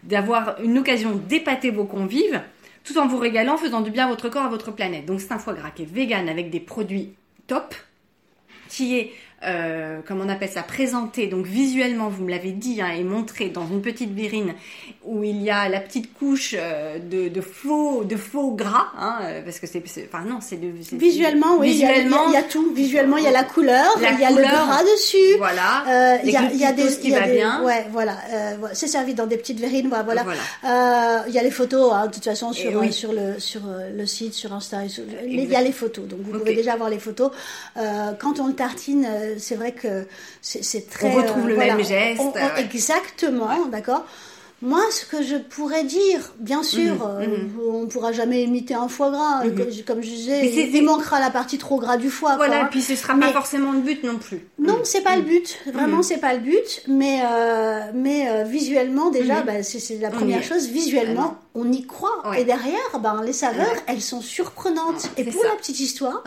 d'avoir 0.03 0.61
une 0.63 0.79
occasion 0.79 1.15
d'épater 1.15 1.71
vos 1.71 1.85
convives, 1.85 2.41
tout 2.85 2.99
en 2.99 3.07
vous 3.07 3.19
régalant, 3.19 3.57
faisant 3.57 3.81
du 3.81 3.91
bien 3.91 4.07
à 4.07 4.09
votre 4.09 4.29
corps, 4.29 4.45
à 4.45 4.49
votre 4.49 4.73
planète. 4.73 5.07
Donc 5.07 5.21
c'est 5.21 5.33
un 5.33 5.39
foie 5.39 5.55
gras 5.55 5.71
qui 5.71 5.83
est 5.83 5.93
vegan 5.93 6.29
avec 6.29 6.51
des 6.51 6.61
produits 6.61 7.15
top, 7.47 7.75
qui 8.69 8.99
est 8.99 9.13
euh, 9.45 10.01
comment 10.07 10.25
on 10.25 10.29
appelle 10.29 10.49
ça, 10.49 10.63
présenté, 10.63 11.27
donc 11.27 11.47
visuellement, 11.47 12.09
vous 12.09 12.25
me 12.25 12.31
l'avez 12.31 12.53
dit, 12.53 12.81
hein, 12.81 12.91
et 12.97 13.03
montré 13.03 13.49
dans 13.49 13.67
une 13.67 13.83
petite 13.83 14.13
virine 14.13 14.55
où 15.05 15.25
il 15.25 15.43
y 15.43 15.51
a 15.51 15.69
la 15.69 15.81
petite 15.81 16.15
couche 16.15 16.55
euh, 16.57 16.99
de, 16.99 17.29
de, 17.29 17.41
faux, 17.41 18.05
de 18.05 18.17
faux 18.17 18.53
gras, 18.53 18.89
hein, 18.97 19.19
euh, 19.23 19.43
parce 19.43 19.59
que 19.59 19.67
c'est, 19.67 19.83
enfin 20.07 20.25
non, 20.25 20.39
c'est 20.41 20.57
de 20.57 20.69
visuellement, 20.97 21.57
oui, 21.59 21.73
visuellement, 21.73 22.29
il 22.29 22.35
y, 22.35 22.37
a, 22.37 22.43
tout. 22.43 22.73
Visuellement, 22.73 23.17
il 23.17 23.25
y 23.25 23.27
a 23.27 23.33
la 23.33 23.43
couleur, 23.43 23.87
il 23.99 24.21
y 24.21 24.25
a 24.25 24.31
le 24.31 24.43
gras 24.43 24.83
dessus, 24.83 25.37
voilà, 25.39 25.85
euh, 25.89 26.19
il 26.25 26.31
y 26.31 26.37
a, 26.37 26.43
il 26.53 26.59
y 26.59 26.65
a 26.65 26.73
des, 26.73 26.87
qui 26.97 27.11
va 27.11 27.27
bien, 27.27 27.65
ouais, 27.65 27.87
voilà, 27.91 28.17
euh, 28.33 28.57
c'est 28.75 28.87
servi 28.87 29.15
dans 29.15 29.27
des 29.27 29.37
petites 29.37 29.59
verrines, 29.59 29.89
voilà, 29.89 30.25
voilà. 30.25 31.25
il 31.27 31.35
y 31.35 31.39
a 31.39 31.43
les 31.43 31.51
photos, 31.51 31.93
hein, 31.93 32.07
de 32.07 32.13
toute 32.13 32.25
façon 32.25 32.53
sur 32.53 32.93
sur 32.93 33.13
le 33.13 33.41
sur 33.41 33.63
le 33.93 34.07
site, 34.07 34.35
sur 34.35 34.53
Insta, 34.53 34.79
il 35.27 35.51
y 35.51 35.57
a 35.57 35.61
les 35.61 35.73
photos, 35.73 36.07
donc 36.07 36.21
vous 36.23 36.39
pouvez 36.39 36.55
déjà 36.55 36.77
voir 36.77 36.91
les 36.91 37.01
photos. 37.01 37.33
quand 37.75 38.39
on 38.39 38.47
le 38.47 38.55
tartine 38.55 39.07
c'est 39.39 39.57
vrai 39.57 39.73
que 39.73 40.07
c'est 40.41 40.89
très. 40.89 41.09
On 41.09 41.15
retrouve 41.15 41.49
le 41.49 41.57
même 41.57 41.83
geste. 41.85 42.23
Exactement, 42.59 43.67
d'accord. 43.67 44.05
Moi, 44.63 44.81
ce 44.93 45.05
que 45.05 45.25
je 45.25 45.35
pourrais 45.35 45.83
dire, 45.83 46.33
bien 46.39 46.63
sûr, 46.63 46.95
mhm, 46.95 47.01
euh, 47.03 47.27
mhm. 47.27 47.51
on 47.69 47.81
ne 47.83 47.87
pourra 47.87 48.13
jamais 48.13 48.45
imiter 48.45 48.75
un 48.75 48.87
foie 48.87 49.11
gras, 49.11 49.45
mhm. 49.45 49.83
comme 49.85 50.01
je 50.01 50.09
disais, 50.09 50.69
il, 50.73 50.85
manquera 50.85 51.19
la 51.19 51.31
partie 51.31 51.59
trop 51.59 51.81
gras 51.81 51.97
du 51.97 52.11
foie. 52.11 52.37
Voilà, 52.37 52.63
et 52.63 52.67
puis 52.67 52.81
ce 52.81 52.95
sera 52.95 53.17
pas 53.17 53.33
forcément 53.33 53.73
le 53.73 53.81
but 53.81 54.05
non 54.05 54.19
plus. 54.19 54.47
Non, 54.61 54.79
c'est 54.85 55.01
pas 55.01 55.17
le 55.17 55.23
but, 55.23 55.59
vraiment 55.67 56.03
c'est 56.03 56.19
pas 56.19 56.35
le 56.35 56.41
but, 56.41 56.85
mais 56.87 57.23
euh, 57.29 57.81
mais 57.93 58.29
euh, 58.29 58.45
visuellement 58.45 59.11
déjà, 59.11 59.43
bah, 59.43 59.65
c'est 59.65 59.99
la 59.99 60.11
première 60.11 60.45
chose, 60.45 60.69
visuellement, 60.69 61.37
on 61.55 61.71
y 61.71 61.87
croit. 61.87 62.23
Et 62.37 62.45
derrière, 62.45 62.99
ben, 63.01 63.23
les 63.23 63.33
saveurs, 63.33 63.75
elles 63.87 64.01
sont 64.01 64.21
surprenantes. 64.21 65.11
et 65.17 65.25
pour 65.25 65.43
la 65.45 65.57
petite 65.57 65.81
histoire, 65.81 66.23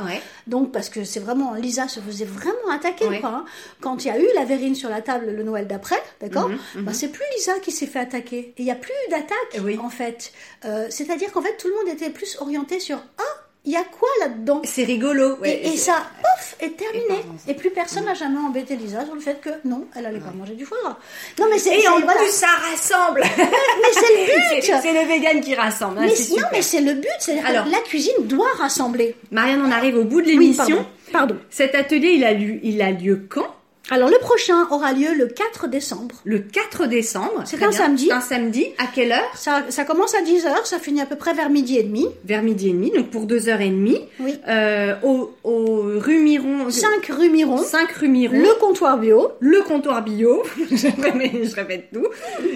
donc 0.48 0.72
parce 0.72 0.90
que 0.90 1.04
c'est 1.04 1.20
vraiment, 1.20 1.54
Lisa 1.54 1.88
se 1.88 2.00
faisait 2.00 2.26
vraiment 2.26 2.70
attaquer. 2.72 3.20
Quoi, 3.20 3.30
hein. 3.30 3.46
Quand 3.82 4.04
il 4.04 4.08
y 4.08 4.12
a 4.12 4.20
eu 4.20 4.28
la 4.36 4.46
verrine 4.46 4.76
sur 4.76 4.90
la 4.90 5.02
table 5.02 5.28
le 5.28 5.44
Noël 5.44 5.68
d'après, 5.68 6.02
d'accord 6.22 6.50
mhm, 6.50 6.58
ben, 6.76 6.82
mhm. 6.84 6.94
c'est 6.94 7.10
plus 7.10 7.24
Lisa 7.36 7.60
qui 7.60 7.72
s'est 7.72 7.88
fait 7.88 8.00
attaquer. 8.00 8.54
Et 8.58 8.60
il 8.60 8.66
n'y 8.66 8.72
a 8.72 8.76
plus 8.76 8.94
d'attaque, 9.10 9.80
en 9.80 9.90
fait. 9.90 10.32
Euh, 10.66 10.88
c'est-à-dire 10.90 11.32
qu'en 11.32 11.42
fait, 11.42 11.58
tout 11.58 11.68
le 11.68 11.76
monde 11.76 11.94
était 11.94 12.10
plus 12.10 12.38
orienté 12.40 12.80
sur 12.80 12.98
Ah, 13.18 13.45
il 13.66 13.72
y 13.72 13.78
a 13.78 13.84
quoi 13.84 14.10
là-dedans 14.20 14.62
C'est 14.64 14.84
rigolo. 14.84 15.38
et, 15.44 15.76
ça, 15.76 16.06
pouf, 16.22 16.56
est 16.60 16.78
terminé. 16.78 17.24
Et, 17.48 17.54
plus 17.56 17.72
personne 17.72 18.06
n'a 18.06 18.14
jamais 18.14 18.38
embêté 18.38 18.76
Lisa 18.76 19.04
sur 19.06 19.16
le 19.16 19.22
fait 19.22 19.42
que 19.42 19.50
non, 19.66 19.86
elle 19.96 20.06
allait 20.06 20.20
pas 20.20 20.32
manger 20.32 20.54
du 20.54 20.66
foie 20.66 20.78
gras. 20.84 20.98
Non, 21.40 21.48
mais 21.50 21.58
c'est. 21.58 21.80
Et 21.80 21.88
en 21.88 22.00
plus, 22.02 22.32
ça 22.32 22.48
rassemble. 22.48 23.22
mais 23.38 23.92
c'est 23.92 24.02
le 24.02 24.62
but. 24.62 24.82
C'est 24.82 24.94
le 24.94 25.08
vegan 25.08 25.42
qui 25.42 25.56
rassemble. 25.56 26.00
Hein, 26.00 26.08
mais, 26.08 26.38
non, 26.38 26.48
mais 26.52 26.62
c'est 26.62 26.82
le 26.82 26.94
but. 26.94 27.10
C'est 27.20 27.40
Alors, 27.40 27.66
la 27.66 27.80
cuisine 27.80 28.14
doit 28.22 28.52
rassembler. 28.58 29.16
Marianne, 29.32 29.64
on 29.66 29.72
arrive 29.72 29.98
au 29.98 30.04
bout 30.04 30.22
de 30.22 30.28
l'émission. 30.28 30.86
pardon. 31.12 31.38
Cet 31.50 31.76
atelier, 31.76 32.12
il 32.12 32.24
a 32.24 32.34
lieu, 32.34 32.60
il 32.62 32.82
a 32.82 32.92
lieu 32.92 33.26
quand? 33.30 33.48
Alors 33.92 34.10
le 34.10 34.18
prochain 34.18 34.68
aura 34.72 34.94
lieu 34.94 35.14
le 35.16 35.28
4 35.28 35.68
décembre. 35.68 36.16
Le 36.24 36.40
4 36.40 36.88
décembre. 36.88 37.44
C'est 37.46 37.62
un 37.62 37.72
samedi. 37.72 38.12
Un 38.12 38.20
samedi. 38.20 38.66
À 38.80 38.88
quelle 38.88 39.12
heure? 39.12 39.32
Ça, 39.36 39.64
ça, 39.70 39.86
commence 39.86 40.16
à 40.16 40.22
10h, 40.22 40.66
ça 40.66 40.80
finit 40.80 41.02
à 41.02 41.06
peu 41.06 41.16
près 41.16 41.34
vers 41.34 41.52
midi 41.52 41.78
et 41.78 41.84
demi. 41.84 42.08
Vers 42.24 42.42
midi 42.42 42.70
et 42.70 42.74
demi, 42.74 42.92
donc 42.92 43.12
pour 43.12 43.28
2h30. 43.28 44.02
Oui. 44.20 44.40
Euh, 44.48 44.96
au, 45.04 45.34
au 45.44 45.82
rue 46.00 46.20
Miron. 46.20 46.70
5 46.70 47.06
rue 47.06 47.30
Miron. 47.30 47.58
5 47.58 47.92
rue 47.92 48.08
Miron. 48.08 48.36
Le 48.36 48.60
comptoir 48.60 48.98
bio. 48.98 49.34
Le 49.40 49.62
comptoir 49.62 50.04
bio. 50.04 50.42
je, 50.72 50.88
répète, 50.88 51.46
je 51.46 51.56
répète 51.56 51.90
tout. 51.94 52.08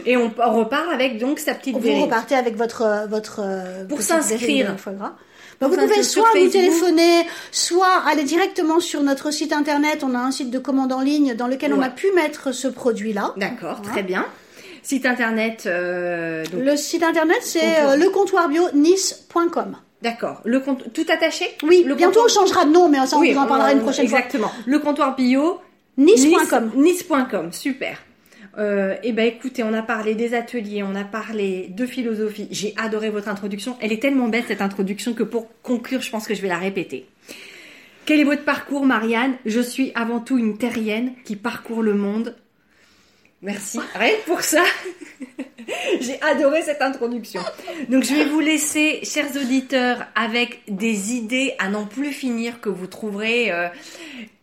Et 0.07 0.17
on, 0.17 0.31
repart 0.35 0.89
avec 0.91 1.19
donc 1.19 1.37
sa 1.37 1.53
petite 1.53 1.77
Vous 1.77 2.01
repartez 2.01 2.35
avec 2.35 2.55
votre... 2.55 3.07
votre 3.07 3.41
pour 3.87 4.01
s'inscrire 4.01 4.75
vous 5.61 5.75
pouvez 5.75 6.03
soit 6.03 6.29
nous 6.35 6.49
téléphoner, 6.49 7.27
soit 7.51 8.03
aller 8.07 8.23
directement 8.23 8.79
sur 8.79 9.03
notre 9.03 9.31
site 9.31 9.51
internet. 9.53 10.03
On 10.03 10.15
a 10.15 10.19
un 10.19 10.31
site 10.31 10.51
de 10.51 10.59
commande 10.59 10.93
en 10.93 11.01
ligne 11.01 11.33
dans 11.35 11.47
lequel 11.47 11.73
on 11.73 11.81
a 11.81 11.89
pu 11.89 12.07
mettre 12.15 12.51
ce 12.53 12.67
produit-là. 12.67 13.33
D'accord, 13.37 13.81
très 13.81 14.03
bien. 14.03 14.25
Site 14.83 15.05
internet. 15.05 15.63
Euh, 15.65 16.45
Le 16.53 16.75
site 16.77 17.03
internet, 17.03 17.39
c'est 17.41 17.79
euh, 17.81 17.95
le 17.97 18.09
comptoir 18.09 18.47
bio 18.47 18.63
nice.com. 18.73 19.75
D'accord. 20.01 20.41
Le 20.45 20.61
compte 20.61 20.93
tout 20.93 21.05
attaché? 21.09 21.45
Oui. 21.63 21.83
Le 21.85 21.93
bientôt 21.95 22.21
on 22.23 22.29
changera 22.29 22.63
de 22.63 22.71
nom, 22.71 22.87
mais 22.87 23.05
ça 23.05 23.17
on 23.17 23.21
vous 23.23 23.37
en 23.37 23.45
parlera 23.45 23.73
une 23.73 23.81
prochaine 23.81 24.07
fois. 24.07 24.19
Exactement. 24.19 24.51
Le 24.65 24.79
comptoir 24.79 25.15
bio 25.15 25.59
nice.com. 25.97 26.71
Nice.com. 26.75 27.51
Super. 27.51 27.97
Euh, 28.59 28.95
eh 29.03 29.13
ben 29.13 29.25
écoutez, 29.25 29.63
on 29.63 29.73
a 29.73 29.81
parlé 29.81 30.15
des 30.15 30.33
ateliers, 30.33 30.83
on 30.83 30.93
a 30.95 31.05
parlé 31.05 31.67
de 31.69 31.85
philosophie. 31.85 32.47
J'ai 32.51 32.73
adoré 32.77 33.09
votre 33.09 33.29
introduction. 33.29 33.77
Elle 33.79 33.93
est 33.93 34.01
tellement 34.01 34.27
belle 34.27 34.43
cette 34.47 34.61
introduction 34.61 35.13
que 35.13 35.23
pour 35.23 35.47
conclure, 35.63 36.01
je 36.01 36.11
pense 36.11 36.27
que 36.27 36.35
je 36.35 36.41
vais 36.41 36.49
la 36.49 36.57
répéter. 36.57 37.05
Quel 38.05 38.19
est 38.19 38.25
votre 38.25 38.43
parcours, 38.43 38.85
Marianne? 38.85 39.35
Je 39.45 39.61
suis 39.61 39.91
avant 39.95 40.19
tout 40.19 40.37
une 40.37 40.57
terrienne 40.57 41.13
qui 41.23 41.35
parcourt 41.35 41.83
le 41.83 41.93
monde. 41.93 42.35
Merci. 43.41 43.79
Rien 43.95 44.15
pour 44.25 44.41
ça. 44.41 44.63
J'ai 46.01 46.21
adoré 46.21 46.61
cette 46.61 46.81
introduction. 46.81 47.41
Donc 47.89 48.03
je 48.03 48.13
vais 48.13 48.25
vous 48.25 48.39
laisser, 48.39 48.99
chers 49.03 49.29
auditeurs, 49.35 50.05
avec 50.15 50.61
des 50.67 51.13
idées 51.13 51.53
à 51.59 51.69
n'en 51.69 51.85
plus 51.85 52.11
finir 52.11 52.59
que 52.59 52.69
vous 52.69 52.87
trouverez 52.87 53.51
euh, 53.51 53.67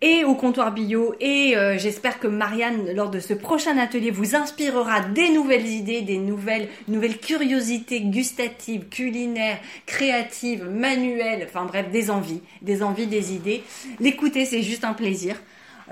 et 0.00 0.24
au 0.24 0.34
comptoir 0.34 0.72
bio 0.72 1.14
et 1.20 1.56
euh, 1.56 1.78
j'espère 1.78 2.20
que 2.20 2.26
Marianne, 2.26 2.92
lors 2.94 3.10
de 3.10 3.20
ce 3.20 3.34
prochain 3.34 3.76
atelier, 3.76 4.10
vous 4.10 4.34
inspirera 4.34 5.00
des 5.00 5.30
nouvelles 5.30 5.66
idées, 5.66 6.02
des 6.02 6.18
nouvelles, 6.18 6.68
nouvelles 6.88 7.18
curiosités 7.18 8.00
gustatives, 8.00 8.88
culinaires, 8.88 9.58
créatives, 9.84 10.64
manuelles, 10.64 11.46
enfin 11.48 11.64
bref, 11.64 11.90
des 11.90 12.10
envies, 12.10 12.40
des 12.62 12.82
envies, 12.82 13.06
des 13.06 13.34
idées. 13.34 13.62
L'écouter, 14.00 14.44
c'est 14.44 14.62
juste 14.62 14.84
un 14.84 14.94
plaisir. 14.94 15.36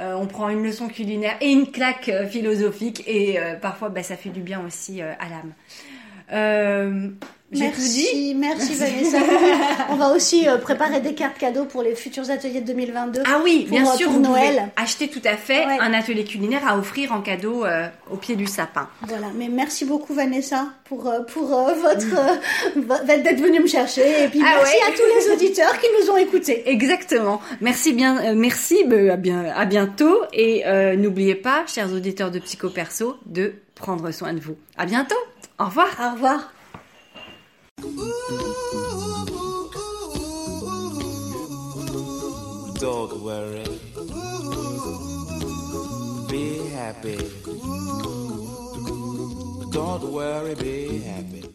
Euh, 0.00 0.14
on 0.14 0.26
prend 0.26 0.48
une 0.48 0.62
leçon 0.62 0.88
culinaire 0.88 1.36
et 1.40 1.50
une 1.50 1.70
claque 1.70 2.10
philosophique 2.28 3.04
et 3.06 3.38
parfois 3.60 3.88
bah, 3.88 4.02
ça 4.02 4.16
fait 4.16 4.30
du 4.30 4.40
bien 4.40 4.64
aussi 4.66 5.00
à 5.00 5.28
l'âme. 5.28 5.52
Merci, 7.58 8.34
merci 8.36 8.74
Vanessa. 8.74 9.18
on 9.90 9.96
va 9.96 10.14
aussi 10.14 10.48
euh, 10.48 10.56
préparer 10.58 11.00
des 11.00 11.14
cartes 11.14 11.38
cadeaux 11.38 11.64
pour 11.64 11.82
les 11.82 11.94
futurs 11.94 12.30
ateliers 12.30 12.60
de 12.60 12.66
2022. 12.66 13.22
Ah 13.24 13.40
oui, 13.42 13.66
bien 13.68 13.86
euh, 13.86 13.96
sûr, 13.96 14.10
pour 14.10 14.20
Noël. 14.20 14.70
acheter 14.76 15.08
tout 15.08 15.22
à 15.24 15.36
fait 15.36 15.64
un 15.64 15.92
atelier 15.92 16.24
culinaire 16.24 16.66
à 16.66 16.76
offrir 16.78 17.12
en 17.12 17.20
cadeau 17.20 17.64
euh, 17.64 17.86
au 18.10 18.16
pied 18.16 18.36
du 18.36 18.46
sapin. 18.46 18.88
Voilà, 19.06 19.28
mais 19.34 19.48
merci 19.48 19.84
beaucoup 19.84 20.14
Vanessa 20.14 20.68
pour 20.84 21.12
pour 21.28 21.46
votre 21.46 23.04
d'être 23.06 23.40
venue 23.40 23.60
me 23.60 23.66
chercher 23.66 24.24
et 24.24 24.28
puis 24.28 24.40
ah 24.44 24.56
merci 24.56 24.76
à 24.88 24.92
tous 24.92 25.28
les 25.28 25.34
auditeurs 25.34 25.78
qui 25.78 25.86
nous 26.00 26.10
ont 26.10 26.16
écoutés. 26.16 26.68
Exactement. 26.68 27.40
Merci 27.60 27.92
bien, 27.92 28.34
merci, 28.34 28.84
à 29.10 29.16
bien 29.16 29.44
à 29.54 29.64
bientôt 29.64 30.22
et 30.32 30.64
n'oubliez 30.96 31.34
pas, 31.34 31.64
chers 31.66 31.92
auditeurs 31.92 32.30
de 32.30 32.38
Psycho 32.38 32.70
Perso, 32.70 33.16
de 33.26 33.54
prendre 33.74 34.10
soin 34.10 34.32
de 34.32 34.40
vous. 34.40 34.56
À 34.76 34.86
bientôt. 34.86 35.16
Au 35.58 35.66
revoir. 35.66 35.88
Au 36.00 36.14
revoir. 36.14 36.52
Don't 42.80 43.22
worry. 43.22 43.64
Be 46.28 46.68
happy. 46.74 47.18
Don't 49.70 50.04
worry, 50.12 50.54
be 50.56 50.98
happy. 50.98 51.53